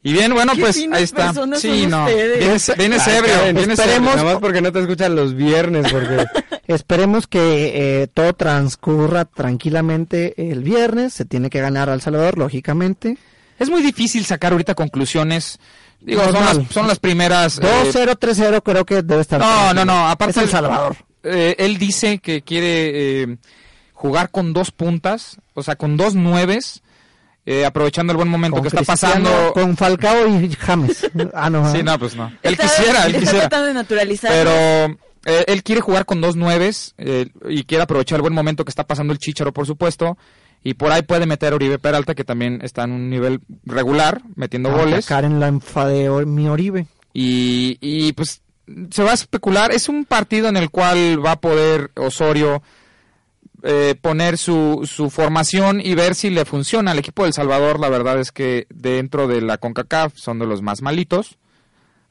Y 0.03 0.13
bien, 0.13 0.33
bueno, 0.33 0.53
Qué 0.55 0.61
pues 0.61 0.77
ahí 0.91 1.03
está. 1.03 1.27
personas 1.27 1.61
Sí, 1.61 1.85
no. 1.87 2.05
Vienes, 2.07 2.71
vienes 2.75 3.07
Ay, 3.07 3.17
ebrio, 3.17 3.33
Karen, 3.35 3.55
vienes 3.55 3.79
esperemos- 3.79 4.09
ebrio. 4.13 4.15
Nada 4.23 4.23
más 4.33 4.41
porque 4.41 4.61
no 4.61 4.71
te 4.71 4.79
escuchan 4.79 5.15
los 5.15 5.35
viernes, 5.35 5.91
porque 5.91 6.25
Esperemos 6.67 7.27
que 7.27 8.01
eh, 8.03 8.07
todo 8.07 8.33
transcurra 8.33 9.25
tranquilamente 9.25 10.51
el 10.51 10.63
viernes. 10.63 11.13
Se 11.13 11.25
tiene 11.25 11.49
que 11.49 11.59
ganar 11.61 11.89
al 11.89 12.01
Salvador, 12.01 12.37
lógicamente. 12.37 13.17
Es 13.59 13.69
muy 13.69 13.81
difícil 13.81 14.25
sacar 14.25 14.53
ahorita 14.53 14.73
conclusiones. 14.73 15.59
Digo, 15.99 16.23
son 16.23 16.33
las, 16.33 16.57
son 16.71 16.87
las 16.87 16.97
primeras. 16.99 17.59
eh, 17.59 17.61
2-0, 17.61 18.17
3-0 18.17 18.61
creo 18.63 18.85
que 18.85 19.03
debe 19.03 19.21
estar. 19.21 19.39
No, 19.39 19.45
tranquilo. 19.47 19.85
no, 19.85 19.93
no, 19.93 20.07
aparte 20.09 20.31
Es 20.31 20.37
el 20.37 20.43
el- 20.45 20.49
Salvador. 20.49 20.95
eh, 21.23 21.55
él 21.59 21.77
dice 21.77 22.17
que 22.17 22.41
quiere 22.41 23.21
eh, 23.23 23.37
jugar 23.93 24.31
con 24.31 24.51
dos 24.53 24.71
puntas, 24.71 25.37
o 25.53 25.61
sea, 25.61 25.75
con 25.75 25.95
dos 25.97 26.15
nueves, 26.15 26.81
eh, 27.45 27.65
aprovechando 27.65 28.11
el 28.11 28.17
buen 28.17 28.29
momento 28.29 28.55
Con 28.57 28.63
que 28.63 28.67
está 28.69 28.83
Cristiano, 28.93 29.23
pasando. 29.29 29.53
Con 29.53 29.77
Falcao 29.77 30.27
y 30.27 30.49
James. 30.59 31.09
Ah, 31.33 31.49
no. 31.49 31.71
Sí, 31.71 31.79
ah. 31.79 31.83
no, 31.83 31.99
pues 31.99 32.15
no. 32.15 32.27
Él 32.43 32.53
Está- 32.53 32.63
quisiera, 32.63 33.05
él 33.05 33.15
está 33.15 33.19
quisiera. 33.19 33.39
tratando 33.49 33.67
de 33.67 33.73
naturalizar. 33.73 34.31
Pero 34.31 34.97
eh, 35.25 35.45
él 35.47 35.63
quiere 35.63 35.81
jugar 35.81 36.05
con 36.05 36.21
dos 36.21 36.35
nueves 36.35 36.93
eh, 36.97 37.27
y 37.49 37.63
quiere 37.63 37.83
aprovechar 37.83 38.17
el 38.17 38.21
buen 38.21 38.33
momento 38.33 38.63
que 38.65 38.69
está 38.69 38.85
pasando 38.85 39.13
el 39.13 39.19
Chicharo, 39.19 39.51
por 39.53 39.65
supuesto. 39.65 40.17
Y 40.63 40.75
por 40.75 40.91
ahí 40.91 41.01
puede 41.01 41.25
meter 41.25 41.53
a 41.53 41.55
Oribe 41.55 41.79
Peralta, 41.79 42.13
que 42.13 42.23
también 42.23 42.59
está 42.61 42.83
en 42.83 42.91
un 42.91 43.09
nivel 43.09 43.39
regular, 43.65 44.21
metiendo 44.35 44.71
goles. 44.71 45.07
Karen 45.07 45.39
la 45.39 45.47
enfa 45.47 45.87
de 45.87 46.07
Or- 46.09 46.27
mi 46.27 46.47
Oribe. 46.47 46.85
Y, 47.13 47.77
y 47.81 48.13
pues 48.13 48.41
se 48.91 49.03
va 49.03 49.11
a 49.11 49.15
especular. 49.15 49.71
Es 49.71 49.89
un 49.89 50.05
partido 50.05 50.47
en 50.49 50.57
el 50.57 50.69
cual 50.69 51.19
va 51.25 51.31
a 51.31 51.41
poder 51.41 51.89
Osorio 51.95 52.61
eh, 53.63 53.95
poner 54.01 54.37
su, 54.37 54.81
su 54.91 55.09
formación 55.09 55.81
y 55.81 55.95
ver 55.95 56.15
si 56.15 56.29
le 56.29 56.45
funciona. 56.45 56.91
El 56.91 56.99
equipo 56.99 57.23
del 57.23 57.33
Salvador, 57.33 57.79
la 57.79 57.89
verdad 57.89 58.19
es 58.19 58.31
que 58.31 58.67
dentro 58.69 59.27
de 59.27 59.41
la 59.41 59.57
CONCACAF 59.57 60.13
son 60.15 60.39
de 60.39 60.45
los 60.47 60.61
más 60.61 60.81
malitos. 60.81 61.37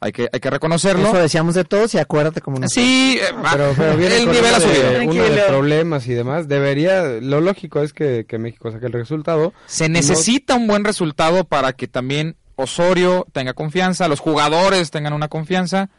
Hay 0.03 0.13
que, 0.13 0.31
hay 0.33 0.41
que 0.41 0.49
reconocerlo. 0.49 1.09
Eso 1.09 1.19
decíamos 1.19 1.55
de 1.55 1.65
todos 1.65 1.93
y 1.93 1.99
acuérdate 1.99 2.41
como 2.41 2.59
nos 2.59 2.73
Sí, 2.73 3.19
eh, 3.21 3.33
va, 3.35 3.51
Pero, 3.53 3.75
pero 3.77 3.97
viene 3.99 4.17
el 4.17 4.27
nivel 4.31 4.55
ha 4.55 4.59
de- 4.59 4.65
subido. 4.65 5.11
Uno 5.13 5.23
de 5.25 5.43
problemas 5.43 6.07
y 6.07 6.15
demás. 6.15 6.49
Debería, 6.49 7.03
lo 7.21 7.43
lógico 7.43 7.83
es 7.83 7.93
que, 7.93 8.25
que 8.27 8.39
México 8.39 8.71
saque 8.73 8.87
el 8.87 8.93
resultado. 8.95 9.53
Se 9.67 9.91
necesita 9.91 10.55
un 10.55 10.67
buen 10.67 10.85
resultado 10.85 11.45
para 11.45 11.75
que 11.75 11.87
también 11.87 12.37
Osorio 12.57 13.27
tenga 13.33 13.53
confianza, 13.53 14.09
los 14.09 14.21
jugadores 14.21 14.91
tengan 14.91 15.13
una 15.13 15.29
confianza. 15.29 15.91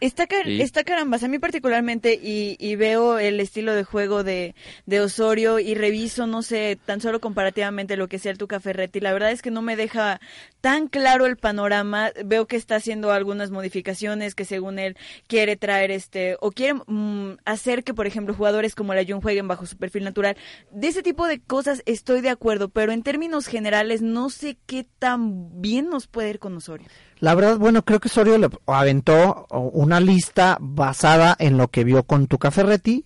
Está, 0.00 0.26
car- 0.26 0.44
Sí. 0.44 0.60
está 0.60 0.84
carambas, 0.84 1.22
a 1.22 1.28
mí 1.28 1.38
particularmente, 1.38 2.14
y, 2.22 2.56
y 2.58 2.76
veo 2.76 3.18
el 3.18 3.40
estilo 3.40 3.74
de 3.74 3.84
juego 3.84 4.24
de, 4.24 4.54
de 4.86 5.00
Osorio 5.00 5.58
y 5.60 5.74
reviso, 5.74 6.26
no 6.26 6.42
sé, 6.42 6.78
tan 6.84 7.00
solo 7.00 7.20
comparativamente 7.20 7.96
lo 7.96 8.08
que 8.08 8.18
sea 8.18 8.32
el 8.32 8.38
Tuca 8.38 8.60
Ferretti. 8.60 9.00
La 9.00 9.12
verdad 9.12 9.30
es 9.30 9.40
que 9.40 9.50
no 9.50 9.62
me 9.62 9.76
deja 9.76 10.20
tan 10.60 10.88
claro 10.88 11.26
el 11.26 11.36
panorama. 11.36 12.10
Veo 12.24 12.46
que 12.46 12.56
está 12.56 12.76
haciendo 12.76 13.12
algunas 13.12 13.50
modificaciones 13.50 14.34
que 14.34 14.44
según 14.44 14.78
él 14.78 14.96
quiere 15.26 15.56
traer 15.56 15.90
este, 15.90 16.36
o 16.40 16.50
quiere 16.50 16.74
mm, 16.86 17.36
hacer 17.44 17.84
que, 17.84 17.94
por 17.94 18.06
ejemplo, 18.06 18.34
jugadores 18.34 18.74
como 18.74 18.94
la 18.94 19.04
Jun 19.06 19.20
jueguen 19.20 19.48
bajo 19.48 19.64
su 19.66 19.76
perfil 19.76 20.04
natural. 20.04 20.36
De 20.70 20.88
ese 20.88 21.02
tipo 21.02 21.26
de 21.26 21.40
cosas 21.40 21.82
estoy 21.86 22.20
de 22.20 22.30
acuerdo, 22.30 22.68
pero 22.68 22.92
en 22.92 23.02
términos 23.02 23.46
generales 23.46 24.02
no 24.02 24.28
sé 24.28 24.56
qué 24.66 24.84
tan 24.98 25.60
bien 25.62 25.88
nos 25.88 26.06
puede 26.08 26.30
ir 26.30 26.38
con 26.40 26.56
Osorio. 26.56 26.88
La 27.20 27.34
verdad, 27.34 27.56
bueno, 27.56 27.82
creo 27.84 28.00
que 28.00 28.08
Osorio 28.08 28.36
le 28.36 28.48
aventó 28.66 29.46
una 29.84 30.00
lista 30.00 30.56
basada 30.60 31.36
en 31.38 31.56
lo 31.58 31.68
que 31.68 31.84
vio 31.84 32.02
con 32.04 32.26
Tuca 32.26 32.50
Ferretti 32.50 33.04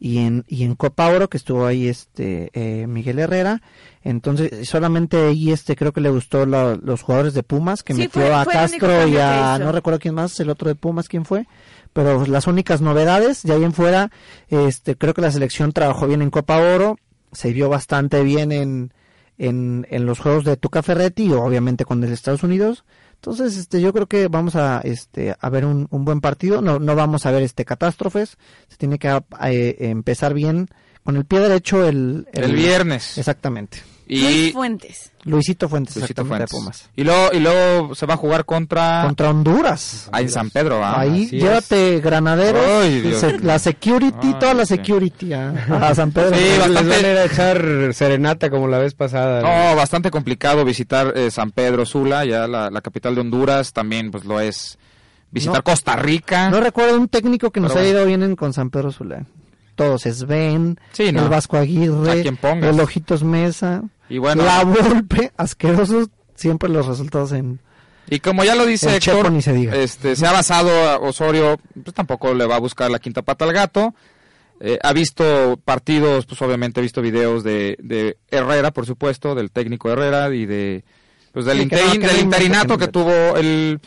y 0.00 0.18
en, 0.18 0.44
y 0.48 0.64
en 0.64 0.74
Copa 0.74 1.08
Oro, 1.08 1.28
que 1.28 1.36
estuvo 1.36 1.64
ahí 1.66 1.86
este 1.88 2.50
eh, 2.54 2.86
Miguel 2.88 3.18
Herrera. 3.20 3.62
Entonces, 4.02 4.68
solamente 4.68 5.16
ahí 5.28 5.52
este 5.52 5.76
creo 5.76 5.92
que 5.92 6.00
le 6.00 6.10
gustó 6.10 6.44
la- 6.44 6.74
los 6.82 7.02
jugadores 7.02 7.34
de 7.34 7.42
Pumas, 7.44 7.82
que 7.84 7.94
Sí, 7.94 8.00
metió 8.02 8.22
fue- 8.22 8.34
a 8.34 8.42
fue 8.44 8.52
Castro 8.54 9.06
y 9.06 9.16
a, 9.16 9.58
no 9.60 9.70
recuerdo 9.70 10.00
quién 10.00 10.14
más, 10.14 10.38
el 10.40 10.50
otro 10.50 10.68
de 10.68 10.74
Pumas, 10.74 11.08
quién 11.08 11.24
fue. 11.24 11.46
Pero 11.92 12.26
las 12.26 12.46
únicas 12.48 12.80
novedades, 12.80 13.42
de 13.44 13.52
ahí 13.52 13.62
en 13.62 13.72
fuera, 13.74 14.10
este 14.48 14.96
creo 14.96 15.14
que 15.14 15.20
la 15.20 15.30
selección 15.30 15.72
trabajó 15.72 16.06
bien 16.08 16.22
en 16.22 16.30
Copa 16.30 16.56
Oro, 16.58 16.96
se 17.30 17.52
vio 17.52 17.68
bastante 17.68 18.22
bien 18.24 18.50
en, 18.50 18.92
en, 19.42 19.86
en 19.90 20.06
los 20.06 20.20
juegos 20.20 20.44
de 20.44 20.56
Tuca 20.56 20.82
Ferretti, 20.82 21.32
obviamente 21.32 21.84
con 21.84 22.02
el 22.04 22.12
Estados 22.12 22.42
Unidos. 22.44 22.84
Entonces, 23.14 23.56
este, 23.56 23.80
yo 23.80 23.92
creo 23.92 24.06
que 24.06 24.28
vamos 24.28 24.56
a, 24.56 24.80
este, 24.84 25.34
a 25.38 25.48
ver 25.50 25.64
un, 25.64 25.86
un 25.90 26.04
buen 26.04 26.20
partido. 26.20 26.62
No, 26.62 26.78
no 26.78 26.94
vamos 26.94 27.26
a 27.26 27.30
ver, 27.30 27.42
este, 27.42 27.64
catástrofes. 27.64 28.36
Se 28.68 28.76
tiene 28.76 28.98
que 28.98 29.08
eh, 29.44 29.76
empezar 29.78 30.34
bien 30.34 30.68
con 31.04 31.16
el 31.16 31.24
pie 31.24 31.40
derecho 31.40 31.86
el, 31.86 32.26
El 32.32 32.54
viernes. 32.54 33.18
Exactamente. 33.18 33.78
Luis 34.08 34.48
Y 34.48 34.52
Fuentes. 34.52 35.10
Luisito 35.24 35.68
Fuentes, 35.68 35.96
Luisito 35.96 36.24
Fuentes. 36.26 36.50
de 36.50 36.56
Pumas. 36.56 36.90
Y 36.96 37.04
luego, 37.04 37.30
y 37.32 37.38
luego 37.38 37.94
se 37.94 38.04
va 38.06 38.14
a 38.14 38.16
jugar 38.16 38.44
contra, 38.44 39.02
Contra 39.06 39.30
Honduras. 39.30 40.08
ahí 40.12 40.24
en 40.24 40.30
San 40.30 40.50
Pedro, 40.50 40.80
¿va? 40.80 40.98
Ahí, 41.00 41.26
así 41.26 41.36
es. 41.36 41.42
llévate 41.42 42.00
granaderos, 42.00 42.60
Ay, 42.82 43.14
se- 43.14 43.38
la 43.38 43.58
security, 43.60 44.28
Ay, 44.28 44.34
toda 44.40 44.54
la 44.54 44.66
security 44.66 45.32
a, 45.32 45.50
a 45.88 45.94
San 45.94 46.10
Pedro. 46.10 46.36
Sí, 46.36 46.42
Les 46.42 46.58
bastante- 46.58 46.90
van 46.96 47.04
a 47.04 47.08
ir 47.12 47.16
a 47.18 47.24
echar 47.24 47.94
serenata 47.94 48.50
como 48.50 48.66
la 48.68 48.78
vez 48.78 48.94
pasada. 48.94 49.42
No, 49.70 49.76
bastante 49.76 50.10
complicado 50.10 50.64
visitar 50.64 51.12
eh, 51.16 51.30
San 51.30 51.52
Pedro 51.52 51.86
Sula, 51.86 52.24
ya 52.24 52.46
la, 52.48 52.68
la 52.70 52.80
capital 52.80 53.14
de 53.14 53.20
Honduras, 53.20 53.72
también 53.72 54.10
pues 54.10 54.24
lo 54.24 54.40
es 54.40 54.76
visitar 55.30 55.58
No. 55.58 55.62
Costa 55.62 55.94
Rica. 55.96 56.50
No 56.50 56.60
recuerdo 56.60 56.96
un 56.98 57.08
técnico 57.08 57.50
que 57.52 57.60
nos 57.60 57.70
Pero 57.72 57.80
haya 57.80 57.90
bueno. 57.92 58.00
ido 58.00 58.06
bien 58.18 58.22
en- 58.30 58.36
con 58.36 58.52
San 58.52 58.70
Pedro 58.70 58.90
Sula. 58.90 59.24
Todos, 59.74 60.02
Sí, 60.02 61.12
no. 61.12 61.22
el 61.22 61.28
Vasco 61.28 61.56
Aguirre, 61.56 62.22
el 62.22 62.80
Ojitos 62.80 63.22
Mesa, 63.24 63.82
y 64.08 64.18
bueno, 64.18 64.44
la 64.44 64.64
Volpe, 64.64 65.32
asquerosos 65.36 66.08
siempre 66.34 66.68
los 66.68 66.86
resultados 66.86 67.32
en... 67.32 67.60
y 68.08 68.20
como 68.20 68.44
ya 68.44 68.54
lo 68.54 68.66
dice 68.66 68.96
Héctor, 68.96 69.32
ni 69.32 69.42
se 69.42 69.52
diga. 69.52 69.74
este, 69.76 70.16
se 70.16 70.26
ha 70.26 70.32
basado 70.32 70.70
a 70.88 70.96
Osorio, 70.98 71.58
pues 71.82 71.94
tampoco 71.94 72.34
le 72.34 72.46
va 72.46 72.56
a 72.56 72.60
buscar 72.60 72.90
la 72.90 72.98
quinta 72.98 73.22
pata 73.22 73.44
al 73.44 73.52
gato. 73.52 73.94
Eh, 74.64 74.78
ha 74.82 74.92
visto 74.92 75.58
partidos, 75.64 76.24
pues 76.26 76.40
obviamente 76.42 76.78
ha 76.78 76.82
visto 76.82 77.02
videos 77.02 77.42
de, 77.42 77.76
de 77.80 78.16
Herrera, 78.30 78.70
por 78.70 78.86
supuesto, 78.86 79.34
del 79.34 79.50
técnico 79.50 79.90
Herrera 79.90 80.32
y 80.32 80.46
de 80.46 80.84
pues 81.32 81.46
del, 81.46 81.58
Sí, 81.62 81.68
que 81.68 81.76
no, 81.76 81.82
interin- 81.82 81.92
que 81.92 81.98
no 81.98 82.06
del 82.08 82.20
invente, 82.20 82.44
interinato 82.44 82.78
que 82.78 82.84
que 82.86 82.92
tuvo 82.92 83.36
el, 83.38 83.80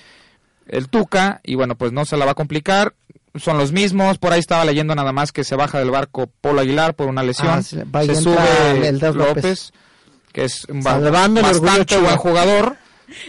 el 0.68 0.90
Tuca 0.90 1.40
y 1.46 1.56
bueno, 1.56 1.76
pues 1.76 1.92
no 1.94 2.04
se 2.06 2.18
la 2.18 2.26
va 2.26 2.32
a 2.32 2.36
complicar. 2.36 2.94
Son 3.38 3.58
los 3.58 3.72
mismos, 3.72 4.18
por 4.18 4.32
ahí 4.34 4.40
estaba 4.40 4.64
leyendo 4.66 4.96
nada 4.96 5.12
más 5.12 5.32
que 5.32 5.44
se 5.44 5.56
baja 5.56 5.80
del 5.80 5.92
barco 5.92 6.28
Polo 6.42 6.62
Aguilar 6.62 6.94
por 6.96 7.08
una 7.08 7.22
lesión. 7.24 7.50
Ah, 7.50 7.62
sí, 7.62 7.78
se 8.06 8.16
sube 8.16 8.88
el 8.88 9.00
Dos 9.00 9.16
López. 9.16 9.36
López. 9.36 9.74
que 10.32 10.46
es 10.46 10.66
un 10.66 10.82
ba- 10.82 10.92
Salvando 10.94 11.40
el 11.42 11.46
orgullo 11.46 11.62
bastante 11.64 11.98
buen 11.98 12.16
jugador. 12.18 12.78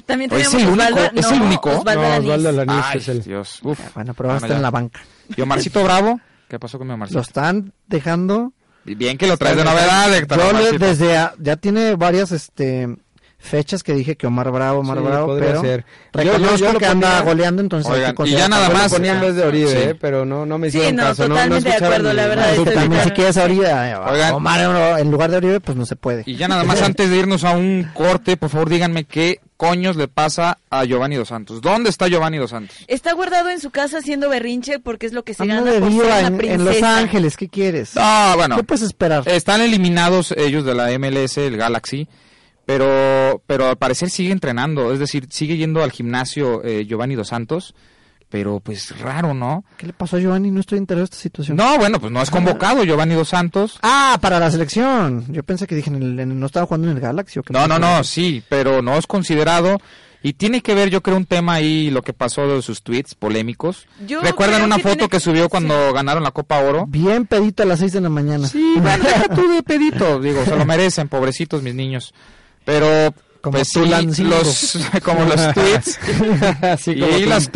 También 0.06 0.30
tenemos 0.30 0.54
¿es 0.54 0.60
el 0.62 0.68
único? 0.68 0.82
Osvaldo, 0.84 1.00
¿Es 1.20 1.26
no, 1.30 1.34
el 1.36 1.42
único? 1.42 1.70
Osvaldo 1.70 2.02
No. 2.02 2.16
Osvaldo 2.34 2.64
Ay, 2.84 2.98
es 2.98 3.08
el... 3.08 3.22
Dios. 3.22 3.58
Uf. 3.62 3.78
Bueno, 3.94 4.14
pero 4.14 4.28
va 4.28 4.36
a 4.36 4.38
Bueno, 4.38 4.46
estar 4.46 4.50
en 4.52 4.56
ya. 4.58 4.62
la 4.62 4.70
banca. 4.70 5.00
Y 5.36 5.40
Omarcito 5.42 5.84
Bravo, 5.84 6.20
¿qué 6.48 6.58
pasó 6.58 6.78
con 6.78 6.86
mi 6.86 6.94
Omarcito? 6.94 7.18
Lo 7.18 7.22
están 7.22 7.72
dejando... 7.86 8.52
Bien 8.84 9.18
que 9.18 9.26
lo 9.26 9.36
traes 9.36 9.56
de 9.56 9.64
novedad, 9.64 10.14
Héctor. 10.14 10.38
Yo 10.38 10.78
desde... 10.78 11.16
a- 11.18 11.34
ya 11.38 11.56
tiene 11.56 11.96
varias 11.96 12.30
este 12.32 12.96
fechas 13.46 13.82
que 13.82 13.94
dije 13.94 14.16
que 14.16 14.26
Omar 14.26 14.50
Bravo, 14.50 14.80
Omar 14.80 14.98
Sí, 14.98 15.04
Bravo, 15.04 15.26
podría 15.28 15.48
pero 15.48 15.60
ser. 15.62 15.84
Yo- 16.14 16.22
yo- 16.22 16.32
reconozco 16.32 16.56
yo 16.66 16.72
lo 16.72 16.78
que 16.78 16.86
anda 16.86 17.20
goleando, 17.22 17.62
entonces... 17.62 17.90
Oigan, 17.92 18.14
y 18.24 18.30
ya 18.30 18.48
nada 18.48 18.66
Yo 18.66 18.72
lo 18.72 18.78
más. 18.78 18.92
ponía 18.92 19.12
en 19.14 19.20
vez 19.20 19.34
de 19.36 19.44
Oribe, 19.44 19.70
Sí. 19.70 19.76
eh, 19.78 19.94
pero 20.00 20.24
no, 20.24 20.44
no 20.46 20.58
me 20.58 20.70
Sí, 20.70 20.78
hicieron 20.78 20.96
no, 20.96 21.02
caso. 21.04 21.22
no- 21.22 21.28
no 21.28 21.34
totalmente 21.34 21.68
de 21.70 21.76
acuerdo, 21.76 22.12
la 22.12 22.26
verdad, 22.26 22.50
Sí, 22.54 22.58
estoy 22.58 22.74
también 22.74 23.02
si 23.04 23.10
quieres 23.10 23.36
ahorita, 23.36 23.90
eh, 23.90 23.96
Oigan. 23.96 24.34
Omar 24.34 24.60
en- 24.60 24.98
en 25.06 25.10
lugar 25.10 25.30
de 25.30 25.36
Oribe, 25.38 25.60
pues 25.60 25.76
no 25.76 25.86
se 25.86 25.96
puede. 25.96 26.22
Y 26.26 26.36
ya 26.36 26.48
nada 26.48 26.64
más 26.64 26.80
antes 26.82 27.08
de 27.10 27.16
irnos 27.16 27.44
a 27.44 27.52
un 27.52 27.88
corte, 27.94 28.36
por 28.36 28.50
favor 28.50 28.68
díganme 28.68 29.04
qué 29.04 29.40
coños 29.56 29.96
le 29.96 30.06
pasa 30.06 30.58
a 30.68 30.84
Giovanni 30.84 31.16
Dos 31.16 31.28
Santos. 31.28 31.62
¿Dónde 31.62 31.88
está 31.88 32.08
Giovanni 32.08 32.36
Dos 32.36 32.50
Santos? 32.50 32.76
Está 32.88 33.14
guardado 33.14 33.48
en 33.48 33.58
su 33.58 33.70
casa 33.70 33.98
haciendo 33.98 34.28
berrinche 34.28 34.78
porque 34.80 35.06
es 35.06 35.14
lo 35.14 35.24
que 35.24 35.32
se 35.32 35.44
Anda 35.44 35.54
gana 35.56 35.70
de 35.72 35.80
por 35.80 35.90
ser 35.92 36.02
una 36.04 36.20
en, 36.20 36.44
en. 36.44 36.64
Los 36.66 36.82
Ángeles, 36.82 37.36
¿qué 37.38 37.48
quieres? 37.48 37.92
Ah, 37.96 38.34
bueno. 38.36 38.56
¿Qué 38.56 38.64
puedes 38.64 38.82
esperar? 38.82 39.22
Están 39.26 39.62
eliminados 39.62 40.34
ellos 40.36 40.64
de 40.66 40.74
la 40.74 40.90
MLS, 40.98 41.38
el 41.38 41.56
Galaxy, 41.56 42.06
pero, 42.66 43.42
pero 43.46 43.68
al 43.68 43.76
parecer 43.76 44.10
sigue 44.10 44.32
entrenando, 44.32 44.92
es 44.92 44.98
decir, 44.98 45.26
sigue 45.30 45.56
yendo 45.56 45.82
al 45.82 45.92
gimnasio 45.92 46.62
eh, 46.64 46.84
Giovanni 46.84 47.14
Dos 47.14 47.28
Santos, 47.28 47.74
pero 48.28 48.58
pues 48.58 48.98
raro, 49.00 49.32
¿no? 49.34 49.64
¿Qué 49.76 49.86
le 49.86 49.92
pasó 49.92 50.16
a 50.16 50.20
Giovanni? 50.20 50.50
No 50.50 50.58
estoy 50.60 50.78
enterado 50.78 51.02
de 51.02 51.04
esta 51.04 51.16
situación. 51.16 51.56
No, 51.56 51.78
bueno, 51.78 52.00
pues 52.00 52.10
no 52.12 52.20
es 52.20 52.28
convocado 52.30 52.82
Giovanni 52.84 53.14
Dos 53.14 53.28
Santos. 53.28 53.78
Ah, 53.82 54.18
para 54.20 54.40
la 54.40 54.50
selección. 54.50 55.24
Yo 55.32 55.44
pensé 55.44 55.68
que 55.68 55.76
dije, 55.76 55.90
en 55.90 56.02
el- 56.02 56.18
en- 56.20 56.40
no 56.40 56.46
estaba 56.46 56.66
jugando 56.66 56.90
en 56.90 56.96
el 56.96 57.00
Galaxy. 57.00 57.38
¿o 57.38 57.42
qué 57.44 57.52
No, 57.52 57.68
no, 57.68 57.78
no, 57.78 58.02
sí, 58.02 58.42
pero 58.48 58.82
no 58.82 58.96
es 58.98 59.06
considerado. 59.06 59.78
Y 60.22 60.32
tiene 60.32 60.60
que 60.60 60.74
ver, 60.74 60.90
yo 60.90 61.02
creo, 61.02 61.16
un 61.16 61.24
tema 61.26 61.52
ahí, 61.54 61.88
lo 61.90 62.02
que 62.02 62.12
pasó 62.12 62.48
de 62.48 62.60
sus 62.62 62.82
tweets 62.82 63.14
polémicos. 63.14 63.86
Yo 64.08 64.20
¿Recuerdan 64.22 64.64
una 64.64 64.76
que 64.76 64.82
foto 64.82 64.94
tiene- 64.96 65.08
que 65.08 65.20
subió 65.20 65.48
cuando 65.48 65.92
ganaron 65.92 66.24
la 66.24 66.32
Copa 66.32 66.58
Oro? 66.58 66.84
Bien 66.88 67.26
pedito 67.26 67.62
a 67.62 67.66
las 67.66 67.78
6 67.78 67.92
de 67.92 68.00
la 68.00 68.08
mañana. 68.08 68.48
Sí, 68.48 68.74
bueno, 68.82 69.04
deja 69.04 69.28
tú 69.36 69.48
de 69.48 69.62
pedito, 69.62 70.18
digo, 70.18 70.44
se 70.44 70.56
lo 70.56 70.64
merecen, 70.66 71.06
pobrecitos 71.06 71.62
mis 71.62 71.76
niños. 71.76 72.12
Pero, 72.66 73.14
Como 73.42 73.58
pues 73.58 73.68
sí, 73.68 73.78
los, 74.24 74.76
como 75.04 75.24
los 75.24 75.54
tweets 75.54 76.00
y 76.88 77.26
las 77.26 77.48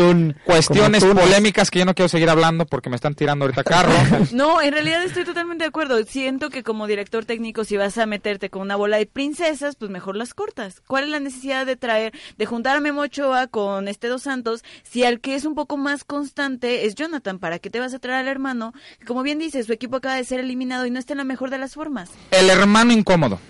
cuestiones 0.45 1.05
polémicas 1.05 1.69
que 1.69 1.81
yo 1.81 1.85
no 1.85 1.97
quiero 1.97 2.09
seguir 2.09 2.31
hablando 2.31 2.65
porque 2.65 2.89
me 2.89 2.95
están 2.95 3.17
tirando 3.17 3.45
ahorita 3.45 3.65
carro. 3.65 3.93
No, 4.33 4.63
en 4.63 4.73
realidad 4.73 5.03
estoy 5.03 5.25
totalmente 5.25 5.65
de 5.65 5.69
acuerdo. 5.69 6.01
Siento 6.05 6.49
que 6.49 6.63
como 6.63 6.87
director 6.87 7.25
técnico, 7.25 7.65
si 7.65 7.77
vas 7.77 7.99
a 7.99 8.07
meterte 8.07 8.51
con 8.51 8.63
una 8.63 8.77
bola 8.77 8.99
de 8.99 9.07
princesas, 9.07 9.75
pues 9.75 9.91
mejor 9.91 10.15
las 10.15 10.33
cortas. 10.33 10.81
¿Cuál 10.87 11.05
es 11.05 11.11
la 11.11 11.19
necesidad 11.19 11.67
de 11.67 11.75
traer, 11.75 12.13
de 12.39 12.47
juntar 12.47 12.77
a 12.77 12.81
Memo 12.81 13.01
Ochoa 13.01 13.49
con 13.49 13.89
este 13.89 14.07
Dos 14.07 14.23
Santos, 14.23 14.63
si 14.85 15.03
al 15.03 15.19
que 15.19 15.35
es 15.35 15.45
un 15.45 15.57
poco 15.57 15.77
más 15.77 16.05
constante 16.05 16.87
es 16.87 16.95
Jonathan? 16.95 17.41
¿Para 17.41 17.59
qué 17.59 17.69
te 17.69 17.81
vas 17.81 17.95
a 17.95 17.99
traer 17.99 18.21
al 18.21 18.29
hermano? 18.29 18.75
Que 19.01 19.07
como 19.07 19.25
bien 19.25 19.41
dices, 19.41 19.67
su 19.67 19.73
equipo 19.73 19.97
acaba 19.97 20.15
de 20.15 20.25
ser 20.25 20.39
eliminado 20.39 20.87
y 20.87 20.93
no 20.93 21.01
está 21.01 21.15
en 21.15 21.19
la 21.19 21.25
mejor 21.25 21.51
de 21.51 21.59
las 21.59 21.75
formas. 21.75 22.11
El 22.31 22.49
hermano 22.49 22.93
incómodo, 22.93 23.41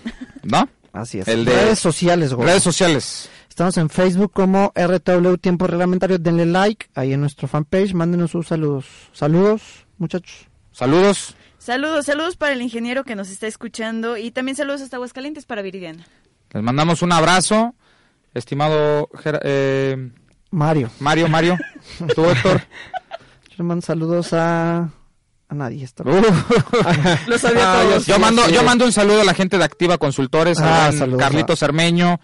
¿no? 0.41 0.67
Así 0.93 1.19
es. 1.19 1.27
El 1.27 1.45
de- 1.45 1.53
Redes 1.53 1.79
sociales, 1.79 2.33
güey. 2.33 2.47
Redes 2.47 2.63
sociales. 2.63 3.29
Estamos 3.47 3.77
en 3.77 3.89
Facebook 3.89 4.31
como 4.33 4.71
RTW 4.75 5.35
Tiempo 5.37 5.67
Reglamentario. 5.67 6.17
Denle 6.17 6.45
like 6.45 6.87
ahí 6.95 7.13
en 7.13 7.21
nuestro 7.21 7.47
fanpage. 7.47 7.93
Mándenos 7.93 8.31
sus 8.31 8.47
saludos. 8.47 8.85
Saludos, 9.13 9.61
muchachos. 9.97 10.47
Saludos. 10.71 11.35
Saludos, 11.57 12.05
saludos 12.05 12.37
para 12.37 12.53
el 12.53 12.61
ingeniero 12.61 13.03
que 13.03 13.15
nos 13.15 13.29
está 13.29 13.45
escuchando 13.47 14.17
y 14.17 14.31
también 14.31 14.55
saludos 14.55 14.81
hasta 14.81 14.95
Aguascalientes 14.97 15.45
para 15.45 15.61
Viridiana. 15.61 16.07
Les 16.53 16.63
mandamos 16.63 17.01
un 17.03 17.11
abrazo, 17.11 17.75
estimado 18.33 19.07
Ger- 19.09 19.41
eh, 19.43 20.11
Mario. 20.49 20.89
Mario, 20.99 21.27
Mario. 21.27 21.57
Tú, 22.15 22.25
Héctor. 22.25 22.61
Yo 23.49 23.55
le 23.57 23.63
mando 23.63 23.85
saludos 23.85 24.33
a, 24.33 24.89
a 25.51 25.55
nadie. 25.55 25.83
Está 25.83 26.03
Lo 27.27 27.37
sabía 27.37 27.73
Ah, 27.73 27.83
todos. 27.83 28.03
sí, 28.05 28.11
yo 28.11 28.19
mando, 28.19 28.47
yo 28.49 28.63
mando 28.63 28.85
un 28.85 28.91
saludo 28.91 29.21
a 29.21 29.23
la 29.25 29.33
gente 29.33 29.57
de 29.57 29.63
Activa 29.63 29.97
Consultores, 29.97 30.59
Ah, 30.59 30.85
a 30.85 30.87
buen 30.87 30.99
saludos 30.99 31.19
Carlitos 31.21 31.59
Cermeño, 31.59 32.19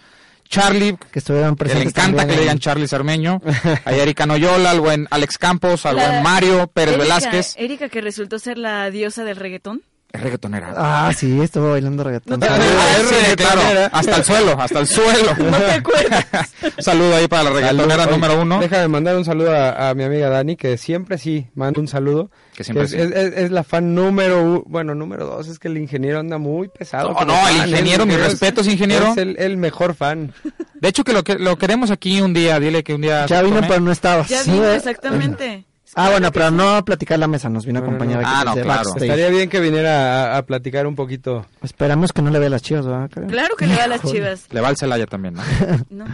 Charlie, 0.49 0.97
que 1.11 1.19
estuvieron 1.19 1.55
que 1.55 1.65
le 1.65 1.69
presentes. 1.71 1.93
encanta 1.97 2.25
que 2.25 2.33
le 2.35 2.41
digan 2.41 2.59
Charlie 2.59 2.87
Cermeño, 2.87 3.41
a 3.83 3.91
Erika 3.93 4.25
Noyola, 4.25 4.71
al 4.71 4.79
buen 4.79 5.07
Alex 5.11 5.37
Campos, 5.37 5.85
al 5.85 5.97
La- 5.97 6.07
buen 6.09 6.23
Mario 6.23 6.67
Pérez 6.67 6.95
Erika- 6.95 7.03
Velázquez. 7.03 7.55
Erika 7.57 7.89
que 7.89 7.99
resultó 8.01 8.39
ser 8.39 8.57
la 8.57 8.89
diosa 8.89 9.23
del 9.25 9.35
reggaetón. 9.35 9.81
Es 10.13 10.21
reggaetonera. 10.21 10.73
Ah, 10.77 11.11
sí, 11.15 11.39
estuvo 11.41 11.71
bailando 11.71 12.01
reggaetón. 12.03 12.39
No 12.39 12.45
te 12.47 12.51
Ah, 12.53 13.35
claro, 13.35 13.89
hasta 13.91 14.15
el 14.15 14.23
suelo, 14.23 14.59
hasta 14.59 14.79
el 14.79 14.87
suelo. 14.87 15.35
No 15.37 15.57
te 15.57 15.71
acuerdas. 15.71 16.25
Saludo 16.79 17.15
ahí 17.17 17.27
para 17.27 17.43
la 17.43 17.49
reggaetonera 17.51 18.03
Salud. 18.05 18.11
número 18.15 18.41
uno. 18.41 18.59
Déjame 18.59 18.87
mandar 18.87 19.15
un 19.17 19.25
saludo 19.25 19.51
a, 19.53 19.89
a 19.89 19.93
mi 19.93 20.03
amiga 20.03 20.29
Dani, 20.29 20.55
que 20.55 20.77
siempre 20.77 21.17
sí, 21.17 21.47
manda 21.55 21.79
un 21.81 21.87
saludo. 21.89 22.31
Que 22.55 22.63
siempre 22.63 22.85
es, 22.85 22.91
sí. 22.91 22.97
es- 22.97 23.11
es- 23.11 23.33
es 23.37 23.51
la 23.51 23.63
fan 23.63 23.93
número 23.93 24.41
uno, 24.41 24.63
bueno, 24.65 24.95
número 24.95 25.25
dos, 25.27 25.47
es 25.49 25.59
que 25.59 25.67
el 25.67 25.77
ingeniero 25.77 26.19
anda 26.19 26.37
muy 26.37 26.69
pesado. 26.69 27.13
No, 27.13 27.25
no, 27.25 27.47
el 27.49 27.69
ingeniero, 27.69 28.05
mis 28.05 28.17
respetos, 28.19 28.65
ingeniero. 28.67 29.11
Es 29.11 29.17
el, 29.17 29.35
el 29.37 29.57
mejor 29.57 29.93
fan. 29.93 30.33
De 30.79 30.87
hecho 30.87 31.03
que 31.03 31.13
lo 31.13 31.23
que 31.23 31.35
lo 31.35 31.57
queremos 31.57 31.91
aquí 31.91 32.21
un 32.21 32.33
día, 32.33 32.59
dile 32.59 32.83
que 32.83 32.93
un 32.95 33.01
día 33.01 33.25
Ya 33.27 33.41
vino, 33.41 33.57
tome. 33.57 33.67
pero 33.67 33.81
no 33.81 33.91
estaba. 33.91 34.25
Ya 34.25 34.41
vino, 34.43 34.67
exactamente. 34.71 35.65
Ah, 35.95 36.09
bueno, 36.11 36.31
pero 36.31 36.51
no 36.51 36.75
a 36.75 36.83
platicar 36.85 37.17
la 37.17 37.27
mesa, 37.27 37.49
nos 37.49 37.65
vino 37.65 37.79
a 37.79 37.81
No, 37.81 37.87
acompañar 37.87 38.21
no. 38.21 38.27
aquí 38.27 38.37
Ah, 38.39 38.43
no, 38.45 38.53
claro. 38.53 38.67
backstage. 38.67 39.03
Estaría 39.03 39.29
bien 39.29 39.49
que 39.49 39.59
viniera 39.59 40.33
a, 40.35 40.37
a 40.37 40.45
platicar 40.45 40.85
un 40.85 40.95
poquito. 40.95 41.45
Esperamos 41.63 42.11
que 42.13 42.21
no 42.21 42.29
le 42.29 42.39
vea 42.39 42.49
las 42.49 42.61
chivas, 42.61 42.85
¿verdad? 42.85 43.09
Karen? 43.11 43.29
Claro 43.29 43.55
que 43.55 43.67
le 43.67 43.75
va 43.77 43.83
a 43.85 43.87
las 43.87 44.01
chivas. 44.11 44.45
Le 44.51 44.61
va 44.61 44.67
al 44.67 44.77
Celaya 44.77 45.05
también, 45.07 45.35
¿no? 45.35 45.43
No, 45.89 46.05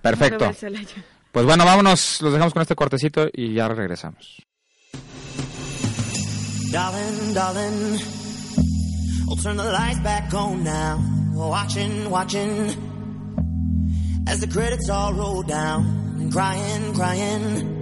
Perfecto. 0.00 0.36
no 0.36 0.38
le 0.38 0.44
va 0.46 0.48
al 0.50 0.56
Celaya. 0.56 1.04
Pues 1.30 1.46
bueno, 1.46 1.64
vámonos, 1.64 2.20
los 2.22 2.32
dejamos 2.32 2.52
con 2.52 2.62
este 2.62 2.74
cortecito 2.74 3.28
y 3.32 3.54
ya 3.54 3.68
regresamos. 3.68 4.42
Darling, 6.70 7.34
darling, 7.34 7.98
I'll 9.28 9.36
turn 9.36 9.56
the 9.56 9.64
lights 9.64 10.00
back 10.02 10.32
on 10.34 10.64
now. 10.64 10.98
Watching, 11.34 12.08
watching, 12.10 12.70
as 14.26 14.40
the 14.40 14.46
credits 14.48 14.88
all 14.88 15.12
roll 15.14 15.42
down. 15.42 15.84
And 16.20 16.32
crying, 16.32 16.94
crying, 16.94 17.81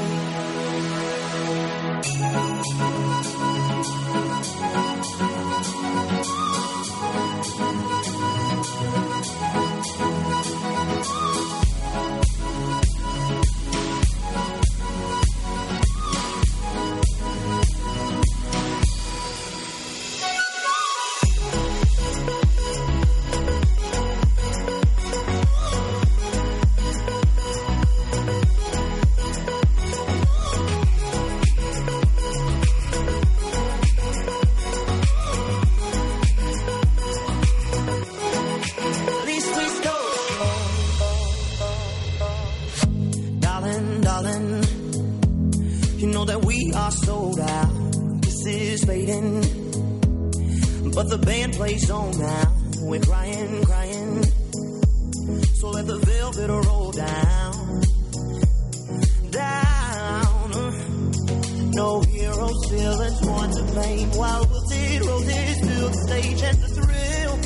To 63.81 63.87
blame. 63.87 64.09
While 64.11 64.45
wilted 64.47 65.05
roses 65.05 65.59
fill 65.59 65.89
the 65.89 65.97
stage, 66.07 66.41
and 66.43 66.57
the 66.57 66.67
thrill, 66.67 67.37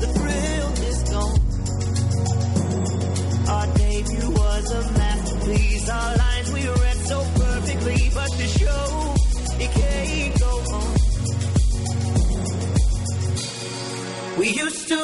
the 0.00 0.08
thrill 0.16 0.72
is 0.90 1.02
gone. 1.10 1.38
Our 3.48 3.66
debut 3.74 4.30
was 4.30 4.72
a 4.72 4.92
masterpiece. 4.98 5.88
Our 5.88 6.16
lines 6.16 6.52
we 6.52 6.68
read 6.68 6.96
so 6.96 7.18
perfectly, 7.34 8.10
but 8.14 8.30
the 8.38 8.46
show 8.58 9.14
it 9.60 9.70
can't 9.70 10.40
go 10.40 10.52
on. 10.78 10.94
We 14.38 14.48
used 14.48 14.88
to 14.88 15.03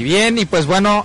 Y 0.00 0.02
bien, 0.02 0.38
y 0.38 0.46
pues 0.46 0.64
bueno, 0.64 1.04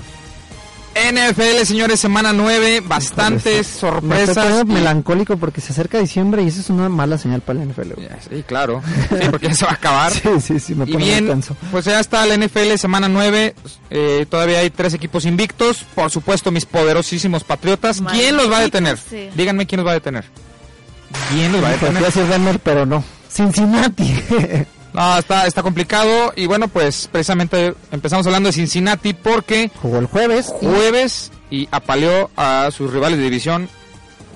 NFL, 0.95 1.65
señores, 1.65 1.99
semana 1.99 2.31
9, 2.31 2.81
bastantes 2.85 3.67
sorpresas. 3.67 4.61
y- 4.61 4.65
melancólico 4.71 5.35
porque 5.35 5.59
se 5.59 5.73
acerca 5.73 5.99
diciembre 5.99 6.43
y 6.43 6.47
eso 6.47 6.61
es 6.61 6.69
una 6.69 6.87
mala 6.87 7.17
señal 7.17 7.41
para 7.41 7.59
la 7.59 7.65
NFL. 7.65 7.93
güey. 7.95 8.07
Ya, 8.07 8.17
Sí, 8.21 8.41
claro. 8.47 8.81
Sí, 9.09 9.27
porque 9.29 9.49
ya 9.49 9.53
se 9.53 9.65
va 9.65 9.71
a 9.71 9.75
acabar. 9.75 10.13
Sí, 10.21 10.29
sí, 10.39 10.59
sí, 10.61 10.75
me 10.75 10.85
Y 10.89 10.95
bien, 10.95 11.41
pues 11.71 11.83
ya 11.83 11.99
está 11.99 12.25
la 12.25 12.35
NFL 12.37 12.77
semana 12.77 13.09
9. 13.09 13.53
eh, 13.89 14.25
todavía 14.29 14.59
hay 14.59 14.69
tres 14.69 14.93
equipos 14.93 15.25
invictos. 15.25 15.83
Por 15.93 16.09
supuesto, 16.09 16.49
mis 16.51 16.65
poderosísimos 16.65 17.43
Patriotas. 17.43 18.01
¿Quién 18.11 18.37
los 18.37 18.49
va 18.49 18.59
a 18.59 18.61
detener? 18.61 18.97
Díganme 19.35 19.67
quién 19.67 19.79
los 19.79 19.87
va 19.87 19.91
a 19.91 19.95
detener. 19.95 20.23
¿Quién 21.33 21.51
los 21.51 21.61
va 21.61 21.67
a 21.67 21.71
Pues 21.77 21.81
detener? 21.81 22.03
decir 22.05 22.23
Denver, 22.27 22.59
pero 22.59 22.85
no. 22.85 23.03
Cincinnati. 23.29 24.15
No, 24.95 25.17
está, 25.17 25.45
está 25.45 25.61
complicado. 25.61 26.33
Y 26.35 26.45
bueno, 26.45 26.67
pues 26.67 27.07
precisamente 27.11 27.73
empezamos 27.91 28.25
hablando 28.25 28.47
de 28.47 28.53
Cincinnati 28.53 29.13
porque 29.13 29.69
Jugó 29.81 29.99
el 29.99 30.05
jueves. 30.07 30.53
y 30.61 30.65
jueves 30.65 31.31
y 31.51 31.67
apaleó 31.71 32.29
a 32.35 32.69
sus 32.71 32.91
rivales 32.91 33.17
de 33.19 33.25
división, 33.25 33.69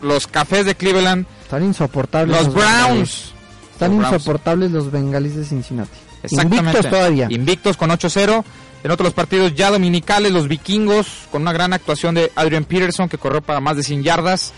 los 0.02 0.28
Cafés 0.28 0.66
de 0.66 0.76
Cleveland, 0.76 1.26
Están 1.44 1.64
insoportables. 1.64 2.38
los 2.46 2.54
Browns. 2.54 3.32
Están 3.74 3.92
Los 3.92 4.00
Browns. 4.00 4.14
insoportables 4.16 4.72
los 4.72 4.92
bengalis 4.92 5.36
de 5.36 5.46
Cincinnati. 5.46 5.98
Exactamente. 6.24 6.68
Invictos 6.68 6.92
todavía. 6.92 7.28
Invictos 7.30 7.78
con 7.78 7.90
8-0. 7.92 8.44
En 8.84 8.92
otros 8.92 9.14
partidos 9.14 9.56
ya 9.56 9.72
dominicales, 9.72 10.32
los 10.32 10.48
vikingos, 10.48 11.08
con 11.32 11.42
una 11.42 11.52
gran 11.52 11.74
actuación 11.74 12.16
de 12.16 12.32
Adrian 12.36 12.64
Peterson, 12.66 13.10
que 13.10 13.18
corrió 13.18 13.42
para 13.42 13.60
más 13.60 13.76
de 13.76 13.84
100 13.84 14.04
yardas. 14.04 14.54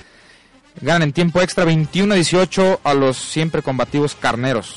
Ganan 0.79 1.01
en 1.03 1.11
tiempo 1.13 1.41
extra 1.41 1.65
21-18 1.65 2.79
a 2.83 2.93
los 2.93 3.17
siempre 3.17 3.61
combativos 3.63 4.15
carneros. 4.15 4.75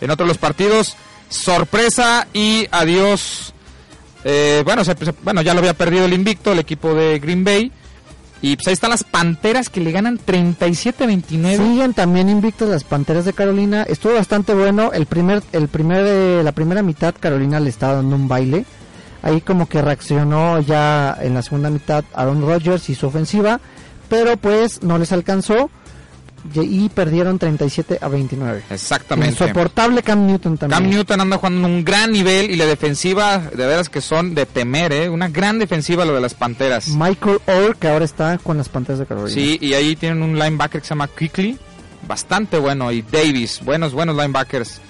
En 0.00 0.10
otros 0.10 0.28
los 0.28 0.38
partidos, 0.38 0.96
sorpresa 1.28 2.26
y 2.32 2.66
adiós. 2.70 3.52
Eh, 4.24 4.62
bueno, 4.64 4.84
se- 4.84 4.94
bueno, 5.22 5.42
ya 5.42 5.54
lo 5.54 5.60
había 5.60 5.74
perdido 5.74 6.04
el 6.04 6.12
invicto, 6.12 6.52
el 6.52 6.58
equipo 6.58 6.94
de 6.94 7.18
Green 7.18 7.44
Bay. 7.44 7.72
Y 8.40 8.54
pues 8.54 8.68
ahí 8.68 8.74
están 8.74 8.90
las 8.90 9.02
Panteras 9.02 9.68
que 9.68 9.80
le 9.80 9.90
ganan 9.90 10.16
37-29. 10.18 11.56
Siguen 11.56 11.92
también 11.94 12.28
invictos 12.28 12.68
las 12.68 12.84
Panteras 12.84 13.24
de 13.24 13.32
Carolina. 13.32 13.82
Estuvo 13.82 14.14
bastante 14.14 14.54
bueno. 14.54 14.92
El 14.92 15.06
primer, 15.06 15.42
el 15.52 15.66
primer, 15.68 16.04
eh, 16.06 16.42
la 16.44 16.52
primera 16.52 16.82
mitad 16.82 17.14
Carolina 17.18 17.58
le 17.58 17.70
estaba 17.70 17.94
dando 17.94 18.14
un 18.14 18.28
baile. 18.28 18.64
Ahí 19.22 19.40
como 19.40 19.68
que 19.68 19.82
reaccionó 19.82 20.60
ya 20.60 21.16
en 21.20 21.34
la 21.34 21.42
segunda 21.42 21.70
mitad 21.70 22.04
Aaron 22.14 22.40
Rodgers 22.42 22.88
y 22.88 22.94
su 22.94 23.08
ofensiva, 23.08 23.60
pero 24.08 24.36
pues 24.36 24.84
no 24.84 24.96
les 24.98 25.10
alcanzó 25.10 25.68
y, 26.54 26.84
y 26.84 26.88
perdieron 26.88 27.38
37 27.38 27.98
a 28.00 28.08
29. 28.08 28.62
Exactamente. 28.70 29.30
Insoportable 29.44 30.02
Cam 30.02 30.26
Newton 30.26 30.58
también. 30.58 30.80
Cam 30.82 30.90
Newton 30.90 31.20
anda 31.20 31.36
jugando 31.38 31.66
en 31.68 31.74
un 31.74 31.84
gran 31.84 32.12
nivel 32.12 32.50
y 32.50 32.56
la 32.56 32.66
defensiva, 32.66 33.38
de 33.38 33.66
veras 33.66 33.88
que 33.88 34.00
son 34.00 34.34
de 34.34 34.46
temer, 34.46 34.92
¿eh? 34.92 35.08
Una 35.08 35.28
gran 35.28 35.58
defensiva 35.58 36.04
lo 36.04 36.14
de 36.14 36.20
las 36.20 36.34
Panteras. 36.34 36.88
Michael 36.88 37.38
Orr 37.46 37.76
que 37.76 37.88
ahora 37.88 38.04
está 38.04 38.38
con 38.38 38.56
las 38.58 38.68
Panteras 38.68 38.98
de 38.98 39.06
Carolina. 39.06 39.34
Sí, 39.34 39.58
y 39.60 39.74
ahí 39.74 39.96
tienen 39.96 40.22
un 40.22 40.38
linebacker 40.38 40.80
que 40.80 40.86
se 40.86 40.90
llama 40.90 41.08
Quickly, 41.08 41.58
bastante 42.06 42.58
bueno, 42.58 42.90
y 42.92 43.02
Davis, 43.02 43.60
buenos, 43.64 43.92
buenos 43.92 44.16
linebackers. 44.16 44.80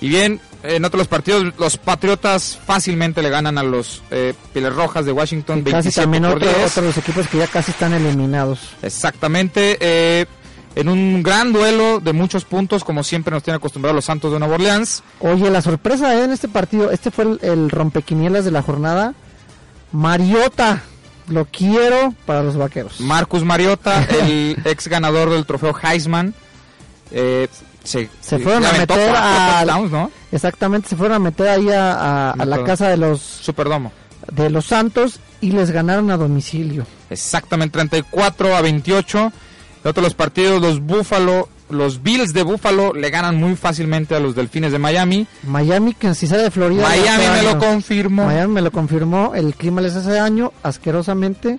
Y 0.00 0.08
bien, 0.08 0.40
en 0.62 0.84
otros 0.84 1.06
partidos, 1.08 1.52
los 1.58 1.76
Patriotas 1.78 2.58
fácilmente 2.66 3.22
le 3.22 3.30
ganan 3.30 3.56
a 3.58 3.62
los 3.62 4.02
eh, 4.10 4.34
Pieles 4.52 4.74
Rojas 4.74 5.06
de 5.06 5.12
Washington, 5.12 5.60
Y 5.60 5.62
casi 5.64 5.72
27 5.88 6.00
también 6.02 6.22
por 6.24 6.36
otro, 6.36 6.48
10. 6.48 6.70
otro 6.70 6.82
de 6.82 6.88
los 6.88 6.98
equipos 6.98 7.28
que 7.28 7.38
ya 7.38 7.46
casi 7.46 7.70
están 7.70 7.94
eliminados. 7.94 8.60
Exactamente. 8.82 9.78
eh, 9.80 10.26
en 10.76 10.88
un 10.88 11.22
gran 11.22 11.52
duelo 11.52 12.00
de 12.00 12.12
muchos 12.12 12.44
puntos, 12.44 12.82
como 12.84 13.02
siempre 13.04 13.32
nos 13.32 13.42
tienen 13.42 13.58
acostumbrados 13.58 13.94
los 13.94 14.04
Santos 14.04 14.32
de 14.32 14.38
Nueva 14.38 14.54
Orleans. 14.54 15.02
Oye, 15.20 15.50
la 15.50 15.62
sorpresa 15.62 16.14
eh, 16.14 16.24
en 16.24 16.32
este 16.32 16.48
partido, 16.48 16.90
este 16.90 17.10
fue 17.10 17.24
el, 17.24 17.38
el 17.42 17.70
rompequinielas 17.70 18.44
de 18.44 18.50
la 18.50 18.62
jornada. 18.62 19.14
Mariota, 19.92 20.82
lo 21.28 21.44
quiero 21.46 22.14
para 22.26 22.42
los 22.42 22.56
vaqueros. 22.56 23.00
Marcus 23.00 23.44
Mariota, 23.44 24.02
el 24.22 24.56
ex 24.64 24.88
ganador 24.88 25.30
del 25.30 25.46
trofeo 25.46 25.74
Heisman, 25.80 26.34
eh, 27.10 27.48
se, 27.84 28.08
Se 28.20 28.38
fueron 28.38 28.64
a 28.64 28.72
meter 28.72 29.14
a- 29.16 29.60
touchdowns, 29.64 29.92
¿no? 29.92 30.10
Exactamente, 30.32 30.88
se 30.88 30.96
fueron 30.96 31.16
a 31.16 31.18
meter 31.20 31.48
ahí 31.48 31.70
a, 31.70 31.92
a- 31.94 32.30
a 32.32 32.36
Me 32.36 32.46
la 32.46 32.64
casa 32.64 32.88
de 32.88 32.96
los 32.96 33.20
Superdomo. 33.20 33.92
de 34.32 34.50
los 34.50 34.64
Santos 34.66 35.20
y 35.40 35.52
les 35.52 35.70
ganaron 35.70 36.10
a 36.10 36.16
domicilio. 36.16 36.86
Exactamente, 37.10 37.74
34 37.74 38.56
a 38.56 38.60
28. 38.62 39.32
De 39.84 39.90
otros 39.90 40.02
los 40.02 40.14
partidos, 40.14 40.60
los 40.62 40.80
Buffalo, 40.80 41.48
los 41.68 42.02
Bills 42.02 42.32
de 42.32 42.42
Buffalo 42.42 42.94
le 42.94 43.10
ganan 43.10 43.36
muy 43.36 43.54
fácilmente 43.54 44.14
a 44.14 44.18
los 44.20 44.34
Delfines 44.34 44.72
de 44.72 44.78
Miami. 44.78 45.26
Miami, 45.42 45.94
que 45.94 46.14
si 46.14 46.26
sale 46.26 46.44
de 46.44 46.50
Florida. 46.50 46.82
Miami 46.82 47.24
me 47.28 47.42
lo 47.42 47.48
daño. 47.50 47.58
confirmó. 47.58 48.24
Miami 48.24 48.54
me 48.54 48.62
lo 48.62 48.70
confirmó, 48.72 49.34
el 49.34 49.54
clima 49.54 49.80
les 49.82 49.94
hace 49.94 50.10
daño 50.12 50.52
asquerosamente. 50.62 51.58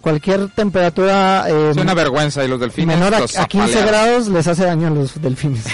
Cualquier 0.00 0.50
temperatura 0.50 1.48
eh, 1.48 1.70
Es 1.70 1.76
una 1.78 1.94
vergüenza 1.94 2.44
y 2.44 2.48
los 2.48 2.60
Delfines 2.60 2.94
menor 2.98 3.14
a, 3.14 3.20
los 3.20 3.38
a 3.38 3.46
15 3.46 3.64
apalearon. 3.78 3.88
grados 3.88 4.28
les 4.28 4.46
hace 4.46 4.64
daño 4.64 4.88
a 4.88 4.90
los 4.90 5.22
delfines. 5.22 5.64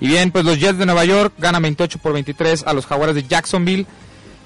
Y 0.00 0.06
bien, 0.06 0.30
pues 0.30 0.44
los 0.44 0.58
Jets 0.58 0.78
de 0.78 0.86
Nueva 0.86 1.04
York 1.04 1.34
ganan 1.38 1.62
28 1.62 1.98
por 1.98 2.12
23 2.14 2.64
a 2.66 2.72
los 2.72 2.86
Jaguares 2.86 3.14
de 3.14 3.24
Jacksonville. 3.24 3.86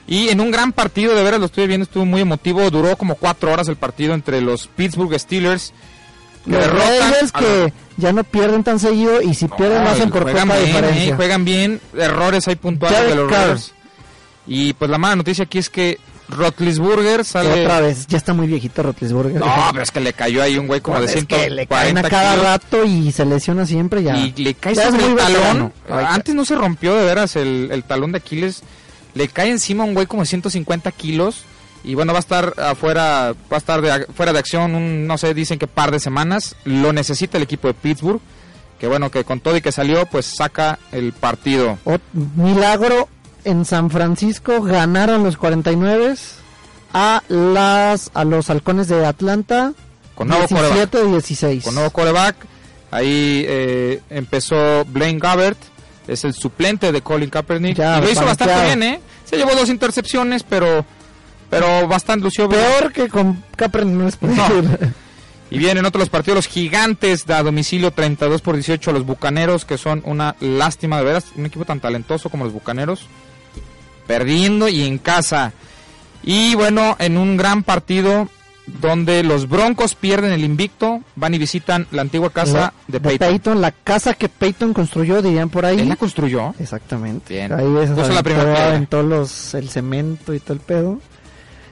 Y 0.08 0.28
en 0.28 0.40
un 0.40 0.50
gran 0.50 0.72
partido, 0.72 1.14
de 1.14 1.22
veras 1.22 1.38
lo 1.40 1.46
estuve 1.46 1.66
viendo, 1.66 1.84
estuvo 1.84 2.04
muy 2.04 2.20
emotivo. 2.20 2.68
Duró 2.70 2.96
como 2.96 3.14
cuatro 3.14 3.52
horas 3.52 3.68
el 3.68 3.76
partido 3.76 4.12
entre 4.14 4.40
los 4.40 4.66
Pittsburgh 4.66 5.18
Steelers. 5.18 5.72
Los 6.46 7.32
a 7.34 7.40
que 7.40 7.72
ya 7.96 8.12
no 8.12 8.24
pierden 8.24 8.62
tan 8.62 8.78
seguido 8.78 9.20
y 9.22 9.34
si 9.34 9.48
pierden 9.48 9.84
lo 9.84 9.90
hacen 9.90 10.10
por 10.10 10.22
juegan 10.22 10.48
poca 10.48 10.60
bien, 10.60 10.66
diferencia. 10.74 11.12
eh, 11.12 11.16
juegan 11.16 11.44
bien, 11.44 11.80
errores 11.98 12.46
hay 12.48 12.56
puntuales 12.56 12.98
Derek 12.98 13.14
de 13.16 13.22
los. 13.22 13.30
Raiders. 13.30 13.72
Y 14.46 14.72
pues 14.74 14.90
la 14.90 14.98
mala 14.98 15.16
noticia 15.16 15.44
aquí 15.44 15.58
es 15.58 15.68
que 15.70 15.98
Rotlisburger 16.28 17.24
sale... 17.24 17.62
Otra 17.62 17.80
vez, 17.80 18.06
ya 18.06 18.18
está 18.18 18.32
muy 18.32 18.46
viejito 18.46 18.82
Rotlisburger. 18.82 19.40
No, 19.40 19.46
pero 19.72 19.82
es 19.82 19.90
que 19.90 20.00
le 20.00 20.12
cayó 20.12 20.42
ahí 20.42 20.58
un 20.58 20.66
güey 20.66 20.80
como 20.80 21.00
de 21.00 21.06
es 21.06 21.24
que 21.24 21.50
le 21.50 21.66
caen 21.66 21.96
140 21.96 22.00
a 22.00 22.10
cada 22.10 22.30
kilos. 22.32 22.44
rato 22.44 22.84
y 22.84 23.12
se 23.12 23.24
lesiona 23.24 23.66
siempre 23.66 24.02
ya. 24.02 24.16
Y 24.16 24.32
le 24.32 24.54
cae 24.54 24.74
sobre 24.74 25.06
el 25.06 25.16
talón. 25.16 25.72
Ay, 25.88 26.04
Antes 26.08 26.34
no 26.34 26.44
se 26.44 26.54
rompió 26.54 26.94
de 26.94 27.04
veras 27.04 27.36
el, 27.36 27.68
el 27.72 27.84
talón 27.84 28.12
de 28.12 28.18
Aquiles. 28.18 28.62
Le 29.14 29.28
cae 29.28 29.50
encima 29.50 29.84
un 29.84 29.94
güey 29.94 30.06
como 30.06 30.22
de 30.22 30.26
150 30.28 30.90
kilos. 30.92 31.44
Y 31.86 31.94
bueno, 31.94 32.12
va 32.12 32.18
a 32.18 32.20
estar 32.20 32.52
afuera, 32.58 33.32
va 33.50 33.56
a 33.56 33.58
estar 33.58 33.80
de, 33.80 34.06
fuera 34.12 34.32
de 34.32 34.40
acción 34.40 34.74
un, 34.74 35.06
no 35.06 35.16
sé, 35.18 35.34
dicen 35.34 35.56
que 35.56 35.68
par 35.68 35.92
de 35.92 36.00
semanas. 36.00 36.56
Lo 36.64 36.92
necesita 36.92 37.36
el 37.36 37.44
equipo 37.44 37.68
de 37.68 37.74
Pittsburgh. 37.74 38.20
Que 38.80 38.88
bueno, 38.88 39.10
que 39.10 39.22
con 39.24 39.38
todo 39.38 39.56
y 39.56 39.62
que 39.62 39.70
salió, 39.70 40.04
pues 40.06 40.26
saca 40.26 40.80
el 40.90 41.12
partido. 41.12 41.78
Milagro 42.12 43.08
en 43.44 43.64
San 43.64 43.90
Francisco 43.90 44.60
ganaron 44.62 45.22
los 45.22 45.36
49 45.36 46.16
a 46.92 47.22
las 47.28 48.10
a 48.14 48.24
los 48.24 48.50
halcones 48.50 48.88
de 48.88 49.06
Atlanta 49.06 49.72
Con 50.16 50.28
nuevo 50.28 50.46
quarterback. 50.48 50.92
17-16. 50.92 51.62
Con 51.62 51.74
nuevo 51.76 51.90
coreback. 51.90 52.36
Ahí 52.90 53.44
eh, 53.46 54.02
empezó 54.10 54.84
Blaine 54.86 55.20
Gabbert. 55.20 55.58
Es 56.08 56.24
el 56.24 56.34
suplente 56.34 56.90
de 56.90 57.00
Colin 57.00 57.30
Kaepernick. 57.30 57.76
Ya, 57.76 57.98
y 57.98 58.02
lo 58.02 58.10
hizo 58.10 58.24
bastante 58.24 58.64
bien, 58.64 58.82
¿eh? 58.82 59.00
Se 59.24 59.36
llevó 59.36 59.54
dos 59.54 59.68
intercepciones, 59.68 60.42
pero 60.42 60.84
pero 61.50 61.86
bastante 61.88 62.24
lució. 62.24 62.48
Peor 62.48 62.92
que 62.92 63.08
con 63.08 63.42
Kaepernick 63.56 63.94
no 63.94 64.04
les 64.04 64.22
No. 64.22 64.78
Y 65.48 65.58
bien, 65.58 65.78
en 65.78 65.86
otros 65.86 66.08
partidos, 66.08 66.36
los 66.36 66.46
gigantes 66.48 67.24
de 67.24 67.34
a 67.34 67.42
domicilio 67.42 67.92
32 67.92 68.42
por 68.42 68.56
18 68.56 68.90
a 68.90 68.92
los 68.92 69.06
bucaneros, 69.06 69.64
que 69.64 69.78
son 69.78 70.02
una 70.04 70.34
lástima 70.40 70.98
de 70.98 71.04
veras. 71.04 71.26
Un 71.36 71.46
equipo 71.46 71.64
tan 71.64 71.78
talentoso 71.78 72.30
como 72.30 72.44
los 72.44 72.52
bucaneros, 72.52 73.06
perdiendo 74.08 74.68
y 74.68 74.82
en 74.82 74.98
casa. 74.98 75.52
Y 76.24 76.56
bueno, 76.56 76.96
en 76.98 77.16
un 77.16 77.36
gran 77.36 77.62
partido 77.62 78.28
donde 78.66 79.22
los 79.22 79.48
broncos 79.48 79.94
pierden 79.94 80.32
el 80.32 80.42
invicto, 80.42 81.00
van 81.14 81.34
y 81.34 81.38
visitan 81.38 81.86
la 81.92 82.02
antigua 82.02 82.30
casa 82.30 82.72
de 82.88 82.98
Peyton. 82.98 83.60
la 83.60 83.70
casa 83.70 84.14
que 84.14 84.28
Peyton 84.28 84.74
construyó, 84.74 85.22
dirían 85.22 85.48
por 85.48 85.64
ahí. 85.64 85.78
¿Él 85.78 85.88
la 85.88 85.94
construyó? 85.94 86.54
Exactamente. 86.58 87.34
Bien. 87.34 87.52
Ahí 87.52 87.72
es 87.80 87.90
la 87.90 88.22
primera 88.24 88.68
aventó 88.68 89.04
los, 89.04 89.54
el 89.54 89.68
cemento 89.68 90.34
y 90.34 90.40
todo 90.40 90.54
el 90.54 90.60
pedo. 90.60 91.00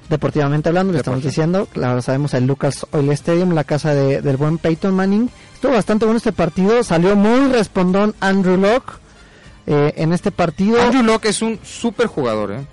Deportivamente 0.09 0.69
hablando, 0.69 0.93
le 0.93 0.99
estamos 0.99 1.23
diciendo, 1.23 1.67
claro, 1.73 2.03
sabemos 2.03 2.35
el 2.35 2.47
Lucas 2.47 2.87
Oil 2.93 3.11
Stadium, 3.13 3.53
la 3.55 3.65
casa 3.65 3.95
de- 3.95 4.21
del 4.21 4.37
buen 4.37 4.59
Peyton 4.59 4.95
Manning. 4.95 5.31
Estuvo 5.55 5.73
bastante 5.73 6.05
bueno 6.05 6.19
este 6.19 6.33
partido, 6.33 6.83
salió 6.83 7.17
muy 7.17 7.51
respondón 7.51 8.15
Andrew 8.21 8.57
Locke 8.59 8.93
eh, 9.67 9.95
en 9.97 10.13
este 10.13 10.31
partido 10.31 10.79
Andrew 10.83 11.03
Locke 11.03 11.31
es 11.31 11.41
un 11.41 11.59
super 11.65 12.07
jugador, 12.07 12.53
¿eh? 12.53 12.67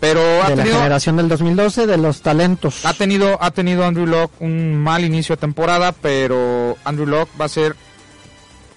Pero 0.00 0.20
ha 0.42 0.48
de 0.50 0.56
la 0.56 0.62
tenido, 0.64 0.78
generación 0.78 1.16
del 1.16 1.28
2012, 1.28 1.86
de 1.86 1.96
los 1.98 2.20
talentos. 2.22 2.84
ha 2.84 2.92
tenido 2.94 3.38
ha 3.40 3.52
tenido 3.52 3.84
Andrew 3.84 4.06
Locke 4.06 4.34
un 4.40 4.76
mal 4.76 5.04
inicio 5.04 5.36
de 5.36 5.40
temporada, 5.40 5.92
pero 5.92 6.76
Andrew 6.82 7.06
Locke 7.06 7.30
va 7.40 7.44
a 7.44 7.48
ser 7.48 7.76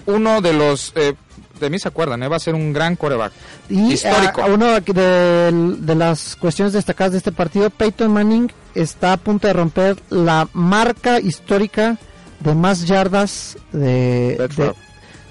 uno 0.06 0.42
de 0.42 0.54
los 0.54 0.94
eh, 0.96 1.16
de 1.60 1.70
mí 1.70 1.80
se 1.80 1.88
acuerdan, 1.88 2.22
¿eh? 2.24 2.28
va 2.28 2.36
a 2.36 2.40
ser 2.40 2.54
un 2.56 2.74
gran 2.74 2.96
coreback. 2.96 3.32
Y 3.70 3.94
histórico. 3.94 4.42
a- 4.42 4.46
a 4.46 4.48
uno 4.48 4.66
de, 4.80 5.52
de 5.80 5.96
las 5.96 6.36
cuestiones 6.36 6.74
destacadas 6.74 7.14
de 7.14 7.18
este 7.20 7.32
partido, 7.32 7.70
Peyton 7.70 8.12
Manning 8.12 8.52
está 8.74 9.14
a 9.14 9.18
punto 9.18 9.48
de 9.48 9.54
romper 9.54 9.98
la 10.10 10.48
marca 10.54 11.20
histórica 11.20 11.98
de 12.42 12.54
más 12.56 12.86
yardas 12.86 13.58
de, 13.72 14.38
de, 14.56 14.74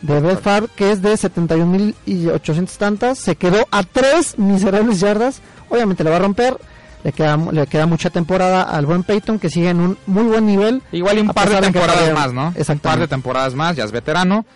de 0.03 0.66
que 0.77 0.91
es 0.93 1.03
de 1.03 1.12
71.800 1.14 2.77
tantas. 2.77 3.18
Se 3.18 3.37
quedó 3.37 3.66
a 3.70 3.83
tres 3.83 4.39
miserables 4.39 5.01
yardas. 5.01 5.41
Obviamente 5.68 6.05
le 6.05 6.11
va 6.11 6.16
a 6.16 6.20
romper. 6.20 6.57
Le 7.05 7.12
queda, 7.12 7.37
le 7.37 7.66
queda 7.66 7.87
mucha 7.87 8.09
temporada 8.09 8.62
al 8.62 8.87
buen 8.87 9.03
Peyton, 9.03 9.39
que 9.39 9.51
sigue 9.51 9.68
en 9.68 9.79
un 9.81 9.99
muy 10.07 10.22
buen 10.25 10.47
nivel. 10.47 10.83
Igual 10.91 11.18
y 11.18 11.20
un 11.20 11.29
par 11.29 11.51
de 11.51 11.61
temporadas 11.61 12.12
más, 12.14 12.33
¿no? 12.33 12.41
Un 12.41 12.47
par 12.47 12.55
de 12.55 12.61
Exactamente. 12.61 13.09
temporadas 13.09 13.55
más, 13.55 13.77
ya 13.77 13.85
es 13.85 13.93
veterano. 13.93 14.47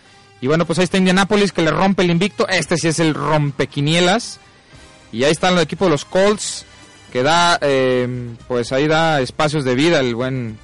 Y 0.40 0.46
bueno, 0.46 0.64
pues 0.66 0.78
ahí 0.78 0.84
está 0.84 0.98
Indianapolis 0.98 1.52
que 1.52 1.62
le 1.62 1.70
rompe 1.70 2.02
el 2.02 2.10
invicto. 2.10 2.46
Este 2.48 2.76
sí 2.76 2.88
es 2.88 3.00
el 3.00 3.14
rompequinielas. 3.14 4.38
Y 5.12 5.24
ahí 5.24 5.32
está 5.32 5.48
el 5.48 5.58
equipo 5.58 5.86
de 5.86 5.90
los 5.92 6.04
Colts 6.04 6.64
que 7.12 7.22
da, 7.22 7.58
eh, 7.62 8.28
pues 8.46 8.70
ahí 8.72 8.86
da 8.86 9.20
espacios 9.20 9.64
de 9.64 9.74
vida 9.74 9.98
el 10.00 10.14
buen 10.14 10.58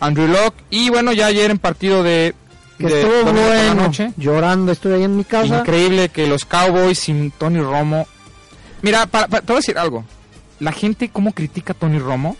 Andrew 0.00 0.28
Locke. 0.28 0.62
Y 0.70 0.90
bueno, 0.90 1.12
ya 1.12 1.26
ayer 1.26 1.50
en 1.50 1.58
partido 1.58 2.02
de, 2.02 2.34
Que 2.78 2.86
de 2.86 3.00
estuvo 3.02 3.32
bueno. 3.32 3.74
noche. 3.74 4.12
Llorando, 4.16 4.70
estuve 4.72 4.94
ahí 4.94 5.02
en 5.04 5.16
mi 5.16 5.24
casa. 5.24 5.58
Increíble 5.58 6.08
que 6.08 6.26
los 6.28 6.44
Cowboys 6.44 6.98
sin 7.00 7.30
Tony 7.32 7.60
Romo. 7.60 8.06
Mira, 8.82 9.06
para, 9.06 9.26
para- 9.26 9.42
te 9.42 9.48
voy 9.52 9.56
a 9.56 9.60
decir 9.60 9.76
algo. 9.76 10.04
La 10.60 10.70
gente 10.72 11.08
cómo 11.10 11.32
critica 11.32 11.72
a 11.72 11.76
Tony 11.76 11.98
Romo, 11.98 12.36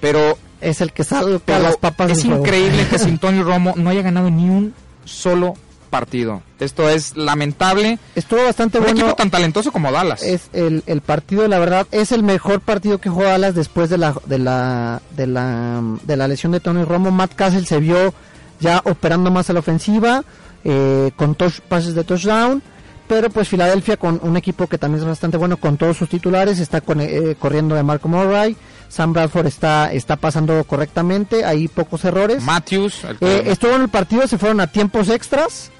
pero, 0.00 0.36
Es 0.60 0.80
el 0.80 0.92
que 0.92 1.04
salga 1.04 1.38
pero 1.44 1.60
las 1.60 1.76
papas 1.76 2.10
es 2.12 2.24
increíble 2.24 2.86
que 2.88 2.98
sin 3.00 3.18
Tony 3.18 3.42
Romo 3.42 3.74
no 3.76 3.90
haya 3.90 4.02
ganado 4.02 4.30
ni 4.30 4.48
un 4.48 4.74
solo 5.04 5.54
partido. 5.92 6.42
Esto 6.58 6.88
es 6.88 7.16
lamentable. 7.16 7.98
Estuvo 8.16 8.42
bastante 8.42 8.78
Un 8.78 8.84
bueno. 8.84 8.98
equipo 9.00 9.14
tan 9.14 9.30
talentoso 9.30 9.70
como 9.70 9.92
Dallas. 9.92 10.22
Es 10.22 10.48
el, 10.54 10.82
el 10.86 11.02
partido, 11.02 11.46
la 11.46 11.58
verdad, 11.58 11.86
es 11.92 12.10
el 12.12 12.22
mejor 12.22 12.60
partido 12.62 12.98
que 12.98 13.10
jugó 13.10 13.24
Dallas 13.24 13.54
después 13.54 13.90
de 13.90 13.98
la, 13.98 14.14
de 14.26 14.38
la, 14.38 15.02
de 15.16 15.26
la, 15.26 15.82
de 16.02 16.16
la 16.16 16.26
lesión 16.28 16.52
de 16.52 16.60
Tony 16.60 16.82
Romo. 16.84 17.10
Matt 17.10 17.34
Castle 17.34 17.66
se 17.66 17.78
vio 17.78 18.14
ya 18.58 18.80
operando 18.84 19.30
más 19.30 19.50
a 19.50 19.52
la 19.52 19.60
ofensiva, 19.60 20.24
eh, 20.64 21.10
con 21.16 21.36
touch- 21.36 21.60
pases 21.60 21.94
de 21.94 22.04
touchdown. 22.04 22.62
Pero 23.08 23.28
pues 23.28 23.48
Filadelfia 23.48 23.98
con 23.98 24.20
un 24.22 24.36
equipo 24.38 24.66
que 24.68 24.78
también 24.78 25.02
es 25.02 25.06
bastante 25.08 25.36
bueno 25.36 25.58
con 25.58 25.76
todos 25.76 25.98
sus 25.98 26.08
titulares, 26.08 26.58
está 26.60 26.80
con- 26.80 27.00
eh, 27.02 27.36
corriendo 27.38 27.74
de 27.74 27.82
Marco 27.82 28.08
Murray, 28.08 28.56
Sam 28.88 29.12
Bradford 29.12 29.46
está, 29.48 29.92
está 29.92 30.16
pasando 30.16 30.62
correctamente, 30.64 31.44
hay 31.44 31.68
pocos 31.68 32.04
errores. 32.06 32.42
Matthews. 32.42 33.04
el 33.04 33.16
Eh, 33.20 33.42
estuvo 33.46 33.72
en 33.74 33.82
el 33.82 33.88
partido, 33.90 34.26
se 34.26 34.38
fueron 34.38 34.60
a 34.60 34.66
tiempos 34.68 35.08
extras, 35.10 35.70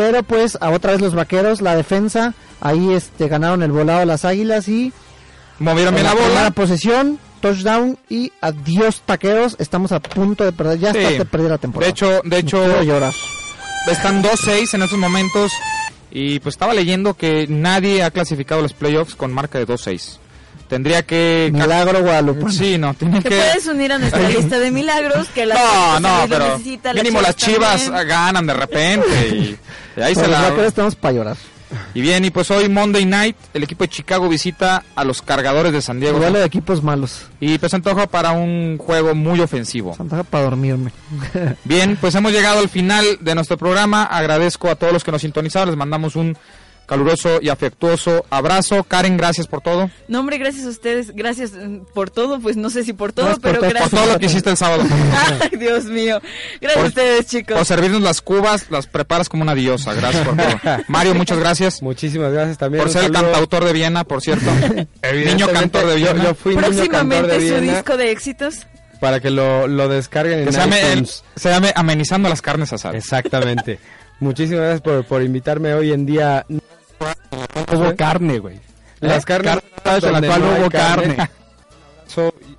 pero 0.00 0.22
pues 0.22 0.56
a 0.62 0.70
otra 0.70 0.92
vez 0.92 1.02
los 1.02 1.14
vaqueros, 1.14 1.60
la 1.60 1.76
defensa, 1.76 2.32
ahí 2.62 2.94
este 2.94 3.28
ganaron 3.28 3.62
el 3.62 3.70
volado 3.70 4.00
a 4.00 4.06
las 4.06 4.24
águilas 4.24 4.66
y 4.66 4.94
movieron 5.58 5.94
bien 5.94 6.06
en 6.06 6.14
la 6.14 6.18
la 6.18 6.28
bola. 6.28 6.50
posesión, 6.52 7.18
touchdown 7.42 7.98
y 8.08 8.32
adiós 8.40 9.02
taqueros, 9.04 9.56
estamos 9.58 9.92
a 9.92 10.00
punto 10.00 10.42
de 10.44 10.52
perder, 10.52 10.78
ya 10.78 10.92
Sí. 10.92 10.98
está 11.00 11.10
de 11.10 11.24
perder 11.26 11.50
la 11.50 11.58
temporada. 11.58 11.86
De 11.86 11.90
hecho, 11.90 12.20
de 12.24 12.38
hecho, 12.38 12.82
llorar. 12.82 13.12
están 13.90 14.22
2-6 14.22 14.72
en 14.72 14.82
estos 14.82 14.98
momentos. 14.98 15.52
Y 16.10 16.40
pues 16.40 16.54
estaba 16.54 16.72
leyendo 16.72 17.12
que 17.14 17.46
nadie 17.48 18.02
ha 18.02 18.10
clasificado 18.10 18.62
los 18.62 18.72
playoffs 18.72 19.14
con 19.14 19.32
marca 19.34 19.58
de 19.58 19.66
2-6. 19.66 20.18
Tendría 20.66 21.02
que... 21.02 21.50
Milagro 21.52 22.00
Guadalupe. 22.02 22.50
Sí, 22.52 22.78
no, 22.78 22.94
tienen 22.94 23.22
Te 23.22 23.28
que... 23.28 23.36
puedes 23.36 23.66
unir 23.66 23.92
a 23.92 23.98
nuestra 23.98 24.28
lista 24.28 24.58
de 24.60 24.70
milagros 24.70 25.28
que 25.34 25.44
la 25.46 25.54
No, 25.56 26.00
no, 26.00 26.26
pero 26.28 26.48
necesita, 26.56 26.94
mínimo 26.94 27.20
las 27.20 27.34
chivas 27.36 27.84
también. 27.84 28.08
ganan 28.08 28.46
de 28.46 28.54
repente 28.54 29.28
y 29.28 29.58
ahí 29.96 30.14
se 30.14 30.66
estamos 30.66 30.94
para 30.94 31.14
llorar. 31.14 31.36
Y 31.94 32.00
bien, 32.00 32.24
y 32.24 32.30
pues 32.30 32.50
hoy 32.50 32.68
Monday 32.68 33.04
Night, 33.04 33.36
el 33.54 33.62
equipo 33.62 33.84
de 33.84 33.88
Chicago 33.88 34.28
visita 34.28 34.82
a 34.94 35.04
los 35.04 35.22
cargadores 35.22 35.72
de 35.72 35.80
San 35.82 36.00
Diego. 36.00 36.18
Duelo 36.18 36.38
de 36.38 36.44
equipos 36.44 36.82
malos. 36.82 37.26
Y 37.38 37.58
pues 37.58 37.72
antoja 37.74 38.06
para 38.06 38.32
un 38.32 38.78
juego 38.78 39.14
muy 39.14 39.40
ofensivo. 39.40 39.96
Antoja 39.98 40.24
para 40.24 40.44
dormirme. 40.44 40.92
Bien, 41.64 41.96
pues 42.00 42.14
hemos 42.14 42.32
llegado 42.32 42.58
al 42.58 42.68
final 42.68 43.18
de 43.20 43.34
nuestro 43.34 43.56
programa. 43.56 44.04
Agradezco 44.04 44.68
a 44.68 44.74
todos 44.74 44.92
los 44.92 45.04
que 45.04 45.12
nos 45.12 45.22
sintonizaron. 45.22 45.68
Les 45.68 45.78
mandamos 45.78 46.16
un 46.16 46.36
caluroso 46.90 47.38
y 47.40 47.48
afectuoso 47.48 48.26
abrazo. 48.28 48.84
Karen, 48.84 49.16
gracias 49.16 49.46
por 49.46 49.62
todo. 49.62 49.90
No, 50.08 50.20
hombre, 50.20 50.36
gracias 50.36 50.66
a 50.66 50.68
ustedes, 50.68 51.14
gracias 51.14 51.52
mm, 51.52 51.78
por 51.94 52.10
todo, 52.10 52.40
pues 52.40 52.56
no 52.56 52.68
sé 52.68 52.84
si 52.84 52.92
por 52.92 53.12
todo, 53.12 53.38
pero 53.40 53.60
por 53.60 53.68
gracias. 53.70 53.90
Por 53.90 54.00
todo 54.00 54.12
lo 54.12 54.18
que 54.18 54.26
hiciste 54.26 54.50
el 54.50 54.56
sábado. 54.56 54.82
Ay, 55.40 55.56
Dios 55.58 55.84
mío. 55.86 56.20
Gracias 56.60 56.74
Por- 56.74 56.84
a 56.84 56.88
ustedes, 56.88 57.26
chicos. 57.26 57.56
Por 57.56 57.64
servirnos 57.64 58.02
las 58.02 58.20
cubas, 58.20 58.66
las 58.70 58.86
preparas 58.86 59.28
como 59.28 59.42
una 59.44 59.54
diosa. 59.54 59.94
Gracias 59.94 60.26
por 60.26 60.36
todo. 60.36 60.46
Mario, 60.88 61.14
muchas 61.14 61.38
gracias. 61.38 61.80
Muchísimas 61.82 62.32
gracias 62.32 62.58
también. 62.58 62.82
Por 62.82 62.92
ser 62.92 63.04
el 63.04 63.12
cantautor 63.12 63.64
de 63.64 63.72
Viena, 63.72 64.04
por 64.04 64.20
cierto. 64.20 64.50
Niño 65.24 65.48
cantor 65.48 65.86
de 65.86 65.94
Viena. 65.96 66.24
yo 66.24 66.34
fui 66.34 66.56
niño 66.56 66.62
cantor 66.66 66.74
de 66.74 66.84
Próximamente 66.88 67.34
su 67.34 67.40
Viena 67.54 67.72
disco 67.74 67.96
de 67.96 68.10
éxitos. 68.10 68.66
para 69.00 69.20
que 69.20 69.30
lo, 69.30 69.66
lo 69.68 69.88
descarguen 69.88 70.40
que 70.40 70.44
en 70.48 70.52
se 70.52 70.58
llame, 70.58 70.92
el- 70.92 71.06
se 71.06 71.48
llame 71.48 71.72
Amenizando 71.76 72.28
las 72.28 72.42
carnes 72.42 72.72
asadas. 72.72 72.96
Exactamente. 72.96 73.78
Muchísimas 74.18 74.60
gracias 74.60 74.80
por, 74.82 75.04
por 75.06 75.22
invitarme 75.22 75.72
hoy 75.72 75.92
en 75.92 76.04
día. 76.04 76.44
Hubo 77.72 77.96
carne, 77.96 78.38
güey. 78.38 78.60
Las 79.00 79.24
carnes 79.24 79.58
en 79.84 80.12
la 80.12 80.20
cual 80.20 80.40
no 80.40 80.56
hubo 80.60 80.70
carne. 80.70 81.16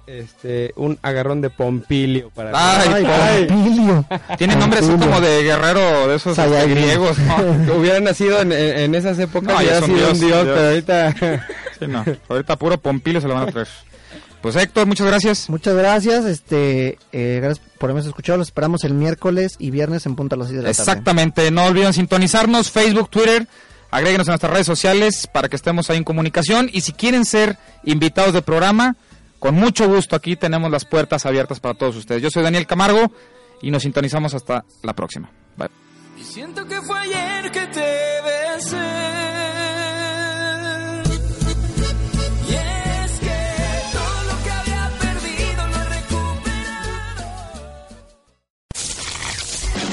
Este, 0.08 0.74
un 0.76 0.98
agarrón 1.04 1.40
de 1.42 1.50
Pompilio 1.50 2.32
para 2.32 2.52
Ay, 2.54 3.06
Ay, 3.08 3.46
Pompilio. 3.46 4.06
Tiene 4.38 4.56
nombres 4.58 4.84
así 4.84 4.92
como 4.98 5.22
de 5.22 5.44
guerrero 5.44 6.08
de 6.08 6.16
esos 6.16 6.38
este, 6.38 6.68
griegos. 6.68 7.18
¿no? 7.20 7.38
que 7.66 7.72
hubieran 7.72 8.04
nacido 8.04 8.42
en, 8.42 8.52
en- 8.52 8.78
en 8.80 8.96
esas 8.96 9.18
épocas 9.20 9.54
No, 9.54 9.62
ya 9.62 9.80
hubiera 9.80 9.80
son 9.80 9.86
sido 9.90 9.98
dios, 10.00 10.12
un 10.14 10.20
dios, 10.20 10.44
dios. 10.44 10.56
pero 10.58 10.68
ahorita 10.68 11.48
Sí, 11.80 11.88
no. 11.88 12.06
Ahorita 12.28 12.56
puro 12.58 12.78
Pompilio 12.80 13.22
se 13.22 13.28
lo 13.28 13.36
van 13.36 13.48
a 13.48 13.52
traer. 13.52 13.68
Pues 14.42 14.56
Héctor, 14.56 14.88
muchas 14.88 15.08
gracias. 15.08 15.50
Muchas 15.50 15.76
gracias, 15.76 16.26
este, 16.26 16.98
eh, 17.12 17.40
gracias 17.42 17.66
por 17.78 17.92
habernos 17.92 18.08
escuchado, 18.08 18.40
los 18.40 18.48
esperamos 18.48 18.84
el 18.84 18.94
miércoles 18.96 19.54
y 19.60 19.70
viernes 19.72 20.06
en 20.08 20.16
punto 20.16 20.36
a 20.36 20.40
las 20.40 20.48
6 20.48 20.58
de 20.58 20.64
la 20.64 20.74
tarde. 20.74 20.82
Exactamente, 20.82 21.52
no 21.52 21.66
olviden 21.66 21.94
sintonizarnos, 21.94 22.70
Facebook, 22.72 23.10
Twitter, 23.12 23.48
agréguenos 23.92 24.28
a 24.28 24.32
nuestras 24.32 24.52
redes 24.52 24.66
sociales 24.66 25.28
para 25.28 25.50
que 25.50 25.56
estemos 25.56 25.90
ahí 25.90 25.98
en 25.98 26.04
comunicación 26.04 26.70
y 26.72 26.82
si 26.82 26.94
quieren 26.94 27.26
ser 27.26 27.58
invitados 27.84 28.34
del 28.34 28.44
programa, 28.44 28.96
con 29.40 29.56
mucho 29.56 29.88
gusto 29.88 30.16
aquí 30.16 30.36
tenemos 30.36 30.72
las 30.72 30.86
puertas 30.86 31.26
abiertas 31.26 31.60
para 31.60 31.76
todos 31.76 31.96
ustedes. 31.96 32.22
Yo 32.22 32.30
soy 32.30 32.44
Daniel 32.44 32.66
Camargo 32.66 33.12
y 33.62 33.70
nos 33.70 33.84
sintonizamos 33.84 34.34
hasta 34.34 34.66
la 34.82 34.94
próxima. 34.94 35.30
Bye. 35.58 35.70
Siento 36.24 36.66
que 36.68 36.82
fue 36.82 37.00
ayer 37.00 37.52
que 37.52 37.68
te 37.68 38.22
besé. 38.24 39.61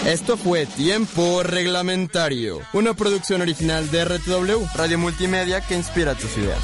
Esto 0.08 0.38
fue 0.38 0.64
Tiempo 0.64 1.42
Reglamentario, 1.42 2.62
una 2.72 2.94
producción 2.94 3.42
original 3.42 3.90
de 3.90 4.06
RTW, 4.06 4.64
Radio 4.74 4.98
Multimedia 4.98 5.60
que 5.60 5.76
inspira 5.76 6.14
tus 6.14 6.34
ideas. 6.38 6.62